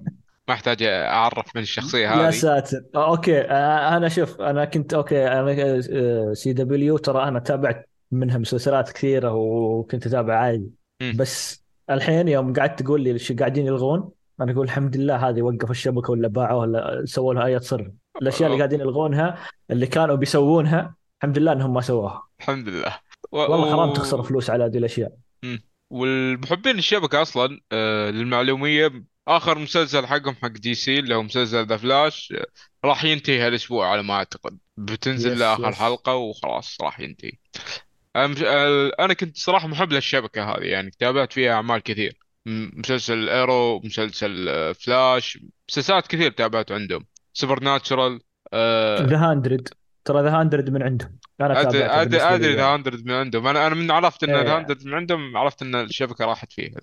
ما 0.48 0.54
أحتاج 0.54 0.82
أعرف 0.82 1.56
من 1.56 1.62
الشخصية 1.62 1.98
يا 2.08 2.26
هذه. 2.28 2.30
ساتر. 2.30 2.82
آه، 2.94 3.10
okay. 3.10 3.40
آه، 3.40 3.96
أنا 3.96 4.08
شوف 4.08 4.40
أنا 4.40 4.64
كنت 4.64 4.94
okay 4.94 5.26
أنا 5.26 5.80
آه، 5.92 6.32
CW 6.32 6.96
ترى 6.98 7.22
أنا 7.28 7.38
تابعت 7.38 7.88
منها 8.12 8.38
مسلسلات 8.38 8.92
كثيرة 8.92 9.32
وكنت 9.32 10.06
أتابع 10.06 10.34
عادي. 10.34 10.70
بس 11.14 11.64
الحين 11.90 12.28
يوم 12.28 12.52
قعدت 12.52 12.82
تقول 12.82 13.00
لي 13.00 13.12
إيش 13.12 13.32
قاعدين 13.32 13.66
يلغون 13.66 14.10
أنا 14.40 14.52
أقول 14.52 14.64
الحمد 14.64 14.96
لله 14.96 15.28
هذه 15.28 15.42
وقفوا 15.42 15.70
الشبكة 15.70 16.10
ولا 16.10 16.28
باعوا 16.28 16.60
ولا 16.60 17.02
سووا 17.04 17.34
لها 17.34 17.44
أي 17.46 17.58
تصرف. 17.58 17.86
الأشياء 18.22 18.46
اللي 18.46 18.58
قاعدين 18.58 18.80
يلغونها 18.80 19.38
اللي 19.70 19.86
كانوا 19.86 20.16
بيسوونها 20.16 20.94
الحمد 21.18 21.38
لله 21.38 21.52
إنهم 21.52 21.74
ما 21.74 21.80
سووها. 21.80 22.22
الحمد 22.40 22.68
لله. 22.68 23.07
و- 23.32 23.36
والله 23.38 23.70
حرام 23.76 23.92
تخسر 23.92 24.22
فلوس 24.22 24.50
على 24.50 24.64
هذه 24.64 24.78
الأشياء. 24.78 25.12
والمحبين 25.90 26.78
الشبكة 26.78 27.22
أصلا 27.22 27.60
آه، 27.72 28.10
للمعلومية 28.10 29.04
آخر 29.28 29.58
مسلسل 29.58 30.06
حقهم 30.06 30.34
حق 30.34 30.48
DC 30.48 30.98
اللي 30.98 31.14
هو 31.14 31.22
مسلسل 31.22 31.66
The 31.66 31.76
Flash 31.76 32.32
آه، 32.36 32.46
راح 32.84 33.04
ينتهي 33.04 33.38
هالأسبوع 33.38 33.88
على 33.90 34.02
ما 34.02 34.14
أعتقد. 34.14 34.58
بتنزل 34.76 35.32
yes، 35.32 35.38
لآخر 35.38 35.68
yes. 35.68 35.74
حلقة 35.74 36.14
وخلاص 36.14 36.76
راح 36.80 37.00
ينتهي. 37.00 37.32
آه، 38.16 38.90
أنا 39.00 39.14
كنت 39.14 39.36
صراحة 39.36 39.68
محب 39.68 39.92
للشبكة 39.92 40.44
هذه 40.44 40.64
يعني 40.64 40.90
تابعت 40.98 41.32
فيها 41.32 41.52
أعمال 41.52 41.78
كثير. 41.82 42.18
مسلسل 42.46 43.28
Arrow 43.28 43.80
مسلسل 43.84 44.48
آه، 44.48 44.72
فلاش 44.72 45.38
مسلسلات 45.68 46.06
كثير 46.06 46.30
تابعت 46.30 46.72
عندهم. 46.72 47.06
Supernatural 47.32 48.20
The 48.54 49.16
Hundred 49.30 49.68
ترى 50.08 50.22
The 50.22 50.30
Hundred 50.40 50.70
من 50.70 50.82
عندهم. 50.82 51.18
أنا 51.40 51.60
ادري 51.60 51.84
ادري 51.84 52.22
أدري 52.22 52.54
The 52.54 52.60
يعني. 52.60 52.82
100 52.82 53.02
من 53.04 53.12
عندهم. 53.12 53.46
أنا 53.46 53.66
أنا 53.66 53.74
من 53.74 53.90
عرفت 53.90 54.24
إن 54.24 54.30
إيه. 54.34 54.42
The 54.42 54.58
100 54.58 54.76
من 54.84 54.94
عندهم 54.94 55.36
عرفت 55.36 55.62
إن 55.62 55.74
الشبكة 55.74 56.24
راحت 56.24 56.52
فيه 56.52 56.70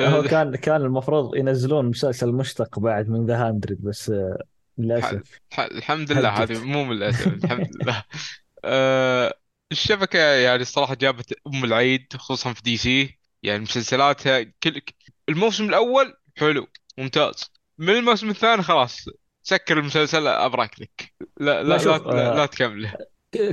هو 0.00 0.22
كان 0.22 0.56
كان 0.56 0.82
المفروض 0.82 1.36
ينزلون 1.36 1.86
مسلسل 1.86 2.32
مشتق 2.32 2.78
بعد 2.78 3.08
من 3.08 3.26
The 3.26 3.46
Hundred 3.48 3.78
بس 3.82 4.10
آه، 4.10 4.38
للأسف. 4.78 5.40
الح- 5.52 5.60
الحمد 5.60 6.12
لله. 6.12 6.28
هذه 6.28 6.64
مو 6.64 6.84
من 6.84 6.96
للاسف 6.96 7.26
الحمد 7.44 7.70
لله. 7.82 8.04
آه، 8.64 9.34
الشبكة 9.72 10.18
يعني 10.18 10.62
الصراحة 10.62 10.94
جابت 10.94 11.34
أم 11.46 11.64
العيد 11.64 12.06
خصوصا 12.16 12.52
في 12.52 12.62
DC. 12.62 13.18
يعني 13.42 13.58
مسلسلاتها 13.62 14.42
كل 14.62 14.80
الموسم 15.28 15.64
الأول 15.68 16.14
حلو 16.36 16.66
ممتاز. 16.98 17.50
من 17.78 17.90
الموسم 17.90 18.30
الثاني 18.30 18.62
خلاص 18.62 19.04
سكر 19.46 19.78
المسلسل 19.78 20.26
ابرك 20.26 20.80
لك. 20.80 21.12
لا 21.40 21.62
لا 21.62 21.76
لا، 21.76 21.76
لا, 21.84 21.98
لا, 21.98 22.32
آه، 22.32 22.36
لا 22.36 22.46
تكمله. 22.46 22.92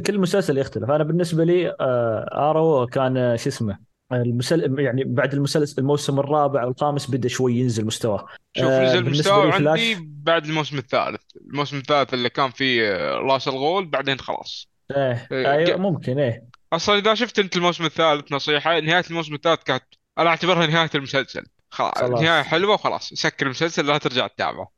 كل 0.05 0.19
مسلسل 0.19 0.57
يختلف. 0.57 0.89
أنا 0.91 1.03
بالنسبة 1.03 1.43
لي 1.43 1.69
آه، 1.69 2.49
Arrow 2.49 2.87
كان 2.87 3.17
آه، 3.17 3.35
شو 3.35 3.49
اسمه 3.49 3.77
المسل... 4.13 4.79
يعني 4.79 5.03
بعد 5.03 5.33
المسلسل 5.33 5.81
الموسم 5.81 6.19
الرابع 6.19 6.65
والخامس 6.65 7.11
بدأ 7.11 7.27
شوي 7.27 7.53
ينزل 7.55 7.85
مستواه. 7.85 8.25
شوف 8.57 8.67
نزل 8.67 9.23
فلاش- 9.23 9.27
عندي 9.67 9.97
بعد 10.23 10.45
الموسم 10.45 10.77
الثالث. 10.77 11.21
الموسم 11.51 11.77
الثالث 11.77 12.13
اللي 12.13 12.29
كان 12.29 12.51
فيه 12.51 12.93
راس 13.17 13.47
الغول 13.47 13.85
بعدين 13.85 14.19
خلاص. 14.19 14.67
إيه 14.91 15.27
أيوه 15.31 15.65
ك- 15.65 15.79
ممكن 15.79 16.19
إيه. 16.19 16.43
أصلا 16.73 16.97
إذا 16.97 17.13
شفت 17.15 17.39
أنت 17.39 17.57
الموسم 17.57 17.85
الثالث 17.85 18.31
نصيحة 18.31 18.79
نهاية 18.79 19.03
الموسم 19.09 19.33
الثالث 19.33 19.63
كانت 19.63 19.83
أنا 20.17 20.29
أعتبرها 20.29 20.67
نهاية 20.67 20.89
المسلسل. 20.95 21.43
خلاص 21.69 21.93
خلاص. 21.97 22.21
نهاية 22.21 22.41
حلوة 22.43 22.73
وخلاص. 22.73 23.09
سكر 23.13 23.45
المسلسل 23.45 23.87
لا 23.87 23.97
ترجع 23.97 24.27
تتابعه. 24.27 24.71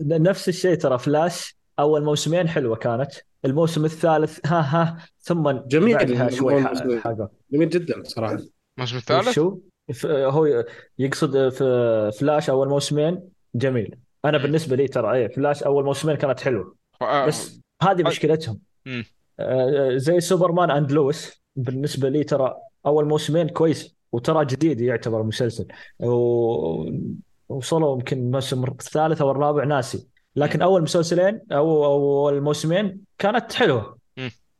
نفس 0.00 0.48
الشيء 0.48 0.74
ترى 0.74 0.98
فلاش 0.98 1.58
أول 1.78 2.04
موسمين 2.04 2.48
حلوة 2.48 2.76
كانت 2.76 3.12
الموسم 3.44 3.84
الثالث 3.84 4.46
ها 4.46 4.60
ها 4.60 4.98
ثم 5.20 5.50
جميل 5.50 5.96
بعدها 5.96 6.30
شوي. 6.30 6.64
حاجة 6.98 7.28
جميل 7.52 7.68
جدا 7.68 8.02
صراحة. 8.02 8.38
الموسم 8.78 8.96
الثالث؟ 8.96 9.30
شو 9.30 9.58
هو 10.06 10.64
يقصد 10.98 11.48
في 11.48 12.10
فلاش 12.18 12.50
أول 12.50 12.68
موسمين 12.68 13.20
جميل. 13.54 13.96
أنا. 14.24 14.38
بالنسبة 14.38 14.76
لي 14.76 14.88
ترى 14.88 15.14
إيه 15.14 15.28
فلاش 15.28 15.62
أول 15.62 15.84
موسمين 15.84 16.16
كانت 16.16 16.40
حلوة. 16.40 16.76
بس 17.26 17.60
هذه 17.82 18.02
مشكلتهم. 18.02 18.58
زي 19.94 20.20
Superman 20.20 20.70
and 20.70 20.92
Lois 20.92 21.42
بالنسبة 21.56 22.08
لي 22.08 22.24
ترى 22.24 22.54
أول 22.86 23.04
موسمين 23.04 23.48
كويس 23.48 23.96
وترى 24.12 24.44
جديد 24.44 24.80
يعتبر 24.80 25.22
مسلسل. 25.22 25.66
و... 26.00 26.90
وصلوا 27.48 27.94
يمكن 27.94 28.18
الموسم 28.18 28.64
الثالث 28.64 29.20
أو 29.22 29.30
الرابع 29.30 29.64
ناسي. 29.64 30.06
لكن 30.36 30.62
أول 30.62 30.82
مسلسلين 30.82 31.40
أو 31.52 31.84
أول 31.84 32.40
موسمين 32.40 33.00
كانت 33.18 33.52
حلوة. 33.52 33.98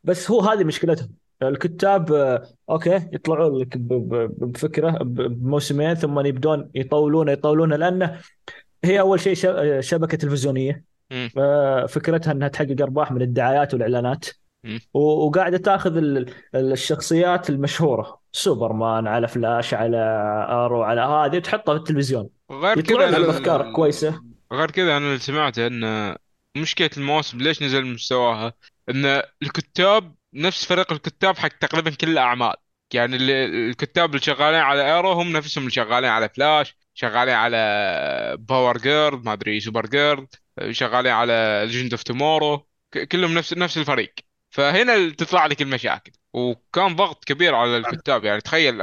بس 0.05 0.31
هو 0.31 0.41
هذه 0.41 0.65
مشكلتهم. 0.65 1.11
الكتاب 1.43 2.13
آه، 2.13 2.43
okay 2.71 3.09
يطلعوا 3.13 3.59
لك 3.59 3.77
بفكرة 3.79 4.91
بموسمين 4.91 5.95
ثم 5.95 6.21
يبدون 6.27 6.71
يطولون 6.75 7.29
يطولون 7.29 7.73
لأنه 7.73 8.19
هي 8.85 9.01
أول 9.01 9.21
شيء 9.21 9.35
ش- 9.35 9.89
شبكة 9.89 10.17
تلفزيونية. 10.17 10.85
آه، 11.39 11.87
فكرتها 11.87 12.33
إنها 12.33 12.49
تحقق 12.49 12.77
أرباح 12.83 13.13
من 13.13 13.23
الدعايات 13.23 13.75
والإعلانات. 13.75 14.27
وقاعده 14.95 15.59
تاخذ 15.59 15.97
ال- 15.97 16.35
ال- 16.55 16.73
الشخصيات 16.73 17.51
المشهورة. 17.51 18.21
سوبرمان 18.33 19.07
على 19.07 19.29
فلاش 19.29 19.75
على 19.75 19.97
Arrow 20.51 20.83
على 20.83 21.01
هذه 21.01 21.37
وتحطها 21.37 21.75
في 21.75 21.79
التلفزيون. 21.79 22.29
غير 22.51 22.81
كذا 22.81 23.19
بأفكار 23.19 23.73
كويسة. 23.73 24.23
غير 24.53 24.71
كذا 24.71 24.97
أنا 24.97 25.07
اللي 25.07 25.19
سمعته 25.19 25.67
إن 25.67 26.17
مشكلة 26.57 26.91
المواسم 26.97 27.39
ليش 27.39 27.63
نزل 27.63 27.87
مستواها؟ 27.87 28.53
إن 28.89 29.23
الكتاب 29.43 30.15
نفس 30.35 30.65
فريق 30.65 30.93
الكتاب 30.93 31.37
حق 31.37 31.49
تقريبا 31.49 31.91
كل 31.91 32.09
الأعمال. 32.11 32.55
يعني 32.95 33.17
اللي 33.17 33.45
الكتاب 33.45 34.11
اللي 34.11 34.21
شغالين 34.23 34.61
على 34.61 34.95
Arrow 34.95 35.13
هم 35.13 35.33
نفسهم 35.33 35.63
اللي 35.63 35.75
شغالين 35.75 36.11
على 36.11 36.29
فلاش 36.29 36.77
شغالين 36.95 37.35
على 37.35 38.37
Power 38.39 38.79
Girl 38.79 39.23
ما 39.25 39.33
أدري 39.33 39.61
Supergirl 39.61 40.27
شغالين 40.71 41.13
على 41.13 41.63
Legend 41.67 41.93
of 41.93 42.03
Tomorrow 42.03 42.67
كلهم 43.13 43.35
نفس 43.35 43.55
نفس 43.55 43.79
الفريق. 43.79 44.15
فهنا 44.51 45.11
تطلع 45.11 45.47
لك 45.47 45.63
المشاكل. 45.63 46.13
وكان 46.33 46.97
ضغط 46.97 47.25
كبير 47.25 47.55
على 47.55 47.77
الكتاب. 47.77 48.25
يعني 48.25 48.41
تخيل 48.41 48.83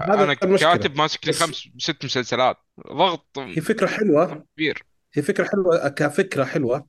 أنا. 0.00 0.34
كاتب 0.34 0.96
ماسك 0.96 1.26
لي 1.26 1.32
خمس 1.32 1.68
ست 1.78 2.04
مسلسلات. 2.04 2.56
ضغط 2.92 3.38
هي 3.38 3.60
فكرة 3.60 3.86
حلوة. 3.86 4.44
كبير. 4.54 4.84
هي 5.14 5.22
فكرة 5.22 5.44
حلوة 5.44 5.88
كفكرة 5.88 6.44
حلوة. 6.44 6.86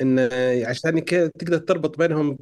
إن 0.00 0.18
عشان 0.66 1.04
تقدر 1.04 1.58
تربط 1.58 1.98
بينهم 1.98 2.38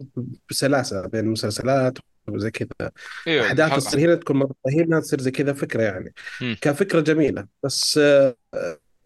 بسلاسة 0.50 1.06
بين 1.06 1.20
المسلسلات 1.20 1.98
وزي 2.28 2.50
كذا. 2.50 2.90
إيوه 3.26 3.46
أحداث. 3.46 3.76
تصير 3.76 4.00
هنا 4.00 4.14
تكون 4.14 4.36
مربوطه 4.36 4.58
هنا 4.68 5.00
تصير 5.00 5.20
زي 5.20 5.30
كذا 5.30 5.52
فكرة 5.52 5.82
يعني. 5.82 6.14
مم. 6.40 6.56
كفكرة 6.60 7.00
جميلة. 7.00 7.46
بس 7.62 7.98
آه، 7.98 8.36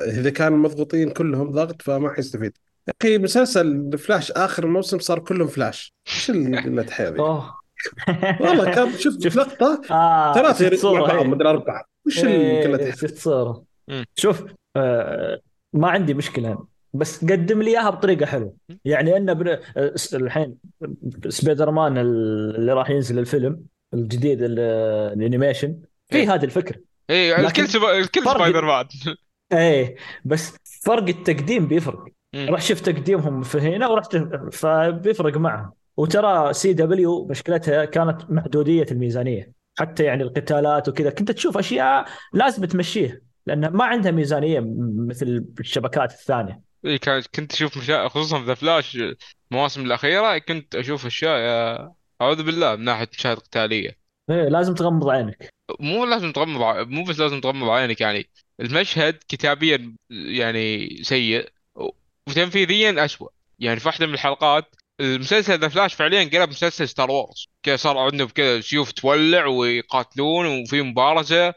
إذا 0.01 0.31
كانوا 0.31 0.59
مضغوطين 0.59 1.11
كلهم 1.11 1.51
ضغط 1.51 1.83
فما 1.83 2.15
حيستفيد. 2.15 2.59
يا 2.89 2.93
أخي 3.03 3.19
مسلسل 3.19 3.99
فلاش 3.99 4.33
آخر 4.33 4.67
موسم 4.67 4.99
صار 4.99 5.19
كلهم 5.19 5.49
فلاش 5.49 5.95
إيش 6.09 6.31
اللي 6.67 6.85
حيل 6.91 7.17
أوه 7.19 7.57
والله 8.41 8.75
كان 8.75 8.93
شفت 8.99 9.37
لقطة 9.37 9.81
آه 9.91 10.35
ثلاثة 10.35 10.93
مع 10.93 11.01
بعض. 11.01 11.27
مدري 11.27 11.49
أربعة 11.49 11.85
وش 12.07 12.25
إيه، 12.25 12.67
اللي 12.67 12.77
قله 12.77 12.91
شفت 12.91 13.19
صورة 13.19 13.65
مم. 13.89 14.05
شوف 14.17 14.45
آه 14.77 15.41
ما 15.73 15.89
عندي 15.91 16.15
مشكلة 16.15 16.67
بس 16.95 17.25
قدم 17.25 17.63
لي 17.63 17.71
إياها 17.71 17.91
بطريقة 17.91 18.27
حلوة 18.27 18.55
يعني 18.85 19.17
إنه 19.17 19.33
بن... 19.33 19.49
آه، 19.49 19.95
الحين 20.15 20.57
سبايدر 21.29 21.71
مان 21.71 21.99
اللي 21.99 22.73
راح 22.73 22.91
ينزل 22.91 23.19
الفيلم 23.19 23.63
الجديد 23.95 24.43
ال- 24.43 24.59
ال 25.19 25.25
animation 25.25 25.81
في 26.09 26.17
إيه. 26.17 26.35
هذه 26.35 26.45
الفكرة 26.45 26.81
إيه 27.11 27.41
لكن 27.47 27.65
الكل. 27.65 27.85
الكل 27.85 28.23
سبايدر 28.25 28.65
مان 28.65 28.87
إيه 29.53 29.97
بس 30.25 30.57
فرق 30.85 31.09
التقديم 31.09 31.69
بيفرق. 31.69 32.05
راح 32.37 32.61
شفت 32.61 32.91
تقديمهم 32.91 33.43
في 33.43 33.59
هنا 33.59 33.89
ورحت 33.89 34.17
فبيفرق 34.53 35.37
معهم. 35.37 35.73
وترى 35.97 36.53
CW 36.53 37.27
مشكلتها 37.27 37.85
كانت 37.85 38.31
محدودية 38.31 38.87
الميزانية. 38.91 39.53
حتى 39.79 40.05
يعني 40.05 40.23
القتالات 40.23 40.89
وكذا. 40.89 41.11
كنت 41.11 41.31
تشوف 41.31 41.59
أشياء 41.59 42.07
لازم 42.33 42.65
تمشيها. 42.65 43.21
لأن 43.47 43.69
ما 43.69 43.85
عندها 43.85 44.13
ميزانية 44.13 44.61
م- 44.61 45.07
مثل 45.09 45.45
الشبكات 45.61 46.13
الثانية. 46.13 46.61
إيه 46.85 46.97
كان 46.97 47.23
كنت 47.35 47.53
أشوف 47.53 47.77
مشا... 47.77 48.09
خصوصا 48.09 48.39
في 48.39 48.47
ذا 48.47 48.55
فلاش 48.55 48.99
المواسم 49.53 49.85
الأخيرة 49.87 50.39
كنت 50.39 50.75
أشوف 50.75 51.07
أشياء 51.07 51.39
يا 51.39 51.93
أعوذ 52.23 52.43
بالله 52.43 52.77
من 52.77 52.85
ناحية 52.85 53.09
مشاهد 53.19 53.37
قتالية. 53.37 53.97
إيه 54.31 54.49
لازم 54.49 54.75
تغمض 54.75 55.09
عينك. 55.09 55.49
مو 55.81 56.05
لازم 56.05 56.33
تغمض 56.33 56.63
ع... 56.63 56.83
مو 56.85 57.05
بس 57.05 57.19
لازم 57.21 57.41
تغمض 57.41 57.69
عينك 57.69 58.01
يعني. 58.01 58.31
المشهد 58.61 59.19
كتابيا 59.29 59.95
يعني 60.11 60.89
سيء. 61.03 61.56
وتنفيذيا 62.29 63.05
أسوأ. 63.05 63.29
يعني 63.59 63.81
في 63.81 63.89
واحدة 63.89 64.07
من 64.07 64.15
الحلقات 64.15 64.75
المسلسل 65.01 65.61
The 65.61 65.69
Flash 65.69 65.95
فعليا 65.95 66.25
قلب 66.25 66.49
مسلسل 66.49 66.89
Star 66.89 67.11
Wars. 67.11 67.49
كذا 67.63 67.77
صار 67.77 67.99
عندهم 67.99 68.29
كذا 68.29 68.61
سيوف 68.61 68.93
تولع 68.93 69.47
ويقاتلون 69.47 70.63
وفي 70.63 70.83
مبارزة. 70.83 71.55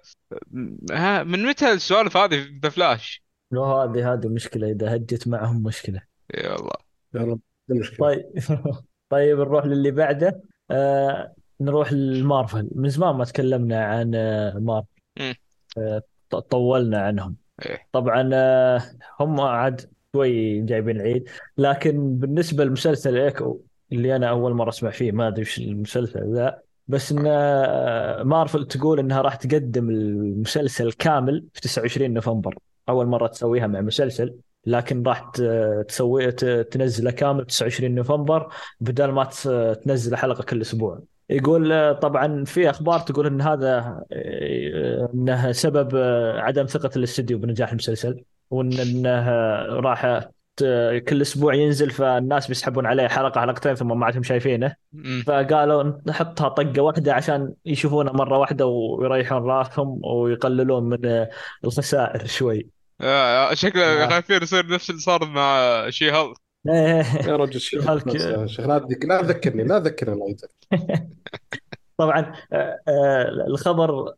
ها 0.92 1.24
من 1.24 1.46
متى 1.46 1.72
السوالف 1.72 2.18
هذه 2.18 2.44
في 2.44 2.60
The 2.64 2.70
Flash؟ 2.70 3.24
لو 3.52 3.64
هذه 3.64 4.14
هذه 4.14 4.28
مشكلة. 4.28 4.72
إذا 4.72 4.96
هجت 4.96 5.28
معهم 5.28 5.64
مشكلة. 5.64 6.02
يا 6.34 6.56
الله. 6.56 6.74
يا 7.16 7.22
رب. 7.22 7.40
المشكلة 7.70 8.08
طيب. 8.08 8.26
طيب 9.10 9.40
نروح 9.40 9.66
للي 9.66 9.92
بعده. 9.92 10.42
آه 10.72 11.36
نروح 11.62 11.94
للمارفل 11.94 12.70
من 12.76 12.90
زمان 12.90 13.16
ما 13.16 13.26
تكلمنا 13.26 13.86
عن 13.86 14.16
آه 14.16 14.54
مارفل. 14.60 15.38
آه 15.78 16.04
طولنا 16.50 17.02
عنهم. 17.02 17.36
إيه. 17.66 17.88
طبعا 17.92 18.30
آه 18.34 18.82
هم 19.20 19.42
عاد 19.42 19.92
شوي 20.16 20.62
جايبين 20.62 20.96
العيد 20.96 21.30
لكن 21.58 22.16
بالنسبة 22.20 22.66
لمسلسل 22.66 23.18
ايكو 23.18 23.62
اللي 23.92 24.16
أنا 24.16 24.30
أول 24.30 24.54
مرة 24.54 24.70
أسمع 24.70 24.90
فيه 24.90 25.12
ما 25.12 25.28
أدري 25.28 25.42
وش 25.42 25.58
المسلسل 25.60 26.34
ذا 26.36 26.62
بس 26.88 27.12
إن 27.12 27.24
آه، 27.28 28.24
مارفل 28.24 28.68
تقول 28.68 29.00
إنها 29.00 29.22
راح 29.22 29.36
تقدم 29.36 29.90
المسلسل 29.90 30.92
كامل 30.92 31.46
في 31.54 31.62
29 31.62 32.14
نوفمبر. 32.14 32.58
أول 32.90 33.08
مرة 33.08 33.28
تسويها 33.28 33.68
مع 33.68 33.82
مسلسل 33.82 34.36
لكن 34.66 35.04
راح 35.04 35.32
تسوي 35.88 36.32
تنزله 36.64 37.12
كامل 37.12 37.46
29 37.46 37.96
نوفمبر 37.96 38.54
بدل 38.82 39.06
ما 39.12 39.24
تنزل 39.86 40.16
حلقة 40.16 40.44
كل 40.44 40.62
أسبوع. 40.62 41.00
يقول 41.30 41.72
آه، 41.72 41.94
طبعا 41.94 42.44
في 42.46 42.70
أخبار 42.70 43.00
تقول 43.00 43.28
إن 43.28 43.42
هذا 43.42 44.04
آه، 44.12 45.10
إنه 45.14 45.52
سبب 45.52 45.96
عدم 46.38 46.66
ثقة 46.66 46.92
الاستديو 46.96 47.38
بنجاح 47.38 47.70
المسلسل. 47.70 48.24
وإن 48.52 48.74
انه 48.74 49.10
آه، 49.30 49.66
راح 49.84 50.30
كل 51.10 51.22
أسبوع 51.22 51.54
ينزل 51.54 51.90
فالناس 51.92 52.48
بيسحبون 52.48 52.86
عليه 52.86 53.08
حلقة 53.08 53.42
حلقتين 53.42 53.76
ثم 53.76 54.00
ما 54.00 54.06
عادهم 54.06 54.24
شايفينه. 54.24 54.76
فقالوا 55.28 55.94
نحطها 56.08 56.50
طقة 56.50 56.82
واحدة 56.82 57.14
عشان 57.14 57.54
يشوفونه 57.66 58.12
مرة 58.12 58.38
واحدة 58.38 58.66
ويريحون 58.66 59.44
راسهم 59.44 60.02
ويقللون 60.06 60.84
من 60.84 61.06
آه، 61.06 61.30
الخسائر 61.64 62.26
شوي. 62.26 62.68
آه، 63.02 63.54
شكله 63.54 64.04
آه. 64.04 64.10
خايفين 64.10 64.42
يصير 64.44 64.68
نفس 64.68 64.90
اللي 64.90 65.02
صار 65.02 65.26
مع 65.26 65.86
شي 65.90 66.10
هالك. 66.12 66.38
يا 66.66 67.36
رجل 67.36 67.60
شيخ 67.62 67.88
هالك- 67.90 68.46
شيخ 68.48 68.60
لا 68.68 68.78
تذك- 68.80 69.06
لا 69.06 69.22
تذكرني 69.22 69.64
لا 69.64 69.80
تذكرني 69.80 70.14
الله 70.14 70.36
طبعا 71.98 72.34
آه، 72.54 72.80
آه، 72.88 73.46
الخبر 73.48 74.14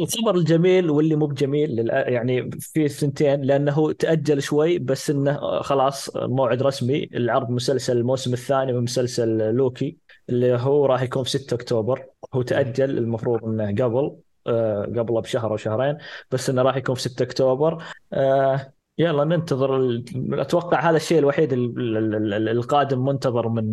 ال- 0.00 0.04
ال- 0.04 0.08
ال- 0.08 0.18
الخبر 0.18 0.34
الجميل 0.38 0.90
واللي 0.90 1.16
مو 1.16 1.26
بجميل 1.26 1.88
يعني 1.90 2.50
في 2.60 2.88
سنتين 2.88 3.42
لأنه 3.42 3.92
تأجل 3.92 4.42
شوي 4.42 4.78
بس 4.78 5.10
إنه 5.10 5.60
خلاص 5.62 6.16
موعد 6.16 6.62
رسمي. 6.62 7.04
العرض 7.14 7.50
مسلسل 7.50 7.96
الموسم 7.96 8.32
الثاني 8.32 8.72
من 8.72 8.80
مسلسل 8.80 9.54
لوكي 9.54 9.96
اللي 10.28 10.56
هو 10.56 10.86
راح 10.86 11.02
يكون 11.02 11.22
في 11.24 11.30
6 11.30 11.54
أكتوبر. 11.54 12.06
هو 12.34 12.42
تأجل 12.42 12.98
المفروض 12.98 13.44
إنه 13.44 13.84
قبل 13.84 14.16
آه، 14.46 14.82
قبله 14.82 15.20
بشهر 15.20 15.50
أو 15.50 15.56
شهرين 15.56 15.98
بس 16.30 16.50
إنه 16.50 16.62
راح 16.62 16.76
يكون 16.76 16.94
في 16.94 17.00
6 17.02 17.22
أكتوبر. 17.22 17.84
آه، 18.12 18.72
يلا 18.98 19.24
ننتظر 19.24 19.76
ال... 19.76 20.04
أتوقع 20.40 20.90
هذا 20.90 20.96
الشيء 20.96 21.18
الوحيد 21.18 21.52
ال... 21.52 21.78
ال... 21.96 22.14
ال- 22.14 22.34
ال- 22.34 22.48
القادم 22.48 23.04
منتظر 23.04 23.48
من 23.48 23.64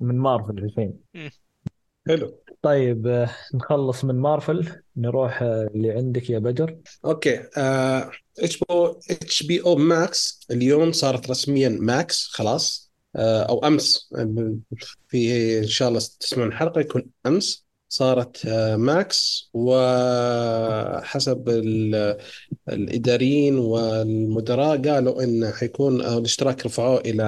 من 0.00 0.18
مارفل 0.18 0.58
الحين 0.58 0.94
حلو. 2.08 2.34
طيب 2.62 3.06
آه، 3.06 3.30
نخلص 3.54 4.04
من 4.04 4.14
مارفل 4.14 4.68
نروح 4.96 5.42
آه، 5.42 5.70
اللي 5.74 5.90
عندك 5.90 6.30
يا 6.30 6.38
بدر. 6.38 6.76
أوكي 7.04 7.40
اتش 8.38 8.58
بي 8.58 8.64
أو 8.70 9.00
اتش 9.10 9.42
بي 9.42 9.62
أو 9.62 9.76
ماكس 9.76 10.46
اليوم 10.50 10.92
صارت 10.92 11.30
رسميا 11.30 11.68
Max 11.68 12.28
خلاص. 12.32 12.90
آه، 13.16 13.42
أو 13.42 13.58
أمس 13.58 14.12
في 15.08 15.58
إن 15.58 15.66
شاء 15.66 15.88
الله 15.88 16.00
تسمعون 16.20 16.48
الحلقة 16.48 16.80
يكون 16.80 17.06
أمس 17.26 17.66
صارت 17.88 18.46
Max 18.76 19.50
وحسب 19.54 21.48
ال- 21.48 22.16
الإداريين 22.68 23.58
والمدراء 23.58 24.82
قالوا 24.88 25.22
انه 25.22 25.50
حيكون 25.50 26.00
الاشتراك 26.00 26.66
رفعوه 26.66 27.00
إلى 27.00 27.22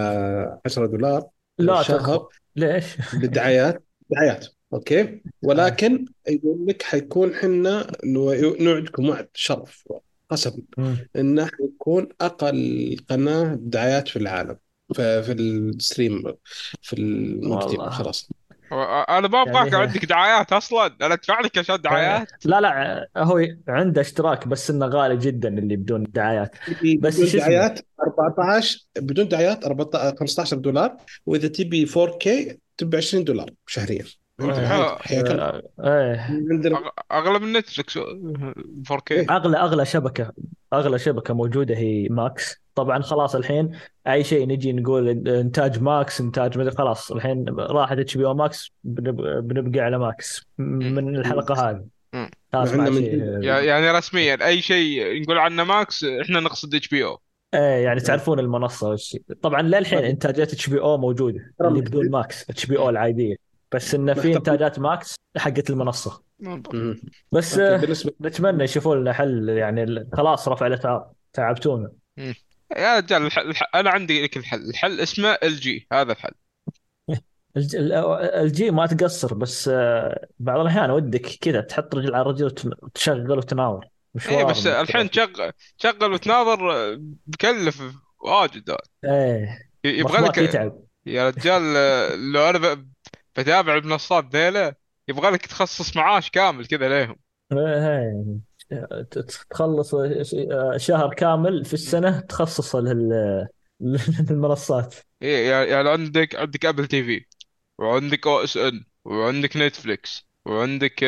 10 0.66 0.86
دولار. 0.86 1.26
لا 1.58 1.82
شهر 1.82 2.28
ليش؟ 2.56 2.84
بالدعايات 3.14 3.84
دعايات. 4.10 4.46
okay 4.72 5.22
ولكن 5.42 6.04
يقول 6.28 6.66
لك 6.66 6.82
حيكون 6.82 7.34
حنا 7.34 7.86
نو- 8.04 8.56
نوعدكم 8.60 9.08
وعد 9.08 9.28
شرف 9.34 9.88
قسم. 10.30 10.62
إنه 11.16 11.46
حيكون 11.46 12.08
أقل 12.20 12.96
قناة 13.10 13.54
دعايات 13.60 14.08
في 14.08 14.16
العالم 14.16 14.56
في, 14.94 15.22
في 15.22 15.32
ال 15.32 15.45
stream 15.45 16.22
في 16.82 16.96
والله. 17.42 17.90
خلاص 17.90 18.28
أنا 19.08 19.28
ما 19.28 19.42
أبغاك 19.42 19.72
يعني- 19.72 19.86
عندك 19.86 20.04
دعايات 20.04 20.52
أصلا 20.52 20.86
أنا 21.02 21.14
ادفع 21.14 21.40
لك 21.40 21.58
عشان 21.58 21.76
دعايات 21.80 22.28
لا 22.44 22.60
لا 22.60 23.08
هو 23.16 23.46
عنده 23.68 24.00
اشتراك 24.00 24.48
بس 24.48 24.70
إنه 24.70 24.86
غالي 24.86 25.16
جدا 25.16 25.48
اللي 25.48 25.76
بدون 25.76 26.06
دعايات 26.12 26.56
بس 26.98 27.20
بدون؟ 27.20 27.40
دعايات 27.40 27.80
14 28.00 28.78
بدون 28.98 29.28
دعايات 29.28 29.64
14 29.64 30.16
15 30.16 30.56
دولار 30.56 30.96
وإذا 31.26 31.48
تبي 31.48 31.86
4K 31.86 32.28
تبي 32.76 32.96
20 32.96 33.24
دولار 33.24 33.50
شهريا 33.66 34.04
فهمت 34.42 34.58
آه. 34.72 34.98
حياك 34.98 35.30
عندنا 36.50 36.76
أغ- 36.78 36.90
أغلب 37.12 37.42
ال 37.42 37.49
Netflix 37.49 37.98
4K 37.98 39.02
إيه. 39.10 39.26
اغلى 39.30 39.56
أغلى 39.56 39.84
شبكه 39.86 40.32
أغلى 40.72 40.98
شبكة 40.98 41.34
موجودة 41.34 41.76
هي 41.76 42.08
Max. 42.08 42.62
طبعا 42.74 43.02
خلاص 43.02 43.34
الحين 43.34 43.70
أي 44.06 44.24
شيء 44.24 44.48
نجي 44.48 44.72
نقول 44.72 45.28
إنتاج 45.28 45.82
Max 45.82 46.20
إنتاج 46.20 46.58
مدري 46.58 46.74
خلاص 46.76 47.12
الحين 47.12 47.44
راحت 47.58 47.98
HBO 47.98 48.24
Max 48.26 48.70
بنب- 48.84 49.48
بنبقى 49.48 49.80
على 49.80 49.98
Max. 49.98 50.46
من 50.58 51.16
الحلقة 51.16 51.70
هذه. 51.70 51.84
يعني 53.64 53.90
رسميا 53.90 54.46
أي 54.46 54.60
شيء 54.62 55.22
نقول 55.22 55.38
عنه 55.38 55.64
Max 55.64 56.04
إحنا 56.04 56.40
نقصد 56.40 56.74
HBO. 56.74 57.18
إيه 57.54 57.60
يعني 57.60 58.00
تعرفون 58.00 58.38
المنصة. 58.38 58.88
والشيء 58.88 59.22
طبعا 59.42 59.62
للحين 59.62 59.98
انتاجات 60.04 60.52
HBO 60.52 60.98
موجودة. 60.98 61.52
اللي 61.60 61.80
بدون 61.80 62.10
Max 62.10 62.50
HBO 62.50 62.88
العادية. 62.90 63.36
بس 63.74 63.94
انه 63.94 64.14
في 64.14 64.36
إنتاجات 64.36 64.78
Max 64.78 65.14
حقت 65.36 65.70
المنصة. 65.70 66.22
بس 67.32 67.58
آه، 67.58 67.76
بالنسبة 67.76 68.12
نتمنى 68.20 68.64
يشوفون 68.64 69.00
لنا 69.00 69.12
حل 69.12 69.48
يعني 69.48 70.08
خلاص 70.12 70.48
رفع 70.48 70.66
الاسعار 70.66 71.12
تعبتونا. 71.32 71.92
يا 72.76 72.96
رجال 72.96 73.26
الح... 73.26 73.38
الح... 73.38 73.62
أنا 73.74 73.90
عندي 73.90 74.22
لك 74.22 74.36
الحل. 74.36 74.70
الحل 74.70 75.00
اسمه 75.00 75.28
ال 75.42 75.56
جي 75.56 75.86
هذا 75.92 76.12
الحل. 76.12 76.30
الج- 77.56 77.76
ال- 77.82 77.92
الجي 78.34 78.70
ما 78.70 78.86
تقصر 78.86 79.34
بس 79.34 79.68
آه، 79.72 80.26
بعض 80.38 80.60
الأحيان 80.60 80.90
ودك 80.90 81.26
كذا 81.40 81.60
تحط 81.60 81.94
رجل 81.94 82.14
على 82.14 82.24
رجل 82.24 82.44
وت- 82.44 82.66
وتشغل 82.82 83.38
وتناظر 83.38 83.86
مشوار 84.14 84.38
إيه 84.38 84.44
بس 84.44 84.66
الحين. 84.66 85.10
تشغل 85.10 85.52
تشغل 85.78 86.12
وتناظر 86.12 86.72
آه، 86.72 87.00
يكلف 87.26 87.82
واجد. 88.20 88.76
إيه. 89.04 89.58
يبغى 89.84 90.20
لك 90.22 90.38
يتعب. 90.38 90.82
يا 91.06 91.28
رجال 91.28 91.62
لو 92.32 92.50
أنا 92.50 92.58
ب... 92.74 92.88
بتابع 93.36 93.74
المنصات 93.76 94.24
ذيلا 94.36 94.74
يبغى 95.08 95.30
لك 95.30 95.46
تخصص 95.46 95.96
معاش 95.96 96.30
كامل 96.30 96.66
كذا 96.66 96.88
ليهم. 96.88 97.16
إيه، 97.52 98.40
ت- 98.70 99.18
ت- 99.18 99.18
تخلص 99.50 99.94
شهر 100.76 101.14
كامل 101.14 101.64
في 101.64 101.74
السنة 101.74 102.20
تخصصه 102.20 102.80
لل- 102.80 103.48
للمنصات 104.30 104.94
إيه 105.22 105.50
يعني 105.50 105.66
يعني 105.70 105.88
عندك 105.90 106.34
عندك 106.36 106.64
Apple 106.66 106.86
TV 106.86 107.26
وعندك 107.78 108.26
OSN 108.26 108.84
وعندك 109.04 109.56
Netflix 109.56 110.28
وعندك 110.46 111.04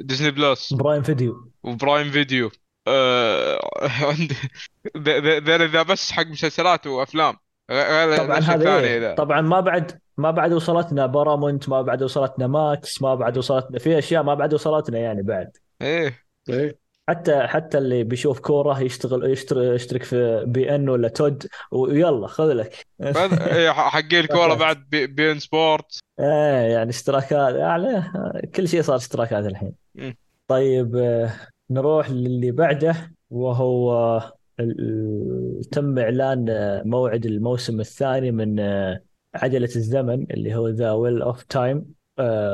Disney 0.00 0.30
Plus 0.30 0.78
Prime 0.78 1.02
Video 1.02 1.50
و 1.64 1.72
Prime 1.72 2.12
Video 2.12 2.50
ذ- 4.96 5.66
ذا 5.72 5.82
بس 5.82 6.12
حق 6.12 6.26
مسلسلات 6.26 6.86
وأفلام. 6.86 7.36
طبعا 7.70 8.38
هذا 8.38 8.78
إيه؟ 8.78 9.14
طبعا 9.14 9.40
ما 9.40 9.60
بعد 9.60 10.00
ما 10.16 10.30
بعد 10.30 10.52
وصلتنا 10.52 11.06
بارامونت 11.06 11.68
ما 11.68 11.82
بعد 11.82 12.02
وصلتنا 12.02 12.46
Max 12.46 13.02
ما 13.02 13.14
بعد 13.14 13.38
وصلتنا 13.38 13.78
في 13.78 13.98
أشياء 13.98 14.22
ما 14.22 14.34
بعد 14.34 14.54
وصلتنا 14.54 14.98
يعني 14.98 15.22
بعد. 15.22 15.56
إيه. 15.82 16.24
إيه. 16.48 16.78
حتى 17.08 17.46
حتى 17.46 17.78
اللي 17.78 18.04
بيشوف 18.04 18.40
كورة 18.40 18.80
يشتغل 18.80 19.30
يشترك 19.74 20.02
في 20.02 20.44
beIN 20.46 20.88
ولا 20.88 21.08
TOD 21.08 21.46
ويلا 21.70 22.26
خذ 22.26 22.52
لك. 22.52 22.86
إيه، 23.52 23.70
حقين 23.70 24.20
الكورة 24.20 24.54
بعد 24.54 24.86
بي 24.90 25.06
beIN 25.06 25.38
Sport 25.38 25.98
إيه 26.20 26.72
يعني 26.72 26.90
اشتراكات 26.90 27.54
يعني 27.54 28.12
كل 28.54 28.68
شيء 28.68 28.82
صار 28.82 28.96
اشتراكات 28.96 29.46
الحين. 29.46 29.74
طيب 30.48 30.96
آه، 30.96 31.30
نروح 31.70 32.10
للي 32.10 32.50
بعده 32.50 33.12
وهو 33.30 34.20
تم 35.72 35.98
إعلان 35.98 36.48
آه، 36.48 36.82
موعد 36.84 37.26
الموسم 37.26 37.80
الثاني 37.80 38.30
من 38.30 38.60
آه، 38.60 39.00
عجلة 39.34 39.68
الزمن 39.76 40.26
اللي 40.30 40.54
هو 40.54 40.68
The 40.68 40.92
Wheel 40.92 41.22
of 41.22 41.42
Time 41.42 41.94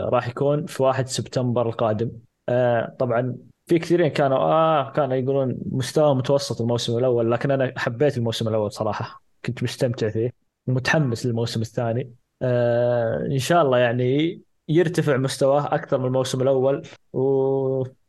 راح 0.09 0.28
يكون 0.28 0.66
في 0.66 0.82
1 0.82 1.09
سبتمبر 1.09 1.68
القادم. 1.68 2.11
آه، 2.48 2.96
طبعا 2.98 3.36
في 3.66 3.78
كثيرين 3.78 4.09
كانوا 4.09 4.38
آه 4.38 4.92
كانوا 4.92 5.14
يقولون 5.16 5.59
مستوى 5.66 6.14
متوسط 6.14 6.61
الموسم 6.61 6.98
الأول 6.98 7.30
لكن 7.30 7.50
أنا 7.50 7.72
حبيت 7.76 8.18
الموسم 8.18 8.48
الأول 8.48 8.72
صراحة. 8.72 9.22
كنت 9.44 9.62
مستمتع 9.62 10.09
فيه 10.09 10.32
ومتحمس 10.66 11.26
للموسم 11.26 11.61
الثاني. 11.61 12.12
آه 12.42 13.26
إن 13.26 13.38
شاء 13.38 13.62
الله 13.62 13.78
يعني 13.78 14.40
يرتفع 14.68 15.16
مستواه 15.16 15.74
أكثر 15.74 15.98
من 15.98 16.07
الموسم 16.07 16.42
الأول 16.42 16.82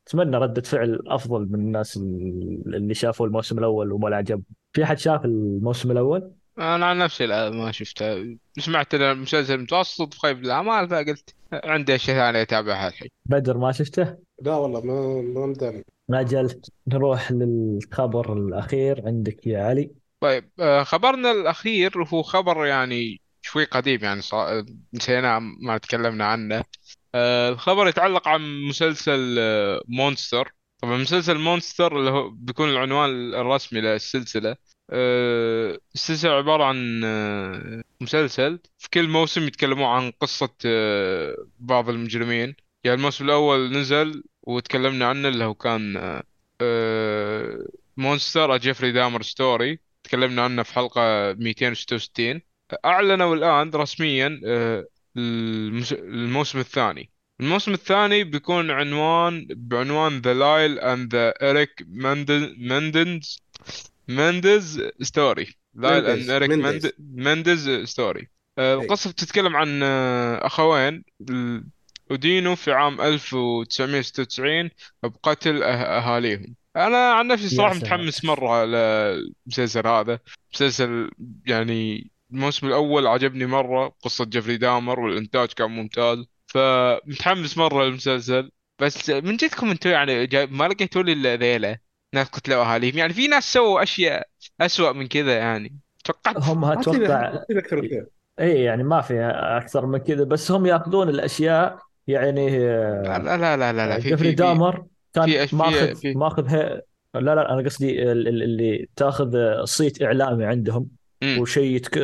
واتمنى 0.07 0.37
ردة 0.37 0.61
فعل 0.61 0.99
أفضل 1.07 1.47
من 1.49 1.59
الناس 1.59 1.97
اللي 1.97 2.93
شافوا 2.93 3.27
الموسم 3.27 3.59
الأول 3.59 3.91
وما 3.91 4.15
عجب. 4.15 4.43
في 4.73 4.83
أحد 4.83 4.97
شاف 4.97 5.25
الموسم 5.25 5.91
الأول؟ 5.91 6.31
أنا 6.59 6.85
عن 6.85 6.97
نفسي 6.97 7.25
لا 7.25 7.49
ما 7.49 7.71
شفته. 7.71 8.37
سمعت 8.59 8.93
ان 8.93 9.01
المسلسل 9.01 9.57
متوسط 9.57 10.13
في 10.13 10.19
خيب 10.19 10.37
الاعمال 10.37 10.89
فقلت 10.89 11.35
عندي 11.53 11.95
أشياء 11.95 12.17
ثانية 12.17 12.41
أتابعها 12.41 12.87
الحين. 12.87 13.09
بدر 13.25 13.57
ما 13.57 13.71
شفته؟ 13.71 14.17
لا 14.41 14.55
والله 14.55 14.81
ما 14.81 15.21
ما 15.21 15.45
مداني 15.45 15.85
نجل 16.09 16.61
نروح 16.87 17.31
للخبر 17.31 18.33
الأخير 18.33 19.01
عندك 19.05 19.47
يا 19.47 19.63
علي. 19.63 19.91
طيب 20.19 20.49
آه، 20.59 20.83
خبرنا 20.83 21.31
الأخير 21.31 22.03
هو 22.03 22.21
خبر 22.21 22.65
يعني 22.65 23.21
شوي 23.41 23.63
قديم 23.63 24.03
يعني 24.03 24.21
صار 24.21 24.65
نسينا 24.93 25.39
ما 25.39 25.77
تكلمنا 25.77 26.25
عنه. 26.25 26.63
الخبر 27.15 27.87
يتعلق 27.87 28.27
عن 28.27 28.61
مسلسل 28.61 29.35
آه، 29.39 29.81
مونستر. 29.87 30.51
طبعا 30.81 30.97
مسلسل 30.97 31.37
مونستر 31.37 31.99
اللي 31.99 32.11
هو 32.11 32.29
بيكون 32.29 32.69
العنوان 32.69 33.33
الرسمي 33.33 33.81
للسلسلة. 33.81 34.55
آه، 34.89 35.79
السلسلة 35.95 36.31
عبارة 36.31 36.63
عن 36.63 37.01
آه، 37.05 37.81
مسلسل 38.01 38.59
في 38.77 38.89
كل 38.89 39.07
موسم 39.09 39.43
يتكلموا 39.47 39.87
عن 39.87 40.11
قصة 40.11 40.49
آه، 40.65 41.35
بعض 41.59 41.89
المجرمين. 41.89 42.55
يعني 42.83 42.97
الموسم 42.97 43.25
الأول 43.25 43.71
نزل 43.71 44.23
وتكلمنا 44.43 45.05
عنه 45.07 45.27
اللي 45.27 45.43
هو 45.43 45.53
كان 45.53 45.97
آه، 45.97 46.23
آه، 46.61 47.67
Monster 47.97 48.57
Jeffrey 48.57 48.91
Dahmer 48.91 49.21
Story. 49.21 49.79
تكلمنا 50.03 50.41
عنه 50.43 50.63
في 50.63 50.73
حلقة 50.73 51.33
266 51.33 52.41
أعلنوا 52.85 53.35
الآن 53.35 53.69
رسميا 53.75 54.41
آه، 54.45 54.87
الموسم 55.17 56.59
الثاني 56.59 57.09
الموسم 57.39 57.73
الثاني 57.73 58.23
بيكون 58.23 58.71
عنوان 58.71 59.47
بعنوان 59.49 60.21
The 60.21 60.25
Lyle 60.35 60.81
and 60.83 61.09
the 61.11 61.33
Erik 61.41 61.85
Menendez 62.57 63.39
Menendez 64.09 64.79
Story 65.07 65.47
Lyle 65.75 66.05
and 66.05 66.21
Menendez. 66.25 66.29
Erik 66.29 66.49
Menendez. 66.49 66.91
Menendez 67.15 67.91
Story 67.93 68.25
آه، 68.59 68.73
القصة 68.81 69.11
بتتكلم 69.11 69.55
عن 69.55 69.79
آه، 69.83 70.45
أخوين 70.45 71.03
ال- 71.29 71.63
أدينوا 72.11 72.55
في 72.55 72.71
عام 72.71 73.01
1996 73.01 74.69
بقتل 75.03 75.59
أه- 75.59 75.63
أهاليهم 75.65 76.55
أنا 76.75 77.11
عن 77.13 77.27
نفسي 77.27 77.55
صراحة. 77.55 77.75
متحمس 77.75 78.25
مرة 78.25 78.65
للمسلسل 78.65 79.87
هذا 79.87 80.19
مسلسل 80.53 81.09
يعني 81.45 82.11
الموسم 82.31 82.67
الأول 82.67 83.07
عجبني 83.07 83.45
مرة 83.45 83.87
قصة 84.01 84.25
جيفري 84.25 84.57
دامر 84.57 84.99
والإنتاج 84.99 85.49
كان 85.49 85.71
ممتاز 85.71 86.25
فمتحمس 86.47 87.57
مرة 87.57 87.83
للمسلسل 87.83 88.51
بس 88.79 89.09
من 89.09 89.37
جدكم 89.37 89.69
أنتم 89.69 89.89
يعني 89.89 90.27
ما 90.45 90.67
لقيتوا 90.67 91.03
لي 91.03 91.13
إلا 91.13 91.35
ذيلة 91.35 91.77
ناس 92.13 92.27
قتلوا 92.27 92.63
أهاليهم 92.63 92.97
يعني 92.97 93.13
في 93.13 93.27
ناس 93.27 93.53
سووا 93.53 93.83
أشياء 93.83 94.27
أسوأ 94.61 94.91
من 94.91 95.07
كذا 95.07 95.37
يعني 95.37 95.79
توقعت 96.03 96.37
هم 96.37 96.65
أتوقع 96.65 97.43
إي 98.39 98.63
يعني 98.63 98.83
ما 98.83 99.01
في 99.01 99.21
أكثر 99.33 99.85
من 99.85 99.97
كذا 99.97 100.23
بس 100.23 100.51
هم 100.51 100.65
يأخذون 100.65 101.09
الأشياء 101.09 101.79
يعني 102.07 102.49
لا 103.03 103.19
لا 103.19 103.37
لا 103.37 103.57
لا 103.57 103.73
لا, 103.73 103.87
لا. 103.87 103.99
في 103.99 104.09
جيفري 104.09 104.29
في 104.29 104.35
في 104.35 104.35
دامر 104.35 104.85
كان 105.13 105.47
ماخذ 105.51 105.95
في 105.95 106.13
ماخذ. 106.13 106.43
لا 107.13 107.35
لا 107.35 107.53
أنا 107.53 107.61
قصدي 107.69 108.11
ال- 108.11 108.27
ال- 108.27 108.43
اللي 108.43 108.89
تأخذ 108.95 109.37
صيت 109.63 110.01
إعلامي 110.01 110.45
عندهم. 110.45 110.89
وشيء 111.23 111.75
يتك... 111.75 111.97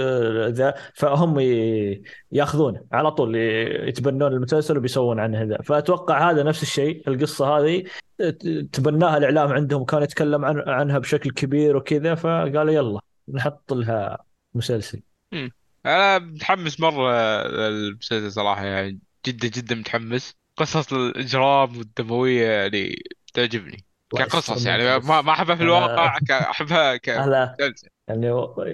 ذا 0.48 0.74
فهم 0.94 1.40
ي... 1.40 2.04
ياخذونه 2.32 2.82
على 2.92 3.12
طول 3.12 3.36
يتبنون 3.90 4.34
المسلسل 4.34 4.78
وبيسوون 4.78 5.20
عنه 5.20 5.44
ذا. 5.44 5.62
فأتوقع 5.62 6.32
هذا 6.32 6.44
نفس 6.44 6.64
الشيء 6.64 7.04
القصة 7.08 7.58
هذه 7.58 7.84
تبناها 8.72 9.18
الإعلام 9.18 9.52
عندهم 9.52 9.82
وكان 9.82 10.04
يتكلم 10.04 10.46
عن... 10.46 10.64
عنها 10.68 11.00
بشكل 11.00 11.32
كبير 11.32 11.78
وكذا 11.78 12.16
فقالوا 12.16 12.72
يلا 12.72 13.00
نحط 13.34 13.74
لها 13.74 14.26
مسلسل. 14.54 15.02
مم. 15.32 15.52
أنا 15.86 16.20
متحمس 16.20 16.80
مرة 16.80 17.12
للمسلسل 17.48 18.32
صراحة 18.32 18.66
يعني 18.66 19.00
جدا 19.26 19.48
جدا 19.48 19.76
متحمس. 19.76 20.36
قصص 20.58 20.94
الإجرام 20.94 21.78
والدموية 21.78 22.48
يعني 22.48 23.04
تعجبني. 23.34 23.86
كقصص 24.18 24.66
يعني 24.66 24.84
ما 24.84 24.98
بس 24.98 25.06
ما 25.06 25.32
أحبها 25.32 25.56
في 25.56 25.64
الواقع 25.64 26.18
ك- 26.20 26.32
أحبها 26.32 26.98
كمسلسل. 26.98 27.88
يعني 28.08 28.32
و- 28.32 28.66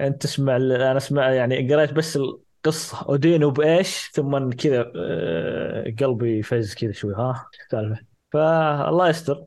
أنت 0.00 0.22
تسمع 0.22 0.56
أنا 0.56 0.96
أسمع 0.96 1.30
يعني 1.30 1.74
قريت 1.74 1.92
بس 1.92 2.16
القصة 2.16 3.10
ودينه 3.10 3.50
بإيش 3.50 4.10
ثم 4.14 4.50
كذا 4.50 4.92
آه، 4.96 5.94
قلبي 6.00 6.38
يفز 6.38 6.74
كذا 6.74 6.92
شوي 6.92 7.14
ها؟ 7.14 7.46
إيش 7.54 7.60
السالفه 7.66 8.00
فالله 8.32 9.08
يستر. 9.08 9.44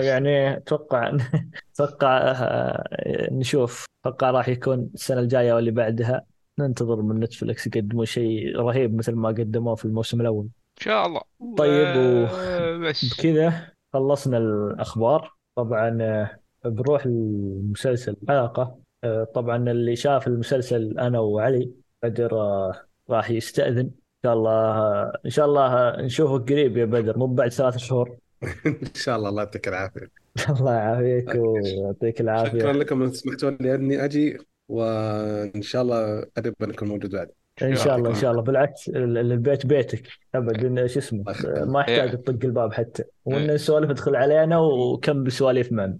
يعني 0.00 0.56
أتوقع 0.56 1.16
أتوقع 1.74 2.18
آه، 2.18 3.28
نشوف. 3.32 3.84
أتوقع 4.06 4.30
راح 4.30 4.48
يكون 4.48 4.90
السنة 4.94 5.20
الجاية 5.20 5.52
واللي 5.52 5.70
بعدها. 5.70 6.22
ننتظر 6.58 7.02
من 7.02 7.20
نتفلكس 7.20 7.66
يقدموا 7.66 8.04
شيء 8.04 8.56
رهيب 8.56 8.96
مثل 8.96 9.12
ما 9.14 9.28
قدموه 9.28 9.74
في 9.74 9.84
الموسم 9.84 10.20
الأول. 10.20 10.44
إن 10.44 10.84
شاء 10.84 11.06
الله. 11.06 11.20
طيب 11.58 11.96
وبس 11.96 13.04
وبكذا 13.18 13.73
خلصنا 13.94 14.38
الأخبار. 14.38 15.34
طبعا 15.56 15.98
آه، 16.02 16.38
بنروح 16.68 17.06
المسلسل 17.06 18.16
حلقة. 18.28 18.78
آه، 19.04 19.24
طبعا 19.24 19.70
اللي 19.70 19.96
شاف 19.96 20.26
المسلسل 20.26 20.98
أنا 20.98 21.18
وعلي 21.18 21.70
بدر 22.02 22.40
آه، 22.40 22.72
راح 23.10 23.30
يستأذن. 23.30 23.78
إن 23.78 23.90
شاء 24.24 24.34
الله 24.34 25.02
إن 25.24 25.30
شاء 25.30 25.46
الله 25.46 25.96
نشوفك 26.02 26.52
قريب 26.52 26.76
يا 26.76 26.84
بدر. 26.84 27.18
مو 27.18 27.26
بعد 27.26 27.52
ثلاث 27.52 27.76
شهور. 27.76 28.16
إن 28.66 28.94
شاء 28.94 29.16
الله. 29.16 29.28
الله 29.28 29.42
يعطيك 29.42 29.68
العافية. 29.68 30.10
الله 30.60 30.72
يعافيك 30.72 31.34
ويعطيك 31.44 32.18
شكرا 32.18 32.24
العافيه 32.24 32.72
لكم 32.72 33.02
إن 33.02 33.12
سمحتوا 33.12 33.50
لي 33.50 33.74
اني 33.74 34.04
أجي 34.04 34.38
وإن 34.68 35.62
شاء 35.62 35.82
الله 35.82 36.24
قريبا 36.36 36.70
اكون 36.70 36.88
موجود 36.88 37.10
بعد. 37.10 37.30
إن 37.62 37.76
شاء 37.76 37.96
الله 37.96 38.10
إن 38.10 38.14
شاء 38.14 38.30
الله. 38.30 38.42
بالعكس 38.42 38.88
ال- 38.88 38.96
ال- 39.18 39.32
البيت 39.32 39.66
بيتك. 39.66 40.08
أبد 40.34 40.86
شو 40.86 40.98
اسمه 40.98 41.24
ما 41.64 41.80
يحتاج 41.80 42.08
إيه. 42.08 42.14
تطق 42.14 42.44
الباب 42.44 42.72
حتى. 42.72 43.02
إيه. 43.02 43.08
وان 43.24 43.54
نسولف 43.54 43.90
ادخل 43.90 44.16
علينا 44.16 44.58
وكمل 44.58 45.32
سواليف 45.32 45.72
معنا. 45.72 45.98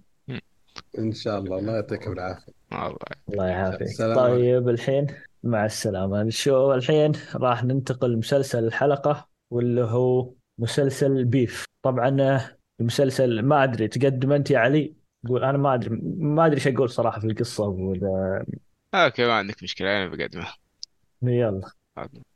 إن 0.99 1.11
شاء 1.11 1.39
الله. 1.39 1.59
الله 1.59 1.73
يعطيكم 1.75 2.11
العافية. 2.11 2.53
الله 3.29 3.47
يعافيك. 3.47 3.97
طيب 3.97 4.69
الحين 4.69 5.07
مع 5.43 5.65
السلامة. 5.65 6.21
الشو 6.21 6.73
الحين 6.73 7.11
راح 7.35 7.63
ننتقل 7.63 8.11
لمسلسل 8.11 8.63
الحلقة 8.63 9.27
واللي 9.51 9.83
هو 9.83 10.31
مسلسل 10.59 11.25
بيف. 11.25 11.65
طبعا 11.83 12.41
المسلسل 12.79 13.41
ما 13.41 13.63
أدري 13.63 13.87
تقدم 13.87 14.31
أنت 14.31 14.51
يا 14.51 14.59
علي؟ 14.59 14.93
قول 15.29 15.43
أنا 15.43 15.57
ما 15.57 15.73
أدري 15.73 15.99
ما 16.17 16.45
أدري 16.45 16.55
إيش 16.55 16.67
أقول 16.67 16.89
صراحة 16.89 17.19
في 17.19 17.27
القصة. 17.27 17.67
وإذا 17.67 18.45
أوكي 18.93 19.25
ما 19.25 19.33
عندك 19.33 19.63
مشكلة 19.63 19.97
أنا 19.97 20.15
بقدمه. 20.15 20.47
يلا. 21.27 21.71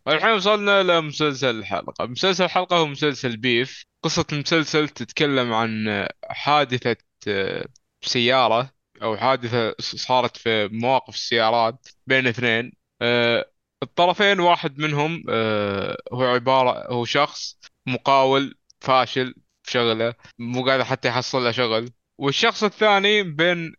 الحين 0.07 0.31
وصلنا 0.31 0.83
لمسلسل 0.83 1.59
الحلقة. 1.59 2.05
مسلسل 2.05 2.43
الحلقة 2.43 2.77
هو 2.77 2.87
مسلسل 2.87 3.37
بيف. 3.37 3.85
قصة 4.03 4.25
المسلسل 4.33 4.89
تتكلم 4.89 5.53
عن 5.53 6.07
حادثة 6.29 6.95
آه، 7.27 7.65
سيارة 8.01 8.71
أو 9.01 9.17
حادثة 9.17 9.75
صارت 9.79 10.37
في 10.37 10.67
مواقف 10.71 11.15
السيارات 11.15 11.87
بين 12.07 12.27
اثنين. 12.27 12.73
آه، 13.01 13.51
الطرفين 13.83 14.39
واحد 14.39 14.79
منهم 14.79 15.23
آه، 15.29 15.97
هو 16.13 16.23
عبارة 16.23 16.93
هو 16.93 17.05
شخص 17.05 17.59
مقاول 17.87 18.55
فاشل 18.81 19.35
في 19.63 19.71
شغله 19.71 20.13
مو 20.39 20.65
قادر 20.65 20.83
حتى 20.83 21.07
يحصل 21.07 21.43
له 21.43 21.51
شغل. 21.51 21.89
والشخص 22.17 22.63
الثاني 22.63 23.23
بين 23.23 23.73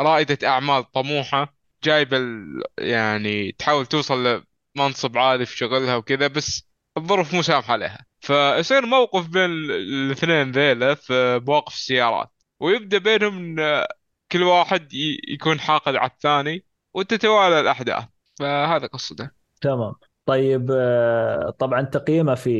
رائدة 0.00 0.48
أعمال 0.48 0.90
طموحة 0.92 1.59
جايبة 1.84 2.16
ال- 2.16 2.62
يعني 2.78 3.52
تحاول 3.52 3.86
توصل 3.86 4.44
منصب 4.76 5.18
عالي 5.18 5.46
في 5.46 5.56
شغلها 5.56 5.96
وكذا 5.96 6.26
بس 6.26 6.70
الظروف 6.96 7.34
مو 7.34 7.42
سامحة 7.42 7.76
لها. 7.76 8.06
فيصير 8.20 8.86
موقف 8.86 9.28
بين 9.28 9.44
ال- 9.44 9.70
الاثنين 9.72 10.52
ذيلا 10.52 10.94
في 10.94 11.40
مواقف 11.46 11.74
السيارات. 11.74 12.30
ويبدأ 12.60 12.98
بينهم 12.98 13.60
إن 13.60 13.84
كل 14.32 14.42
واحد 14.42 14.88
يكون 15.28 15.60
حاقد 15.60 15.94
على 15.96 16.10
الثاني 16.10 16.64
وتتوالى 16.94 17.60
الأحداث. 17.60 18.04
فهذا 18.38 18.86
قصته 18.86 19.30
تمام. 19.60 19.94
طيب 20.26 20.70
آه، 20.72 21.50
طبعا 21.58 21.82
تقييمه 21.82 22.34
في 22.34 22.50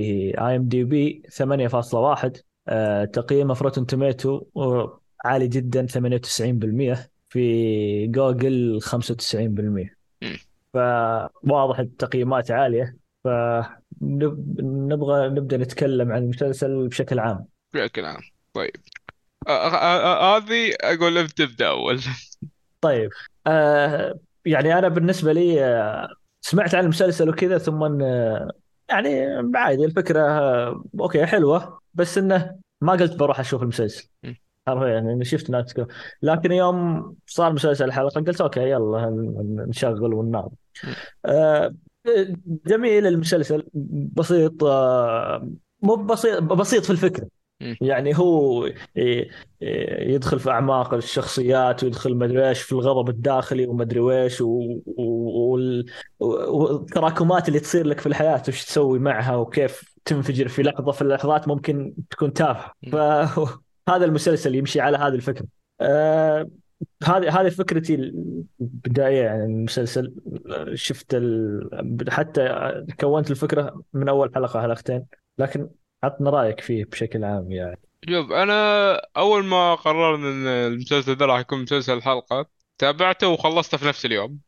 IMDb 0.41 1.23
8.1 1.29 2.43
آه، 2.69 3.05
تقييمه 3.05 3.55
في 3.55 3.65
Rotten 3.65 3.87
Tomato 3.87 4.43
عالي 5.25 5.49
جدا 5.49 5.87
98% 5.87 7.11
في 7.31 8.07
جوجل 8.07 8.81
95% 8.83 9.97
مم. 10.23 10.39
فواضح 10.75 11.79
التقييمات 11.79 12.51
عالية. 12.51 12.97
فنبغى 13.25 15.29
نبدأ 15.29 15.57
نتكلم 15.57 16.13
عن 16.13 16.23
المسلسل 16.23 16.89
بشكل 16.89 17.19
عام. 17.19 17.45
بشكل 17.75 18.05
عام. 18.05 18.21
طيب. 18.53 18.77
هذه 19.49 20.75
أقول 20.81 21.19
أنت 21.19 21.31
تبدأ 21.31 21.69
أول. 21.69 22.01
طيب. 22.81 23.11
آه 23.47 24.19
يعني 24.47 24.79
أنا 24.79 24.89
بالنسبة 24.89 25.33
لي 25.33 25.65
آه 25.65 26.09
سمعت 26.41 26.75
عن 26.75 26.85
المسلسل 26.85 27.29
وكذا 27.29 27.59
ثم 27.59 28.03
آه 28.03 28.51
يعني 28.89 29.27
عادي 29.55 29.85
الفكرة 29.85 30.21
آه 30.21 30.85
okay 31.01 31.27
حلوة 31.27 31.81
بس 31.95 32.19
إنه 32.19 32.59
ما 32.81 32.93
قلت 32.93 33.17
بروح 33.17 33.41
أشوف 33.41 33.63
المسلسل. 33.63 34.09
حرفيا 34.71 34.89
يعني 34.89 35.25
شفت 35.25 35.51
ناس. 35.51 35.75
لكن 36.23 36.53
يوم 36.53 37.15
صار 37.27 37.53
مسلسل 37.53 37.85
الحلقة 37.85 38.21
قلت 38.21 38.41
okay 38.41 38.61
يلا 38.61 39.11
نشغل 39.69 40.15
وننام 40.15 40.49
مم. 40.85 40.95
آه 41.27 41.75
جميل 42.67 43.07
المسلسل 43.07 43.67
بسيط 44.15 44.65
آه 44.65 45.49
مو 45.83 45.97
بسيط 45.97 46.43
بسيط 46.43 46.85
في 46.85 46.91
الفكرة 46.91 47.27
مم. 47.61 47.77
يعني 47.81 48.19
هو 48.19 48.71
يدخل 50.01 50.39
في 50.39 50.51
أعماق 50.51 50.95
الشخصيات 50.95 51.85
ويدخل 51.85 52.17
مدري 52.17 52.49
إيش 52.49 52.63
في 52.63 52.73
الغضب 52.73 53.09
الداخلي 53.09 53.67
ومدري 53.67 54.01
ويش 54.01 54.43
والتراكمات 56.21 57.49
اللي 57.49 57.61
تصير 57.61 57.87
لك 57.87 58.01
في 58.01 58.07
الحياة 58.07 58.43
وش 58.49 58.65
تسوي 58.65 58.99
معها 58.99 59.37
وكيف 59.37 59.95
تنفجر 60.05 60.49
في 60.49 60.63
لحظة 60.63 60.93
في 60.93 61.03
اللحظات 61.03 61.49
ممكن 61.49 61.95
تكون 62.11 62.33
تافهة 62.33 62.73
مم. 62.83 63.47
فهذا 63.87 64.05
المسلسل 64.05 64.55
يمشي 64.55 64.81
على 64.81 64.97
هذه 64.97 65.15
الفكرة 65.15 65.47
آه، 65.81 66.51
هذه 67.05 67.41
هذه 67.41 67.49
فكرتي 67.49 67.95
البداية 68.61 69.23
يعني 69.23 69.45
المسلسل. 69.45 70.15
شفت 70.75 71.15
ال... 71.15 72.07
حتى 72.09 72.73
كونت 73.01 73.31
الفكرة 73.31 73.83
من 73.93 74.09
أول 74.09 74.35
حلقة 74.35 74.63
حلقتين 74.63 75.07
لكن 75.39 75.69
عطنا 76.03 76.31
رأيك 76.31 76.61
فيه 76.61 76.85
بشكل 76.85 77.25
عام 77.25 77.53
يعني. 77.53 77.79
شوف 78.09 78.33
أنا 78.33 78.93
أول 79.17 79.45
ما 79.45 79.75
قررنا 79.75 80.29
إن 80.29 80.47
المسلسل 80.47 81.17
ذا 81.17 81.27
راح 81.27 81.41
يكون 81.41 81.63
مسلسل 81.63 81.93
الحلقة 81.93 82.47
تابعته 82.79 83.29
وخلصته 83.29 83.79
في 83.79 83.87
نفس 83.87 84.07
اليوم. 84.07 84.39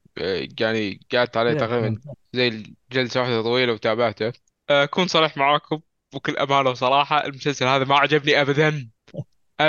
يعني 0.61 1.01
قعدت 1.12 1.37
عليه 1.37 1.55
تقريبا. 1.55 2.01
زي 2.33 2.62
جلسة 2.93 3.20
واحدة 3.20 3.43
طويلة 3.43 3.72
وتابعته. 3.72 4.33
آه، 4.70 4.85
أكون 4.85 5.07
صريح 5.07 5.37
معاكم 5.37 5.80
بكل 6.14 6.37
أمانة 6.37 6.70
وصراحة 6.70 7.24
المسلسل 7.26 7.66
هذا 7.66 7.85
ما 7.85 7.97
عجبني 7.97 8.41
أبدا. 8.41 8.91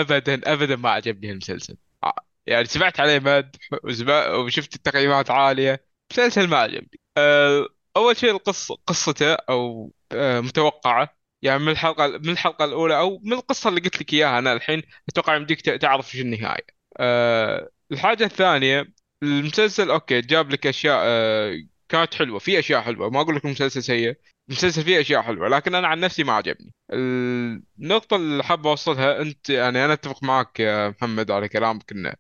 أبدا 0.02 0.42
أبدا 0.54 0.76
ما 0.76 0.90
عجبني 0.90 1.32
المسلسل 1.32 1.78
ع- 2.04 2.12
يعني 2.48 2.66
سمعت 2.66 3.00
عليه 3.00 3.50
وسمع- 3.84 4.28
وشفت 4.36 4.76
التقييمات 4.76 5.32
عالية. 5.32 5.86
مسلسل 6.12 6.48
ما 6.48 6.58
عجبني. 6.58 7.00
آه، 7.18 7.68
أول 7.98 8.18
شيء 8.18 8.32
القصة 8.32 8.78
قصته 8.88 9.34
أو 9.34 9.92
آه، 10.12 10.40
متوقعة. 10.40 11.18
يعني 11.42 11.60
من 11.60 11.70
الحلقة 11.72 12.08
من 12.08 12.30
الحلقة 12.30 12.66
الأولى 12.66 12.98
أو 13.00 13.20
من 13.24 13.34
القصة 13.34 13.70
اللي 13.70 13.82
قلت 13.82 14.02
لك 14.02 14.14
إياها 14.14 14.40
أنا 14.40 14.54
الحين 14.54 14.84
أتوقع 15.10 15.36
يمديك 15.36 15.62
تعرف 15.62 16.12
شو 16.12 16.18
النهاية. 16.22 16.66
أه 17.00 17.70
الحاجة 17.92 18.24
الثانية 18.24 18.94
المسلسل 19.24 19.92
أوكي 19.92 20.22
جاب 20.22 20.52
لك 20.52 20.68
أشياء 20.68 20.98
أه 21.04 21.56
كانت 21.90 22.14
حلوة 22.16 22.40
في 22.40 22.60
أشياء 22.60 22.82
حلوة. 22.82 23.10
ما 23.10 23.22
أقول 23.22 23.36
لك 23.36 23.46
المسلسل 23.46 23.84
سيء. 23.84 24.16
المسلسل 24.50 24.84
فيه 24.84 25.02
أشياء 25.02 25.22
حلوة 25.22 25.48
لكن 25.48 25.76
أنا 25.76 25.88
عن 25.88 26.00
نفسي 26.00 26.24
ما 26.24 26.34
عجبني. 26.34 26.74
النقطة 26.94 28.16
اللي 28.16 28.44
حاب 28.44 28.68
أوصلها 28.68 29.22
أنت 29.22 29.50
يعني 29.50 29.86
أنا 29.86 29.94
أتفق 29.94 30.24
معك 30.24 30.60
يا 30.60 30.90
محمد 30.90 31.32
على 31.32 31.48
كلامك 31.50 31.92
ان 31.92 32.14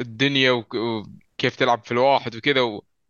الدنيا 0.00 0.50
وك- 0.50 0.74
وكيف 0.74 1.56
تلعب 1.56 1.84
في 1.84 1.92
الواحد 1.92 2.36
وكذا 2.36 2.60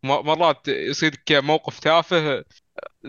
ومرات 0.04 0.68
يصير 0.68 1.14
كموقف 1.26 1.78
تافه 1.80 2.44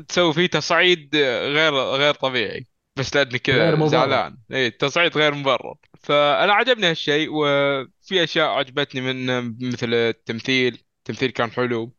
تسوي 0.07 0.33
فيه 0.33 0.45
تصعيد 0.47 1.15
غير 1.15 1.73
غير 1.73 2.13
طبيعي 2.13 2.65
بس 2.95 3.15
لانك 3.15 3.49
غير 3.49 3.75
كذا 3.75 3.87
زعلان. 3.87 4.37
إي 4.51 4.69
تصعيد 4.71 5.17
غير 5.17 5.33
مبرر. 5.35 5.75
فأنا 5.99 6.53
عجبني 6.53 6.87
هالشيء 6.89 7.29
وفي 7.31 8.23
أشياء 8.23 8.47
عجبتني 8.49 9.01
منه 9.01 9.55
مثل 9.61 9.93
التمثيل 9.93 10.83
التمثيل 10.99 11.29
كان 11.31 11.51
حلو 11.51 11.93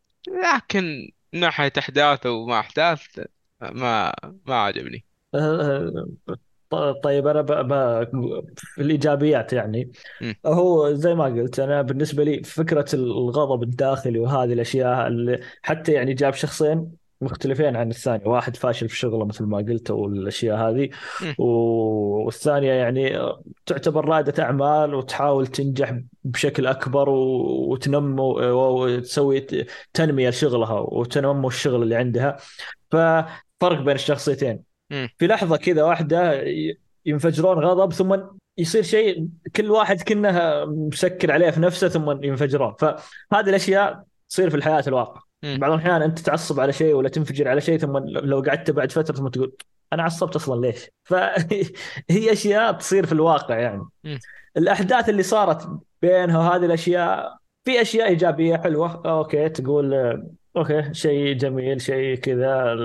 لكن 0.45 1.11
من 1.35 1.41
ناحية 1.41 1.73
احداث 1.79 2.27
وما 2.27 2.61
أحداث 2.61 3.21
ما 3.61 4.15
ما 4.47 4.55
عجبني 4.55 5.05
طيب 7.05 7.27
أنا 7.27 7.41
ب... 7.43 7.47
ب... 7.47 7.75
في 8.57 8.83
الإيجابيات 8.83 9.53
يعني. 9.53 9.93
هو 10.47 10.95
زي 10.95 11.15
ما 11.15 11.25
قلت 11.25 11.61
أنا 11.61 11.83
بالنسبة 11.83 12.25
لي 12.25 12.43
فكرة 12.43 12.87
الغضب 12.95 13.63
الداخلي 13.63 14.19
وهذه 14.19 14.53
الأشياء 14.53 15.07
اللي 15.09 15.41
حتى 15.63 15.93
يعني 15.93 16.15
جاب 16.15 16.35
شخصين 16.35 16.97
مختلفين 17.25 17.77
عن 17.77 17.91
الثاني 17.91 18.23
واحد 18.25 18.57
فاشل 18.57 18.89
في 18.89 18.97
شغله 18.97 19.25
مثل 19.25 19.45
ما 19.45 19.59
قلت 19.59 19.91
والأشياء 19.91 20.57
هذه. 20.57 20.89
والثانية 21.39 22.73
يعني 22.73 23.19
تعتبر 23.67 24.05
رائده 24.05 24.43
أعمال 24.43 24.95
وتحاول 24.95 25.47
تنجح 25.47 25.99
بشكل 26.25 26.67
أكبر 26.67 27.09
و- 27.09 27.73
وتنمو 27.73 28.25
وتسوي 28.41 29.47
تنمية 29.93 30.29
لشغلها 30.29 30.81
وتنمو 30.81 31.49
الشغل 31.49 31.83
اللي 31.83 31.97
عندها. 31.97 32.37
ففرق 32.91 33.81
بين 33.81 33.95
الشخصيتين. 33.95 34.61
في 35.19 35.27
لحظة 35.27 35.57
كذا 35.57 35.83
واحدة 35.83 36.45
ينفجرون 37.07 37.59
غضب 37.65 37.93
ثم 37.93 38.17
يصير 38.59 38.83
شيء 38.83 39.29
كل 39.57 39.71
واحد 39.71 40.01
كأنه 40.03 40.65
مسكر 40.65 41.33
عليه 41.33 41.51
في 41.51 41.61
نفسه 41.61 41.89
ثم 41.89 42.25
ينفجرون. 42.25 42.75
فهذه 42.79 43.49
الأشياء 43.49 44.05
تصير 44.29 44.51
في 44.51 44.57
الحياة 44.57 44.85
الواقع. 44.87 45.21
بعض 45.59 45.73
الأحيان 45.73 46.03
أنت 46.03 46.19
تعصب 46.19 46.61
على 46.61 46.73
شيء 46.73 46.95
ولا 46.95 47.09
تنفجر 47.09 47.49
على 47.49 47.61
شيء 47.61 47.79
ثم 47.79 47.99
لو 48.09 48.41
قعدت 48.41 48.71
بعد 48.71 48.93
فترة 48.93 49.15
ثم 49.17 49.29
تقول 49.29 49.53
أنا 49.93 50.03
عصبت 50.03 50.37
أصلا 50.37 50.67
ليش؟ 50.67 50.91
فهي 51.05 52.33
أشياء 52.33 52.73
تصير 52.73 53.07
في 53.07 53.13
الواقع 53.13 53.59
يعني 53.59 53.83
مم. 54.05 54.19
الأحداث 54.57 55.09
اللي 55.09 55.23
صارت 55.23 55.69
بينها 56.03 56.39
وهذه 56.39 56.65
الأشياء 56.65 57.37
في 57.65 57.81
أشياء 57.83 58.09
إيجابية 58.09 58.57
حلوة 58.57 59.03
أوكي 59.07 59.49
تقول 59.49 59.95
okay 60.57 60.95
شيء 60.95 61.33
جميل 61.37 61.81
شيء 61.81 62.15
كذا 62.15 62.77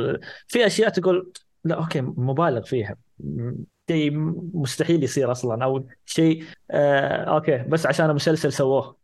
في 0.47 0.65
أشياء 0.65 0.89
تقول 0.89 1.31
لا 1.63 1.75
okay 1.75 2.01
مبالغ 2.01 2.61
فيها 2.61 2.95
م- 3.19 3.55
شيء 3.89 4.11
مستحيل 4.53 5.03
يصير 5.03 5.31
أصلا 5.31 5.63
أو 5.63 5.85
شيء 6.05 6.43
آه 6.71 7.23
okay 7.23 7.57
بس 7.57 7.85
عشان 7.85 8.13
مسلسل 8.15 8.53
سووه. 8.53 8.95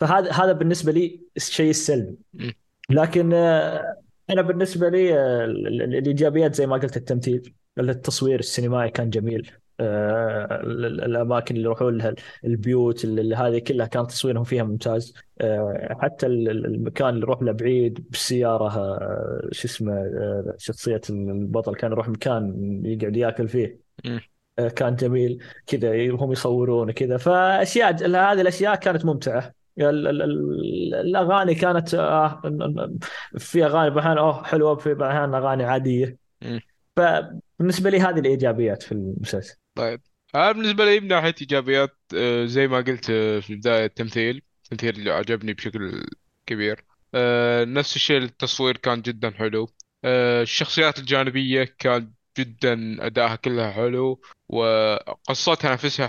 فهذا 0.00 0.32
هذا 0.32 0.52
بالنسبة 0.52 0.92
لي 0.92 1.20
الشيء 1.36 1.70
السلبي. 1.70 2.16
لكن 2.90 3.32
آه 3.34 3.96
أنا 4.30 4.42
بالنسبة 4.42 4.88
لي 4.88 5.14
آه 5.18 5.44
ال- 5.44 5.66
ال- 5.66 5.82
الإيجابيات 5.82 6.54
زي 6.54 6.66
ما 6.66 6.76
قلت 6.76 6.96
التمثيل 6.96 7.54
التصوير 7.78 8.38
السينمائي 8.38 8.90
كان 8.90 9.10
جميل. 9.10 9.50
آه 9.80 10.44
ال- 10.62 10.84
ال- 10.84 11.04
الأماكن 11.04 11.54
اللي 11.56 11.64
يروحون 11.66 11.98
لها 11.98 12.14
البيوت 12.44 13.04
اللي 13.04 13.36
هذه 13.36 13.58
كلها 13.58 13.86
كان 13.86 14.06
تصويرهم 14.06 14.44
فيها 14.44 14.62
ممتاز. 14.64 15.14
حتى 15.90 16.26
ال- 16.26 16.50
ال- 16.50 16.66
المكان 16.66 17.08
اللي 17.08 17.20
يروح 17.20 17.42
له 17.42 17.52
بعيد 17.52 18.06
بالسياره 18.10 18.68
شو 19.52 19.68
اسمه 19.68 20.04
شخصية 20.58 21.00
البطل 21.10 21.74
كان 21.74 21.92
يروح 21.92 22.08
مكان 22.08 22.54
يقعد 22.84 23.16
ياكل 23.16 23.48
فيه. 23.48 23.78
كان 24.76 24.96
جميل. 24.96 25.38
كذا 25.66 26.10
هم 26.10 26.32
يصورون 26.32 26.90
كذا 26.90 27.16
فأشياء 27.16 27.92
هذه 28.06 28.40
الأشياء 28.40 28.74
كانت 28.74 29.04
ممتعة. 29.04 29.63
الأغاني 29.78 31.54
كانت 31.54 31.94
آه 31.94 32.42
في 33.38 33.64
أغاني 33.64 33.90
بحال 33.90 34.18
أوه 34.18 34.44
حلوة 34.44 34.76
في 34.76 34.94
بعض 34.94 35.34
أغاني 35.34 35.64
عادية. 35.64 36.16
فبالنسبة 36.96 37.90
لي 37.90 38.00
هذه 38.00 38.18
الإيجابيات 38.18 38.82
في 38.82 38.92
المسلسل. 38.92 39.56
طيب. 39.74 40.00
أنا 40.34 40.52
بالنسبة 40.52 40.84
لي 40.84 41.00
من 41.00 41.08
ناحية 41.08 41.34
إيجابيات 41.40 41.96
آه، 42.16 42.44
زي 42.44 42.68
ما 42.68 42.76
قلت 42.76 43.10
آه، 43.10 43.40
في 43.40 43.50
البداية 43.50 43.84
التمثيل 43.84 44.42
التمثيل 44.64 44.94
اللي 44.94 45.10
عجبني 45.10 45.52
بشكل 45.52 46.04
كبير. 46.46 46.84
آه، 47.14 47.64
نفس 47.64 47.96
الشيء 47.96 48.18
التصوير 48.18 48.76
كان 48.76 49.02
جدا 49.02 49.30
حلو. 49.30 49.68
آه، 50.04 50.42
الشخصيات 50.42 50.98
الجانبية 50.98 51.74
كان 51.78 52.12
جدا 52.38 53.06
أداءها 53.06 53.36
كلها 53.36 53.70
حلو 53.70 54.20
وقصتها 54.48 55.72
نفسها. 55.72 56.06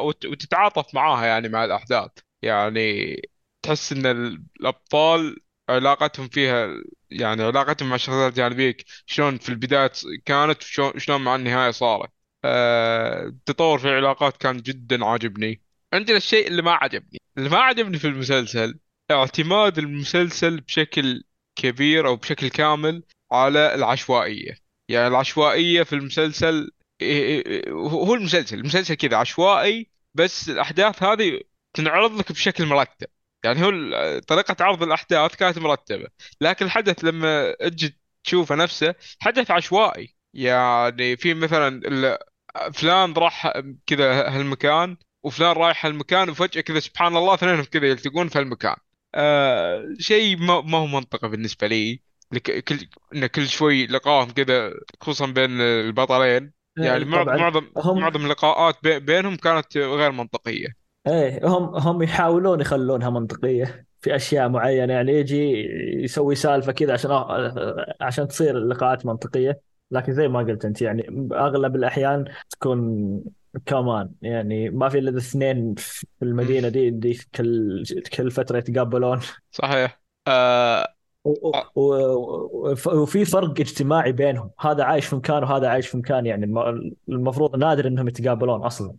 وت- 0.00 0.26
وتتعاطف 0.26 0.94
معاها 0.94 1.26
يعني 1.26 1.48
مع 1.48 1.64
الأحداث. 1.64 2.10
يعني 2.42 3.16
تحس 3.62 3.92
إن 3.92 4.06
ال- 4.06 4.42
الأبطال 4.60 5.36
علاقتهم 5.68 6.28
فيها 6.28 6.68
يعني 7.10 7.42
علاقتهم 7.42 7.88
مع 7.88 7.94
الشخصيات 7.94 8.32
الجانبية 8.32 8.76
شلون 9.06 9.38
في 9.38 9.48
البداية 9.48 9.92
كانت 10.24 10.62
وشلون 10.62 10.98
شلون 10.98 11.20
مع 11.24 11.34
النهاية 11.36 11.70
صارت. 11.70 12.10
آه، 12.44 13.26
التطور 13.26 13.78
في 13.78 13.88
العلاقات 13.88 14.36
كان 14.36 14.56
جدا 14.56 15.04
عاجبني. 15.06 15.62
عندنا 15.92 16.16
الشيء 16.16 16.46
اللي 16.46 16.62
ما 16.62 16.72
عجبني 16.72 17.18
اللي 17.38 17.48
ما 17.48 17.58
عجبني 17.58 17.98
في 17.98 18.06
المسلسل 18.06 18.78
اعتماد 19.10 19.78
المسلسل 19.78 20.60
بشكل 20.60 21.24
كبير 21.56 22.06
أو 22.06 22.16
بشكل 22.16 22.48
كامل 22.48 23.02
على 23.32 23.74
العشوائية. 23.74 24.58
يعني 24.88 25.06
العشوائية 25.08 25.82
في 25.82 25.92
المسلسل 25.92 26.70
إيه- 27.02 27.44
إيه- 27.44 27.68
هو 27.68 28.14
المسلسل 28.14 28.58
المسلسل 28.58 28.94
كذا 28.94 29.16
عشوائي 29.16 29.90
بس 30.14 30.48
الأحداث 30.50 31.02
هذه 31.02 31.40
تنعرض 31.76 32.18
لك 32.18 32.32
بشكل 32.32 32.66
مرتب. 32.66 33.06
يعني 33.44 33.62
هو 33.64 33.70
طريقة 34.18 34.64
عرض 34.64 34.82
الأحداث 34.82 35.36
كانت 35.36 35.58
مرتبة. 35.58 36.08
لكن 36.40 36.66
الحدث 36.66 37.04
لما 37.04 37.52
تجي 37.52 37.98
تشوفه 38.24 38.54
نفسه 38.54 38.94
حدث 39.20 39.50
عشوائي. 39.50 40.14
يعني 40.34 41.16
في 41.16 41.34
مثلا 41.34 41.80
فلان 42.74 43.12
راح 43.12 43.52
كذا 43.86 44.28
هالمكان 44.28 44.96
وفلان 45.22 45.52
رايح 45.52 45.86
هالمكان 45.86 46.30
وفجأة 46.30 46.60
كذا 46.60 46.80
سبحان 46.80 47.16
الله 47.16 47.34
اثنينهم 47.34 47.64
كذا 47.64 47.86
يلتقون 47.86 48.28
في 48.28 48.38
هالمكان. 48.38 48.76
آه 49.14 49.84
شيء 49.98 50.36
ما, 50.36 50.60
ما 50.60 50.78
هو 50.78 50.86
منطقي 50.86 51.28
بالنسبة 51.28 51.66
لي. 51.66 52.00
لك 52.32 52.64
كل 52.64 52.78
إن 53.14 53.26
كل 53.26 53.48
شوي 53.48 53.86
لقاهم 53.86 54.30
كذا 54.30 54.72
خصوصا 55.00 55.26
بين 55.26 55.60
البطلين. 55.60 56.52
يعني 56.76 57.04
معظم 57.04 57.36
معظم 57.36 57.70
معظم 57.76 58.24
اللقاءات 58.24 58.78
بي- 58.82 59.00
بينهم 59.00 59.36
كانت 59.36 59.76
غير 59.76 60.12
منطقية. 60.12 60.85
إيه 61.06 61.46
هم 61.48 61.74
هم 61.76 62.02
يحاولون 62.02 62.60
يخلونها 62.60 63.10
منطقية. 63.10 63.86
في 64.00 64.16
أشياء 64.16 64.48
معينة 64.48 64.92
يعني 64.92 65.12
يجي 65.12 65.52
يسوي 66.04 66.34
سالفة 66.34 66.72
كذا 66.72 66.92
عشان 66.92 67.10
عشان 68.00 68.28
تصير 68.28 68.56
اللقاءات 68.58 69.06
منطقية. 69.06 69.60
لكن 69.90 70.12
زي 70.12 70.28
ما 70.28 70.38
قلت 70.38 70.64
أنت 70.64 70.82
يعني 70.82 71.28
أغلب 71.32 71.76
الأحيان 71.76 72.24
تكون 72.50 73.20
كمان. 73.66 74.10
يعني 74.22 74.70
ما 74.70 74.88
في 74.88 74.98
إلا 74.98 75.10
الاثنين 75.10 75.74
في 75.74 76.06
المدينة 76.22 76.68
دي, 76.68 76.90
دي 76.90 77.20
كل 77.34 77.84
كل 78.16 78.30
فترة 78.30 78.58
يتقابلون. 78.58 79.20
صحيح. 79.52 80.00
آه 80.28 80.88
و- 81.24 82.72
وفي 82.86 83.24
فرق 83.24 83.50
اجتماعي 83.50 84.12
بينهم. 84.12 84.50
هذا 84.60 84.84
عايش 84.84 85.06
في 85.06 85.16
مكان 85.16 85.42
وهذا 85.42 85.68
عايش 85.68 85.88
في 85.88 85.96
مكان 85.96 86.26
يعني 86.26 86.44
الم- 86.44 86.92
المفروض 87.08 87.56
نادر 87.56 87.86
إنهم 87.86 88.08
يتقابلون 88.08 88.62
أصلا. 88.62 88.94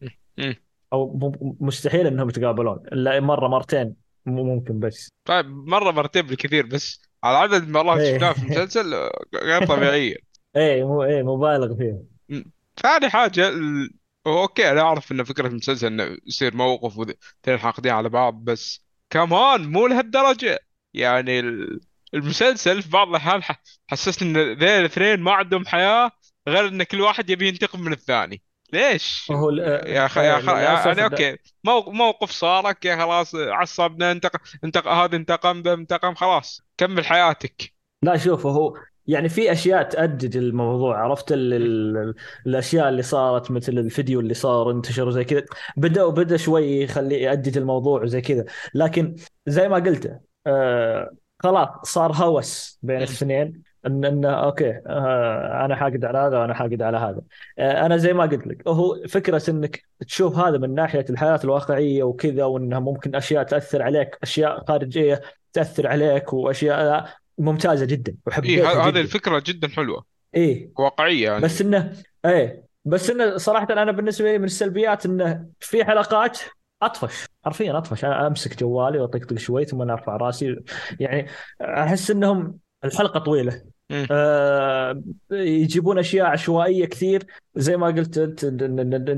أو 0.94 1.32
مستحيل 1.60 2.08
إنهم 2.08 2.30
يتقابلون 2.30 2.80
إلا 2.94 3.20
مرة 3.20 3.48
مرتين 3.48 3.96
ممكن 4.26 4.80
بس. 4.80 5.10
طيب 5.26 5.46
مرة 5.46 5.92
مرتين 5.92 6.22
بالكثير 6.22 6.66
بس. 6.66 7.02
على 7.24 7.38
عدد 7.38 7.64
المرات 7.64 8.00
إيه. 8.00 8.14
شفناها 8.16 8.34
في 8.34 8.40
المسلسل 8.44 9.10
غير 9.36 9.62
طبيعية 9.66 10.16
إيه 10.56 10.84
مو 10.84 11.04
إيه 11.04 11.24
مبالغ 11.24 11.76
فيه. 11.78 12.04
م. 12.30 12.44
ثاني 12.82 13.10
حاجة 13.10 13.50
ال... 13.50 13.90
أوكي 14.28 14.72
أنا 14.72 14.82
أعرف 14.82 15.12
إن 15.12 15.24
فكرة 15.24 15.48
المسلسل 15.48 15.88
إنه 15.88 16.18
يصير 16.28 16.56
موقف 16.56 16.98
واثنين 16.98 17.58
حاقدين 17.60 17.92
على 17.92 18.10
بعض 18.10 18.34
بس 18.44 18.86
كمان 19.10 19.72
مو 19.72 19.88
لهالدرجة. 19.88 20.60
يعني 20.94 21.40
ال- 21.40 21.80
المسلسل 22.14 22.82
في 22.82 22.90
بعض 22.90 23.08
الأحيان 23.10 23.42
حسسني 23.88 24.30
إن 24.30 24.38
ذيل 24.38 24.64
الاثنين 24.70 25.20
ما 25.20 25.32
عندهم 25.32 25.66
حياة 25.66 26.12
غير 26.48 26.68
إن 26.68 26.84
كل 26.84 27.02
واحد 27.02 27.30
يبي 27.30 27.48
ينتقم 27.48 27.82
من 27.82 27.94
الثاني. 27.94 28.42
ليش؟ 28.74 29.28
هو 29.32 29.50
يا 29.52 30.06
أخي 30.06 30.20
يا 30.20 30.38
أخي 30.38 30.52
للأسف 30.52 30.86
يعني 30.86 31.04
okay 31.04 31.38
مو- 31.64 31.92
موقف 31.92 32.32
صار 32.32 32.68
okay 32.68 32.96
خلاص 32.98 33.36
عصبنا 33.36 34.12
انتقم 34.12 34.40
انتقم 34.64 34.90
هذا 34.90 35.16
انتقم 35.16 35.62
ذا 35.62 35.74
انتقم 35.74 36.16
خلاص. 36.16 36.62
كمل 36.78 37.06
حياتك. 37.06 37.74
لا 38.02 38.18
شوف 38.18 38.46
هو 38.46 38.74
يعني 39.08 39.30
في 39.30 39.52
أشياء 39.52 39.84
تأجج 39.84 40.38
الموضوع 40.38 40.98
عرفت 41.04 41.32
ال 41.32 41.54
ال 41.54 42.14
الأشياء 42.48 42.90
اللي 42.90 43.02
صارت 43.02 43.52
مثل 43.52 43.72
الفيديو 43.72 44.20
اللي 44.20 44.34
صار 44.34 44.72
انتشر 44.72 45.08
وزي 45.08 45.24
كذا. 45.24 45.46
بدا 45.78 46.04
وبدأ 46.04 46.38
شوي 46.38 46.82
يخلي 46.82 47.22
يأجج 47.22 47.58
الموضوع 47.58 48.02
وزي 48.04 48.22
كذا. 48.22 48.46
لكن 48.76 49.16
زي 49.48 49.70
ما 49.70 49.76
قلت 49.76 50.20
آه 50.48 51.12
خلاص 51.40 51.70
صار 51.84 52.12
هوس 52.12 52.80
بين. 52.82 52.98
الاثنين. 52.98 53.67
ان 53.88 54.06
ان 54.06 54.26
okay 54.26 54.70
آه 54.88 55.66
أنا 55.66 55.76
حاقد 55.76 56.06
على 56.06 56.18
هذا 56.18 56.40
وأنا 56.40 56.54
حاقد 56.54 56.82
على 56.82 56.98
هذا. 56.98 57.22
آه 57.60 57.86
أنا 57.86 57.98
زي 57.98 58.14
ما 58.14 58.24
قلت 58.26 58.48
لك 58.48 58.68
هو 58.68 59.08
فكرة 59.08 59.50
إنك 59.50 59.84
تشوف 60.08 60.38
هذا 60.38 60.58
من 60.58 60.76
ناحية 60.76 61.06
الحياة 61.10 61.40
الواقعية 61.44 62.04
وكذا 62.04 62.46
وانها 62.46 62.80
ممكن 62.80 63.16
أشياء 63.16 63.44
تأثر 63.44 63.82
عليك 63.82 64.18
أشياء 64.24 64.66
خارجية 64.68 65.22
تأثر 65.54 65.88
عليك 65.88 66.34
وأشياء 66.34 67.10
ممتازة 67.38 67.86
جدا 67.86 68.12
اي 68.12 68.18
وحبيتها 68.28 68.74
ه- 68.74 68.84
هذه 68.88 68.90
جدا. 68.92 69.02
الفكرة 69.02 69.44
جدا 69.46 69.68
حلوة. 69.68 70.06
إيه. 70.36 70.72
واقعية 70.80 71.24
يعني. 71.30 71.44
بس 71.44 71.62
إنه 71.62 71.94
إيه 72.26 72.64
بس 72.86 73.10
إنه 73.10 73.38
صراحة 73.38 73.68
أنا 73.74 73.92
بالنسبة 73.92 74.32
لي 74.32 74.38
من 74.38 74.44
السلبيات 74.46 75.06
إنه 75.06 75.48
في 75.60 75.86
حلقات 75.86 76.40
أطفش 76.82 77.26
حرفيا 77.46 77.78
أطفش. 77.78 78.06
أنا 78.06 78.28
أمسك 78.28 78.60
جوالي 78.60 79.00
وأطقطق 79.00 79.38
شوي 79.38 79.66
ثم 79.66 79.82
أرفع 79.82 80.18
رأسي. 80.18 80.56
يعني 81.00 81.28
أحس 81.62 82.12
إنهم 82.12 82.58
الحلقة 82.86 83.20
طويلة. 83.20 83.62
آه 83.92 85.02
يجيبون 85.32 86.00
أشياء 86.00 86.26
عشوائية 86.28 86.86
كثير. 86.86 87.26
زي 87.56 87.78
ما 87.78 87.88
قلت 87.88 88.18
أنت 88.18 88.46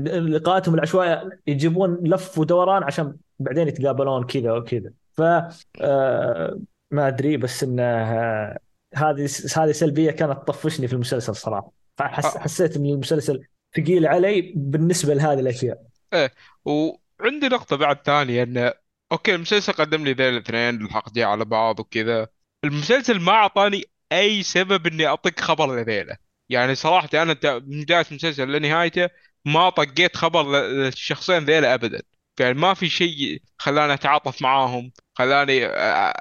لقاءاتهم 0.08 0.74
العشوائية 0.74 1.40
يجيبون 1.46 1.98
لف 2.02 2.38
ودوران 2.38 2.82
عشان 2.82 3.16
بعدين 3.38 3.68
يتقابلون 3.68 4.24
كذا 4.26 4.52
وكذا. 4.52 4.90
ف 5.12 5.22
آه 5.80 6.60
ما 6.90 7.08
أدري 7.08 7.36
بس 7.36 7.62
انه 7.62 7.82
آه، 7.82 8.58
هذه 8.94 9.28
هذه 9.56 9.72
سلبية 9.72 10.10
كانت 10.10 10.32
تطفشني 10.32 10.88
في 10.88 10.92
المسلسل 10.92 11.36
صراحة. 11.36 11.72
فحس 11.98 12.36
آه. 12.36 12.38
حسيت 12.38 12.76
إن 12.76 12.86
المسلسل 12.86 13.44
ثقيل 13.76 14.06
علي 14.06 14.52
بالنسبة 14.56 15.14
لهذه 15.14 15.40
الأشياء. 15.40 15.82
وعندي 16.64 17.48
نقطة 17.48 17.76
بعد 17.76 17.98
ثانية 18.04 18.42
انه 18.42 18.72
أوكي 19.12 19.34
المسلسل 19.34 19.72
قدم 19.72 20.04
لي 20.04 20.12
ذيل 20.12 20.34
الاثنين 20.34 20.84
الحلقتين 20.84 21.24
على 21.24 21.44
بعض 21.44 21.80
وكذا. 21.80 22.28
المسلسل 22.64 23.20
ما 23.20 23.32
أعطاني 23.32 23.84
أي 24.12 24.42
سبب 24.42 24.86
إني 24.86 25.06
أطق 25.06 25.40
خبر 25.40 25.76
لذيله 25.76 26.16
يعني 26.48 26.74
صراحة 26.74 27.08
أنا 27.14 27.36
من 27.44 27.82
بداية 27.82 28.06
المسلسل 28.10 28.52
لنهايته 28.52 29.08
ما 29.44 29.70
طقيت 29.70 30.16
خبر 30.16 30.68
للشخصين 30.68 31.44
ذيلا 31.44 31.74
ابدا. 31.74 32.02
يعني 32.40 32.54
ما 32.54 32.74
في 32.74 32.88
شيء 32.88 33.42
خلاني 33.58 33.94
أتعاطف 33.94 34.42
معاهم 34.42 34.92
خلاني 35.14 35.66
آه، 35.66 36.14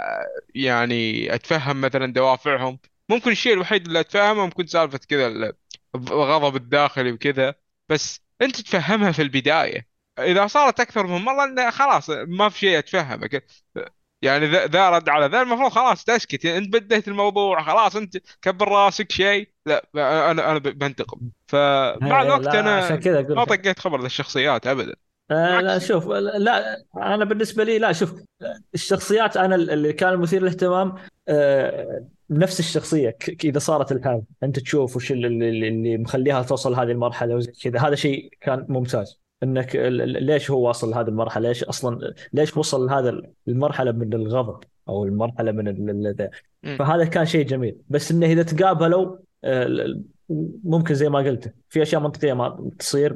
يعني 0.56 1.36
أتفهم 1.36 1.82
مثلا 1.82 2.14
دوافعهم. 2.14 2.80
ممكن 3.10 3.32
الشيء 3.32 3.54
الوحيد 3.54 3.86
اللي 3.88 4.00
أتفهمه 4.00 4.46
ممكن 4.46 4.68
سالفة 4.68 4.98
كذا 4.98 5.28
ال- 5.28 5.54
الغضب 5.96 6.56
الداخلي 6.56 7.12
وكذا. 7.12 7.56
بس 7.90 8.22
أنت 8.42 8.62
تفهمها 8.62 9.12
في 9.12 9.22
البداية. 9.22 9.88
إذا 10.20 10.48
صارت 10.48 10.80
أكثر 10.80 11.08
من 11.08 11.22
مرة 11.22 11.44
إنه 11.46 11.70
خلاص 11.72 12.10
ما 12.10 12.50
في 12.50 12.60
شيء 12.60 12.80
اتفهمك 12.80 13.46
يعني 14.22 14.46
ذا 14.46 14.68
ذا 14.68 14.90
رد 14.90 15.10
على 15.10 15.26
ذا 15.26 15.42
المفروض 15.42 15.72
خلاص 15.72 16.04
تسكت. 16.04 16.46
انت 16.46 16.74
بديت 16.74 17.08
الموضوع 17.08 17.64
خلاص 17.64 17.96
انت 17.96 18.18
كبر 18.42 18.68
راسك 18.68 19.12
شيء. 19.12 19.50
لا 19.66 19.86
أنا 20.32 20.52
أنا 20.52 20.60
بنتقم. 20.60 21.20
فمع 21.48 22.22
الوقت 22.22 22.48
أنا 22.48 23.00
ما 23.30 23.44
طقيت 23.44 23.80
خبر 23.80 24.02
للشخصيات 24.02 24.68
ابدا. 24.68 24.96
آه 25.32 25.62
لا 25.62 25.80
شوف 25.80 26.08
لا 26.08 26.86
أنا 26.98 27.26
بالنسبة 27.26 27.64
لي 27.64 27.80
لا 27.80 27.92
شوف 27.92 28.14
الشخصيات 28.74 29.38
أنا 29.38 29.56
اللي 29.56 29.94
كان 29.94 30.18
مثير 30.18 30.42
للاهتمام 30.42 30.96
آه 31.28 32.06
نفس 32.30 32.60
الشخصية 32.60 33.18
إذا 33.44 33.60
صارت 33.60 33.92
الحال. 33.92 34.22
أنت 34.44 34.60
تشوف 34.60 34.96
وش 34.96 35.12
اللي 35.12 35.28
اللي 35.28 35.98
مخليها 35.98 36.44
توصل 36.44 36.74
هذه 36.74 36.92
المرحلة 36.92 37.36
وزي 37.36 37.52
كذا. 37.52 37.80
هذا 37.80 37.96
شيء 37.96 38.30
كان 38.42 38.66
ممتاز. 38.70 39.20
إنك 39.44 39.76
ليش 39.76 40.52
هو 40.52 40.68
واصل 40.68 40.90
لهذه 40.90 41.08
المرحلة؟ 41.08 41.48
ليش 41.48 41.64
أصلا 41.64 42.14
ليش 42.34 42.58
وصل 42.58 42.86
لهذا 42.86 43.22
المرحلة 43.48 43.92
من 43.92 44.14
الغضب 44.14 44.64
أو 44.90 45.06
المرحلة 45.06 45.52
من 45.52 45.68
ال-. 45.68 46.30
فهذا 46.80 47.06
كان 47.06 47.26
شيء 47.26 47.46
جميل. 47.46 47.78
بس 47.90 48.12
إنه 48.12 48.26
إذا 48.26 48.44
تقابلوا 48.44 49.18
آه، 49.44 50.00
ممكن 50.64 50.94
زي 50.94 51.10
ما 51.10 51.20
قلت 51.20 51.54
في 51.70 51.82
أشياء 51.82 52.02
منطقية 52.02 52.34
ما 52.34 52.70
تصير 52.80 53.16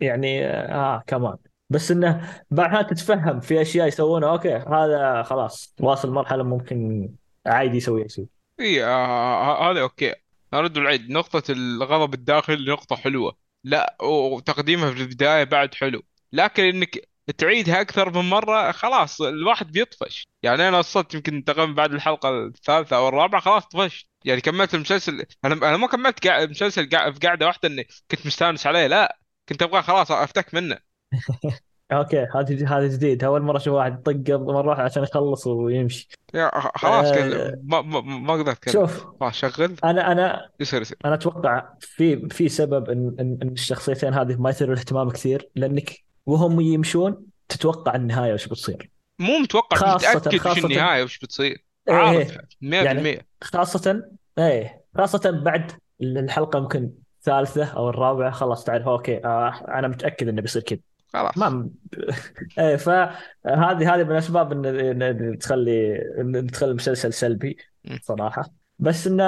يعني 0.00 0.46
آه 0.46 1.02
كمان. 1.06 1.36
بس 1.70 1.90
إنه 1.90 2.28
بعدها 2.50 2.82
تتفهم 2.82 3.40
في 3.40 3.62
أشياء 3.62 3.88
يسوونها 3.88 4.30
okay 4.30 4.54
هذا 4.54 5.22
خلاص 5.22 5.74
واصل 5.80 6.10
مرحلة 6.10 6.42
ممكن 6.42 7.08
عادي 7.46 7.76
يسوي 7.76 8.08
شيء. 8.08 8.26
اي 8.60 8.84
آه 8.84 9.70
هذا 9.70 9.80
أوكي. 9.80 10.14
أرد 10.54 10.76
العيد 10.76 11.10
نقطة 11.10 11.42
الغضب 11.52 12.14
الداخلي 12.14 12.72
نقطة 12.72 12.96
حلوة. 12.96 13.47
لا 13.64 13.96
وتقديمها 14.02 14.90
في 14.94 15.02
البداية 15.02 15.44
بعد 15.44 15.74
حلو. 15.74 16.02
لكن 16.32 16.62
إنك 16.64 17.08
تعيدها 17.38 17.80
أكثر 17.80 18.10
من 18.22 18.30
مرة 18.30 18.72
خلاص 18.72 19.20
الواحد 19.22 19.72
بيطفش. 19.72 20.28
يعني 20.42 20.68
أنا 20.68 20.78
وصلت 20.78 21.14
يمكن 21.14 21.44
تقريبا 21.44 21.72
بعد 21.72 21.92
الحلقة 21.94 22.46
الثالثة 22.46 22.96
أو 22.96 23.08
الرابعة 23.08 23.40
خلاص 23.40 23.66
طفشت. 23.66 24.06
يعني 24.24 24.40
كملت 24.40 24.74
المسلسل. 24.74 25.26
أنا 25.44 25.54
أنا 25.54 25.76
ما 25.76 25.86
كملت 25.86 26.26
المسلسل 26.26 26.88
في 26.90 27.18
قاعدة 27.26 27.46
واحدة 27.46 27.68
إني 27.68 27.88
كنت 28.10 28.26
مستانس 28.26 28.66
عليه 28.66 28.86
لا. 28.86 29.18
كنت 29.48 29.62
أبغى 29.62 29.82
خلاص 29.82 30.10
أفتك 30.10 30.54
منه. 30.54 30.78
أوكي 31.92 32.26
هذا 32.34 32.68
هذا 32.68 32.86
جديد. 32.86 33.24
أول 33.24 33.42
مرة 33.42 33.56
أشوف 33.56 33.74
واحد 33.74 34.02
طق 34.02 34.30
مرة 34.30 34.68
واحدة 34.68 34.84
عشان 34.84 35.02
يخلص 35.02 35.46
ويمشي. 35.46 36.08
يا 36.34 36.50
خلاص 36.54 37.06
آه 37.06 37.58
ما 37.62 37.82
ما 37.82 38.00
ما 38.00 38.34
أقدر 38.34 38.52
أتكلم. 38.52 38.72
شوف 38.72 39.06
خلاص 39.20 39.34
شغل. 39.34 39.76
أنا 39.84 40.12
أنا 40.12 40.48
يصير 40.60 40.80
يصير 40.80 40.98
أنا 41.04 41.14
أتوقع 41.14 41.64
في 41.80 42.28
في 42.28 42.48
سبب 42.48 42.90
إن 42.90 43.16
إن 43.20 43.38
إن 43.42 43.48
الشخصيتين 43.48 44.14
هذه 44.14 44.36
ما 44.36 44.50
يثيروا 44.50 44.74
الاهتمام 44.74 45.10
كثير 45.10 45.48
لأنك 45.56 46.04
وهم 46.26 46.60
يمشون 46.60 47.26
تتوقع 47.48 47.94
النهاية 47.94 48.32
وش 48.32 48.46
بتصير. 48.46 48.90
مو 49.18 49.38
متوقع 49.38 49.76
خاصة 49.76 50.16
متأكد 50.16 50.34
وش 50.34 50.40
خاصة 50.40 50.66
النهاية 50.66 51.02
وش 51.02 51.18
بتصير. 51.18 51.64
عارف 51.88 52.30
إيه. 52.30 52.38
100% 52.60 52.74
يعني 52.74 53.26
خاصة 53.42 54.02
إيه 54.38 54.84
خاصة 54.96 55.30
بعد 55.30 55.72
الحلقة 56.02 56.58
يمكن 56.58 56.90
الثالثة 57.18 57.64
أو 57.64 57.88
الرابعة 57.88 58.30
خلاص 58.30 58.64
تعرف 58.64 58.88
أوكي 58.88 59.24
آه 59.24 59.64
أنا 59.68 59.88
متأكد 59.88 60.28
إنه 60.28 60.42
بيصير 60.42 60.62
كذا. 60.62 60.78
خلاص 61.12 61.38
ما 61.38 61.70
إيه 62.58 62.76
فهذه 62.76 63.94
هذه 63.94 64.04
من 64.04 64.10
الأسباب 64.10 64.66
ان 64.66 65.38
تخلي 65.38 65.96
إن 66.20 66.46
تخلي 66.46 66.70
المسلسل 66.70 67.12
سلبي 67.12 67.56
مم. 67.84 67.98
صراحة 68.02 68.44
بس 68.78 69.06
إنه 69.06 69.24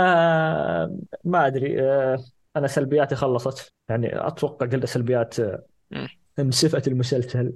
ما 1.24 1.46
أدري 1.46 1.82
آه، 1.82 2.24
أنا 2.56 2.66
سلبياتي 2.66 3.14
خلصت 3.14 3.72
يعني 3.88 4.26
أتوقع 4.26 4.66
قلت 4.66 4.86
سلبيات 4.86 5.40
آه، 5.40 5.66
مم. 5.90 6.08
انسفت 6.38 6.88
المسلسل 6.88 7.52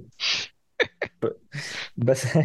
بس 1.97 2.25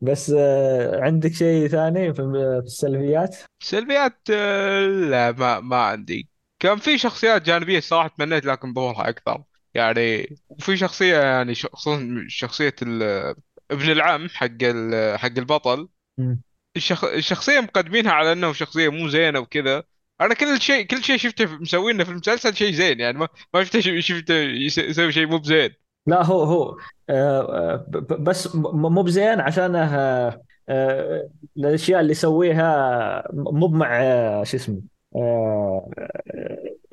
بس 0.00 0.32
آه، 0.36 1.00
عندك 1.00 1.32
شيء 1.32 1.68
ثاني 1.68 2.14
في 2.14 2.22
السلبيات؟ 2.64 3.36
سلبيات 3.62 4.30
لا 5.10 5.32
ما 5.32 5.60
ما 5.60 5.76
عندي 5.76 6.28
كان 6.58 6.78
في 6.78 6.98
شخصيات 6.98 7.42
جانبية 7.42 7.80
صراحة 7.80 8.08
تمنيت 8.08 8.44
لكن 8.46 8.74
ظهورها 8.74 9.08
أكثر 9.08 9.42
يعني 9.78 10.36
وفي 10.48 10.76
شخصية 10.76 11.16
يعني 11.18 11.54
خصوصا 11.54 12.24
شخصية 12.28 12.74
ابن 13.70 13.90
العم 13.90 14.28
حق 14.28 14.62
حق 15.16 15.38
البطل. 15.38 15.88
مم. 16.18 16.42
الشخ... 16.76 17.04
الشخصية 17.04 17.60
مقدمينها 17.60 18.12
على 18.12 18.32
أنه 18.32 18.52
شخصية 18.52 18.88
مو 18.88 19.08
زينة 19.08 19.38
وكذا. 19.38 19.84
أنا 20.20 20.34
كل 20.34 20.60
شيء 20.60 20.86
كل 20.86 21.04
شيء 21.04 21.16
شفته 21.16 21.46
مسوينه 21.46 22.04
في 22.04 22.10
المسلسل 22.10 22.56
شيء 22.56 22.72
زين 22.72 23.00
يعني 23.00 23.18
ما 23.18 23.28
ما 23.54 23.64
شفته 23.64 24.00
شفته 24.00 24.34
يس- 24.34 24.78
يسوي 24.78 25.12
شيء 25.12 25.26
مو 25.26 25.38
بزين. 25.38 25.70
لا 26.06 26.24
هو 26.24 26.42
هو 26.42 26.76
آه، 27.10 27.40
آه، 27.74 27.86
بس 28.20 28.56
مو 28.56 29.02
بزين 29.02 29.40
عشان 29.40 29.76
آه، 29.76 31.30
الأشياء 31.56 32.00
اللي 32.00 32.12
يسويها 32.12 33.24
مو 33.32 33.68
مع 33.68 33.98
شو 34.44 34.56
اسمه 34.56 34.82
آه، 35.16 35.90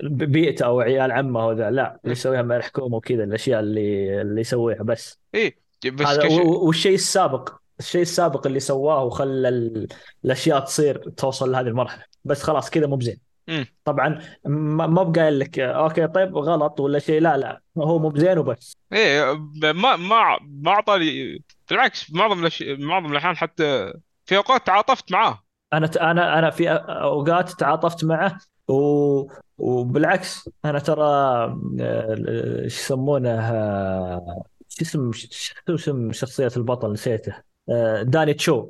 بيئته 0.04 0.66
أو 0.66 0.82
عيال 0.82 1.12
عمه 1.12 1.48
وذا 1.48 1.72
لا 1.72 2.00
اللي 2.04 2.12
يسويها 2.12 2.42
مع 2.42 2.56
الحكومة 2.56 2.98
وكذا 2.98 3.24
الأشياء 3.24 3.60
اللي 3.60 4.22
اللي 4.22 4.42
يسويها 4.42 4.84
بس. 4.84 5.20
إيه 5.36 5.58
بس 5.94 6.06
هذا 6.08 6.42
والشيء 6.42 6.94
السابق 6.94 7.50
الشيء 7.80 8.02
السابق 8.02 8.48
اللي 8.48 8.60
سواه 8.60 9.04
وخلى 9.04 9.50
ال- 9.50 9.88
الأشياء 10.26 10.60
تصير 10.60 11.10
توصل 11.10 11.52
لهذه 11.52 11.68
المرحلة. 11.68 12.04
بس 12.24 12.44
خلاص 12.44 12.70
كذا 12.70 12.88
مو 12.88 12.96
بزين. 12.96 13.18
مم. 13.48 13.66
طبعا 13.86 14.22
ما 14.46 14.88
ما 14.88 15.04
بقايل 15.04 15.40
لك 15.40 15.60
أوكي 15.60 16.08
طيب 16.08 16.38
غلط 16.38 16.80
ولا 16.80 17.00
شيء 17.00 17.22
لا 17.22 17.38
لا 17.38 17.62
هو 17.78 18.00
مو 18.00 18.10
بزين 18.10 18.38
وبس. 18.38 18.78
إيه 18.94 19.34
ما 19.62 19.96
ما 19.96 20.38
ما 20.42 20.72
اعطاني 20.72 21.44
بالعكس 21.70 22.14
معظم 22.14 22.40
الأش... 22.40 22.64
معظم 22.68 23.12
الأحيان 23.12 23.38
حتى 23.38 23.94
في 24.26 24.38
أوقات 24.38 24.68
تعاطفت 24.68 25.12
معاه. 25.12 25.44
أنا 25.74 25.92
أنا 26.12 26.40
أنا 26.40 26.50
في 26.50 26.70
أوقات 26.70 27.50
تعاطفت 27.50 28.06
معه 28.06 28.38
و... 28.68 29.28
وبالعكس 29.58 30.50
أنا 30.66 30.80
ترى 30.80 31.04
آه، 31.82 32.16
شو 32.68 32.76
يسمونه 32.84 33.42
شو 34.70 34.82
اسم 34.82 35.12
شو 35.12 35.76
اسم 35.76 36.12
شخصية 36.12 36.52
البطل 36.58 36.92
نسيته؟ 36.92 37.34
آه، 37.70 38.02
داني 38.02 38.34
تشو. 38.34 38.70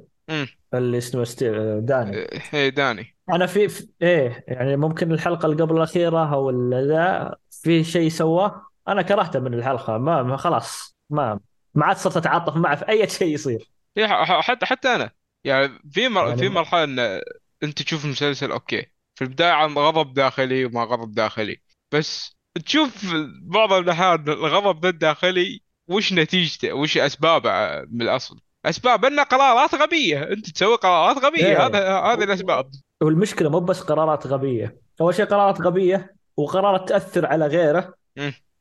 اللي 0.73 0.97
اسمه 0.97 1.23
ستي... 1.23 1.49
آه، 1.49 1.79
داني. 1.79 2.17
إيه 2.53 2.69
داني. 2.69 3.15
أنا 3.29 3.45
في, 3.45 3.67
في 3.67 3.87
إيه 4.01 4.43
يعني 4.47 4.77
ممكن 4.77 5.11
الحلقة 5.11 5.45
اللي 5.45 5.63
قبل 5.63 5.77
الأخيرة 5.77 6.33
أو 6.33 6.49
ذا 6.73 7.35
في 7.51 7.83
شيء 7.83 8.09
سواه 8.09 8.61
أنا 8.87 9.01
كرهته 9.01 9.39
من 9.39 9.53
الحلقة. 9.53 9.97
ما 9.97 10.23
ما- 10.23 10.37
خلاص 10.37 10.95
ما 11.09 11.39
ما 11.75 11.85
عاد 11.85 11.97
صرت 11.97 12.17
أتعاطف 12.17 12.55
معه 12.55 12.75
في 12.75 12.89
أي 12.89 13.07
شيء 13.19 13.27
يصير. 13.33 13.69
إيه 13.97 14.07
حتى 14.41 14.65
حتى 14.65 14.87
أنا. 14.95 15.11
يعني 15.43 15.79
في 15.91 16.09
مر... 16.09 16.27
يعني 16.27 16.37
في 16.39 16.49
مرحلة 16.49 16.83
إن 16.83 17.21
أنت 17.63 17.81
تشوف 17.81 18.05
المسلسل 18.05 18.51
okay. 18.51 18.85
في 19.15 19.23
البداية 19.23 19.51
عن 19.51 19.73
غضب 19.73 20.13
داخلي 20.13 20.65
وما 20.65 20.83
غضب 20.83 21.11
داخلي. 21.11 21.57
بس 21.91 22.35
تشوف 22.65 23.15
بعض 23.41 23.73
الاحيان 23.73 24.29
الغضب 24.29 24.85
الداخلي 24.85 25.61
وش 25.87 26.13
نتيجته؟ 26.13 26.73
وش 26.73 26.97
أسبابه 26.97 27.81
من 27.91 28.01
الأصل؟ 28.01 28.39
أسباب 28.65 29.05
انها 29.05 29.23
قرارات 29.23 29.75
غبية. 29.75 30.23
أنت 30.23 30.49
تسوي 30.49 30.75
قرارات 30.75 31.17
غبية. 31.17 31.45
إيه. 31.45 31.65
هذا 31.65 31.99
هذه 31.99 32.23
الأسباب. 32.23 32.71
والمشكلة 33.01 33.49
مو 33.49 33.59
بس 33.59 33.81
قرارات 33.81 34.27
غبية. 34.27 34.77
أول 35.01 35.15
شيء 35.15 35.25
قرارات 35.25 35.61
غبية 35.61 36.15
وقرارات 36.37 36.89
تأثر 36.89 37.25
على 37.25 37.47
غيره. 37.47 37.93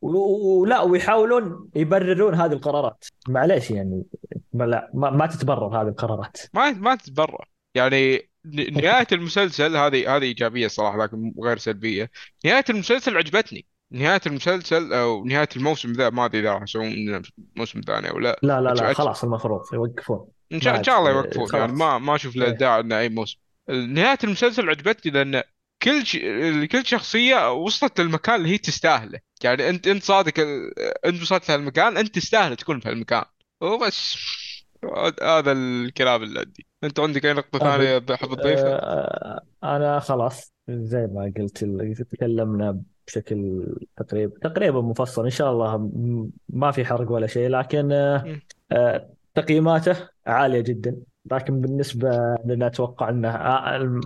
ولا 0.02 0.80
ويحاولون 0.80 1.68
يبررون 1.76 2.34
هذه 2.34 2.52
القرارات. 2.52 3.05
معليش 3.28 3.70
يعني 3.70 4.05
ما 4.52 4.64
لا 4.64 4.90
ما, 4.94 5.11
ما 5.11 5.26
تتبرر 5.26 5.82
هذه 5.82 5.88
القرارات. 5.88 6.36
ما 6.55 6.70
ما 6.70 6.94
تتبرر. 6.94 7.48
يعني 7.74 8.30
نهاية 8.45 9.07
المسلسل 9.12 9.76
هذه 9.76 10.16
هذه 10.16 10.22
إيجابية 10.22 10.68
صراحة 10.68 10.99
لكن 10.99 11.34
غير 11.45 11.59
سلبية. 11.59 12.11
نهاية 12.45 12.64
المسلسل 12.70 13.16
عجبتني. 13.16 13.66
نهاية 13.90 14.20
المسلسل 14.26 14.92
أو 14.92 15.24
نهاية 15.24 15.49
الموسم 15.57 15.92
ذا 15.92 16.11
ما 16.11 16.24
أدري 16.24 16.40
إذا 16.40 16.53
راح 16.53 16.62
يسوون 16.62 17.22
موسم 17.57 17.80
ثاني 17.80 18.11
أو 18.11 18.18
لا. 18.18 18.38
لا 18.42 18.61
لا 18.61 18.74
لا 18.74 18.92
خلاص 18.92 19.24
المفروض 19.24 19.61
يوقفون. 19.72 20.28
إن 20.53 20.61
شاء 20.61 20.78
إن 20.78 20.84
شاء 20.84 20.99
الله 20.99 21.11
يوقفون. 21.11 21.61
يعني 21.61 21.72
ما 21.72 21.99
ما 21.99 22.14
أشوف 22.14 22.36
له 22.36 22.47
إيه. 22.47 22.51
داعي 22.51 22.80
إنه 22.80 22.99
اي 22.99 23.09
موسم. 23.09 23.38
نهاية 23.68 24.18
المسلسل 24.24 24.70
عجبتني 24.70 25.12
لأن 25.12 25.42
كل 25.82 26.07
ش... 26.07 26.16
كل 26.72 26.86
شخصية 26.86 27.53
وصلت 27.53 28.01
للمكان 28.01 28.34
اللي 28.34 28.49
هي 28.49 28.59
تستاهله. 28.59 29.20
يعني 29.45 29.68
انت 29.68 29.86
أنت 29.86 30.03
صادق 30.03 30.34
أنت 31.05 31.22
وصلت 31.22 31.49
لهالمكان 31.49 31.97
أنت 31.97 32.14
تستاهل 32.14 32.57
تكون 32.57 32.80
في 32.80 32.88
هالمكان 32.88 33.24
وبس. 33.61 34.16
هذا 35.22 35.53
الكلام 35.53 36.22
اللي 36.22 36.39
عندي. 36.39 36.66
أنت 36.85 37.01
عندك 37.01 37.26
أي 37.26 37.32
نقطة 37.32 37.57
أبد. 37.57 37.64
ثانية 37.64 37.99
بحب 37.99 38.35
تضيفها؟ 38.35 38.78
آه، 38.82 39.41
أنا 39.64 39.99
خلاص 39.99 40.55
زي 40.68 41.07
ما 41.07 41.32
قلت 41.37 41.64
تكلمنا 42.11 42.80
بشكل 43.07 43.66
تقريبا 43.97 44.39
تقريبا 44.39 44.80
مفصل. 44.80 45.24
إن 45.24 45.30
شاء 45.30 45.53
الله 45.53 45.91
ما 46.49 46.70
في 46.70 46.85
حرق 46.85 47.11
ولا 47.11 47.26
شيء 47.26 47.49
لكن 47.49 47.93
آه،. 47.93 48.41
آه، 48.72 49.11
تقييماته 49.35 49.97
عالية 50.26 50.61
جدا. 50.61 50.97
لكن 51.32 51.61
بالنسبة 51.61 52.37
لنا 52.45 52.66
أتوقع 52.66 53.09
إنه 53.09 53.30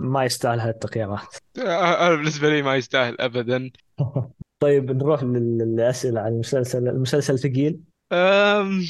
ما 0.01 0.25
يستاهل 0.25 0.59
هالتقييمات. 0.59 1.35
أنا 1.59 2.15
بالنسبة 2.15 2.49
لي 2.49 2.61
ما 2.61 2.75
يستاهل 2.75 3.21
ابدا. 3.21 3.71
طيب 4.59 4.91
نروح 4.91 5.23
لل- 5.23 5.57
للأسئلة 5.57 6.21
عن 6.21 6.31
المسلسل 6.31 6.87
المسلسل 6.87 7.39
ثقيل. 7.39 7.79
أم... 8.11 8.81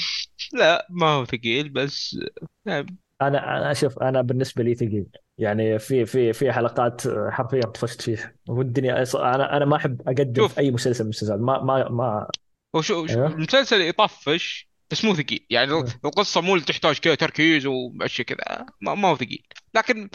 لا 0.53 0.87
ما 0.89 1.07
هو 1.07 1.25
ثقيل 1.25 1.69
بس 1.69 2.19
يعني 2.65 2.97
أنا 3.21 3.57
أنا 3.57 3.73
شوف 3.73 3.99
أنا 3.99 4.21
بالنسبة 4.21 4.63
لي 4.63 4.75
ثقيل. 4.75 5.05
يعني 5.37 5.79
في 5.79 6.05
في 6.05 6.33
في 6.33 6.51
حلقات 6.51 7.01
حرفيا 7.29 7.61
طفشت 7.61 8.01
فيها. 8.01 8.35
والدنيا 8.47 9.03
أنا 9.15 9.57
أنا 9.57 9.65
ما 9.65 9.75
أحب 9.75 10.01
أقدم 10.07 10.41
شوف. 10.43 10.53
في 10.53 10.59
أي 10.59 10.71
مسلسل 10.71 11.03
من 11.03 11.05
المسلسلات. 11.05 11.39
ما 11.39 11.63
ما 11.63 11.89
ما. 11.89 12.27
هو 12.75 12.81
شو 12.81 13.05
أيوه. 13.09 13.27
المسلسل 13.27 13.81
يطفش 13.81 14.69
بس 14.91 15.05
مو 15.05 15.15
ثقيل. 15.15 15.45
يعني 15.49 15.71
أيوه. 15.71 15.85
القصة 16.05 16.41
مو 16.41 16.53
اللي 16.55 16.65
تحتاج 16.65 16.99
كذا 16.99 17.15
تركيز 17.15 17.65
واشياء 17.65 18.27
كذا. 18.27 18.65
ما, 18.81 18.95
ما 18.95 19.07
هو 19.07 19.15
ثقيل. 19.15 19.43
لكن 19.75 20.09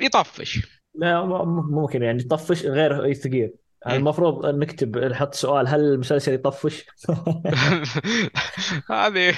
يطفش. 0.00 0.66
لا 0.94 1.24
ممكن 1.70 2.02
يعني 2.02 2.22
يطفش 2.22 2.66
غير 2.66 3.12
ثقيل. 3.12 3.52
المفروض 3.94 4.46
نكتب 4.46 4.98
نحط 4.98 5.34
سؤال 5.34 5.68
هل 5.68 5.80
المسلسل 5.80 6.32
يطفش؟ 6.34 6.86
هذه. 8.90 9.34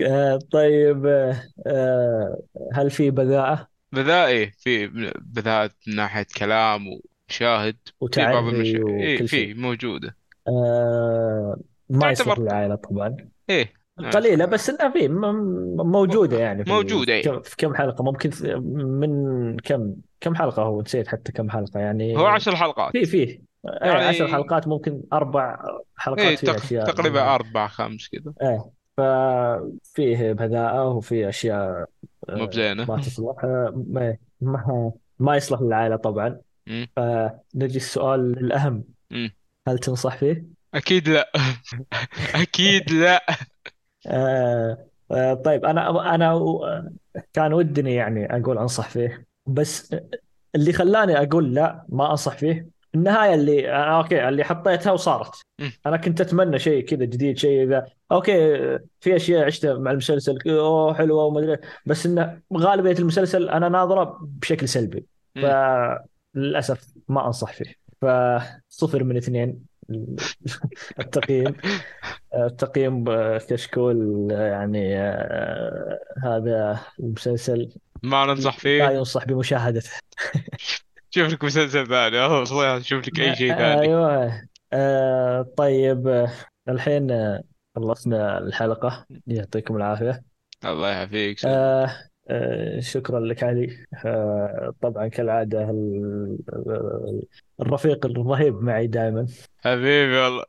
آه، 0.00 0.38
طيب 0.52 1.06
آه، 1.06 1.42
آه، 1.66 2.42
هل 2.74 2.90
في 2.90 3.10
بذاءة؟ 3.10 3.68
بذائي 3.92 4.50
في 4.50 4.86
بذاءة 5.20 5.70
من 5.86 5.96
ناحية 5.96 6.26
كلام 6.36 6.84
وشاهد 7.30 7.76
في 8.12 8.20
بعض 8.20 8.44
المشاهد 8.44 8.88
إيه 8.88 9.26
في 9.26 9.54
موجودة. 9.54 10.16
آه، 10.48 11.56
ما 11.90 12.10
يصلح 12.10 12.26
تعتبر- 12.26 12.42
للعائلة 12.42 12.74
طبعا. 12.74 13.16
إيه. 13.50 13.83
نعم. 14.00 14.10
قليلة 14.10 14.44
بس 14.44 14.70
انها 14.70 14.90
في 14.92 15.08
م- 15.08 15.76
موجودة 15.92 16.38
يعني 16.38 16.64
في 16.64 16.70
موجودة، 16.70 17.12
إيه. 17.12 17.22
كم- 17.22 17.42
في 17.42 17.56
كم 17.56 17.74
حلقة؟ 17.74 18.04
ممكن 18.04 18.30
في- 18.30 18.54
من 19.00 19.56
كم 19.56 19.94
كم 20.20 20.34
حلقة 20.34 20.62
هو؟ 20.62 20.80
نسيت 20.82 21.08
حتى 21.08 21.32
كم 21.32 21.50
حلقة 21.50 21.80
يعني. 21.80 22.16
هو 22.16 22.26
عشر 22.26 22.56
حلقات. 22.56 22.92
في 22.92 23.04
في. 23.04 23.18
يعني 23.24 23.40
يعني- 23.82 24.04
عشر 24.04 24.28
حلقات 24.28 24.68
ممكن 24.68 25.00
أربع 25.12 25.58
حلقات 25.96 26.38
في 26.38 26.46
تق... 26.46 26.54
أشياء 26.54 26.84
تقريبا 26.86 27.34
أربع 27.34 27.66
خمس 27.66 28.08
كذا 28.08 28.32
إيه 28.42 28.64
ففيه 28.96 30.32
بذاءة 30.32 30.88
وفي 30.88 31.28
أشياء 31.28 31.86
آه، 32.28 32.34
مو 32.36 32.46
بزينة. 32.46 32.84
ما 32.84 33.00
تصلح. 33.00 33.44
آه، 33.44 33.84
ما 33.88 34.16
ما 34.40 34.92
ما 35.18 35.36
يصلح 35.36 35.60
للعائلة 35.60 35.96
طبعا. 35.96 36.40
فنجي 36.96 37.76
السؤال 37.76 38.20
الأهم. 38.38 38.84
مم. 39.10 39.30
هل 39.68 39.78
تنصح 39.78 40.16
فيه؟ 40.16 40.44
أكيد 40.74 41.08
لا. 41.08 41.32
أكيد 42.42 42.90
لا. 42.92 43.26
آه 44.06 44.86
آه 45.10 45.34
طيب 45.34 45.64
أنا 45.64 46.32
و- 46.34 46.82
كان 47.32 47.52
ودني 47.52 47.94
يعني 47.94 48.36
أقول 48.36 48.58
أنصح 48.58 48.88
فيه 48.88 49.26
بس 49.46 49.96
اللي 50.54 50.72
خلاني 50.72 51.22
أقول 51.22 51.54
لا 51.54 51.84
ما 51.88 52.10
أنصح 52.10 52.38
فيه 52.38 52.68
النهاية 52.94 53.34
اللي 53.34 53.70
آه 53.72 53.98
okay 53.98 54.28
اللي 54.28 54.44
حطيتها 54.44 54.92
وصارت. 54.92 55.30
أنا 55.86 55.96
كنت 55.96 56.20
أتمنى 56.20 56.58
شيء 56.58 56.84
كذا 56.84 57.04
جديد 57.04 57.38
شيء 57.38 57.68
ذا 57.68 57.86
okay 58.12 58.32
في 59.00 59.16
أشياء 59.16 59.44
عشتها 59.46 59.78
مع 59.78 59.90
المسلسل 59.90 60.38
أوه 60.50 60.94
حلوة 60.94 61.24
وما 61.24 61.40
أدري 61.40 61.56
بس 61.86 62.06
إنه 62.06 62.40
غالبية 62.56 62.92
المسلسل 62.98 63.48
أنا 63.48 63.68
ناظرة 63.68 64.18
بشكل 64.22 64.68
سلبي 64.68 65.06
مم. 65.36 65.42
فللأسف 66.34 66.86
ما 67.08 67.26
أنصح 67.26 67.52
فيه 67.52 67.74
فصفر 68.02 69.04
من 69.04 69.16
اثنين 69.16 69.58
التقييم. 71.00 71.56
التقييم 72.34 73.04
كشكول 73.38 74.28
يعني 74.30 74.96
هذا 76.24 76.80
المسلسل 77.00 77.72
ما 78.02 78.26
ننصح 78.26 78.54
لا 78.54 78.60
فيه 78.60 78.84
ينصح 78.84 79.24
بمشاهدته. 79.24 79.90
شوف 81.14 81.32
لك 81.32 81.44
مسلسل 81.44 81.86
ثاني. 81.86 82.18
والله 82.26 82.80
شوف 82.80 83.08
لك 83.08 83.20
أي 83.20 83.36
شيء 83.36 83.54
ثاني. 83.54 83.80
أيوه. 83.80 84.42
آه، 84.72 85.42
طيب 85.56 86.28
الحين 86.68 87.38
خلصنا 87.76 88.38
الحلقة. 88.38 89.06
يعطيكم 89.26 89.76
العافية. 89.76 90.24
الله 90.64 90.88
يعافيك. 90.88 91.38
آه، 91.46 91.90
شكرا 92.78 93.20
لك 93.20 93.42
علي. 93.42 93.76
آه، 94.06 94.74
طبعا 94.80 95.08
كالعادة 95.08 95.70
ال- 95.70 96.38
الرفيق 97.60 98.06
الرهيب 98.06 98.54
معي 98.54 98.86
دائما. 98.86 99.26
حبيبي 99.64 100.16
والله. 100.16 100.44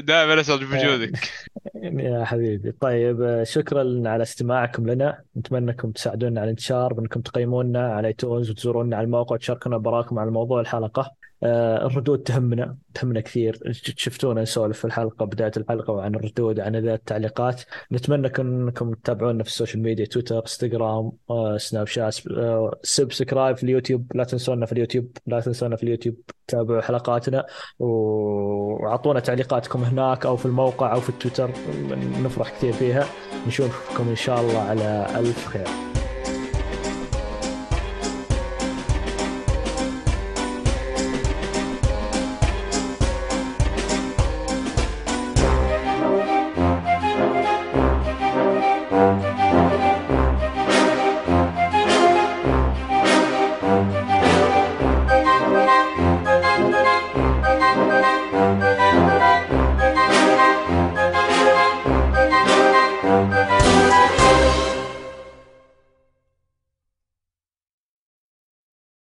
دائما 0.00 0.40
أسعد 0.40 0.58
بوجودك. 0.58 1.18
يا 1.84 2.24
حبيبي. 2.24 2.72
طيب 2.72 3.22
آه، 3.22 3.44
شكرا 3.44 4.02
على 4.08 4.22
استماعكم 4.22 4.90
لنا. 4.90 5.22
نتمنى 5.36 5.70
أنكم 5.70 5.90
تساعدونا 5.90 6.40
على 6.40 6.44
الانتشار 6.48 6.92
بانكم 6.92 7.20
تقيمونا 7.20 7.92
على 7.92 8.08
ايتونز 8.08 8.50
وتزورونا 8.50 8.96
على 8.96 9.04
الموقع 9.04 9.34
وتشاركونا 9.34 9.76
براكم 9.78 10.18
على 10.18 10.30
موضوع 10.30 10.60
الحلقة. 10.60 11.02
آه، 11.02 11.10
الردود 11.42 12.18
تهمنا 12.18 12.76
تهمنا 12.94 13.20
كثير. 13.20 13.58
شفتونا 13.72 14.42
نسولف 14.42 14.78
في 14.78 14.84
الحلقة 14.84 15.26
بداية 15.26 15.52
الحلقة 15.56 15.92
وعن 15.92 16.14
الردود 16.14 16.60
عن 16.60 16.76
ذا 16.76 16.94
التعليقات. 16.94 17.62
نتمنى 17.92 18.32
انكم 18.38 18.94
تتابعونا 18.94 19.42
في 19.42 19.48
ال 19.48 19.53
social 19.53 19.82
media 19.82 20.04
تويتر 20.04 20.40
إنستغرام 20.40 21.12
آه، 21.30 21.56
سناب 21.56 21.86
شات 21.86 22.16
آه، 22.30 22.78
subscribe 22.82 23.56
في 23.56 23.62
اليوتيوب. 23.62 24.12
لا 24.14 24.24
تنسونا 24.24 24.66
في 24.66 24.72
اليوتيوب 24.72 25.16
لا 25.26 25.40
تنسونا 25.40 25.76
في 25.76 25.82
اليوتيوب. 25.82 26.16
تابعوا 26.46 26.80
حلقاتنا 26.80 27.46
وأعطونا 27.78 29.20
تعليقاتكم 29.20 29.82
هناك 29.82 30.26
أو 30.26 30.36
في 30.36 30.46
الموقع 30.46 30.94
أو 30.94 31.00
في 31.00 31.08
التويتر. 31.08 31.50
نفرح 32.22 32.50
كثير 32.50 32.72
فيها. 32.72 33.06
نشوفكم 33.46 34.08
إن 34.08 34.16
شاء 34.16 34.40
الله 34.40 34.58
على 34.58 35.06
ألف 35.18 35.46
خير. 35.46 35.99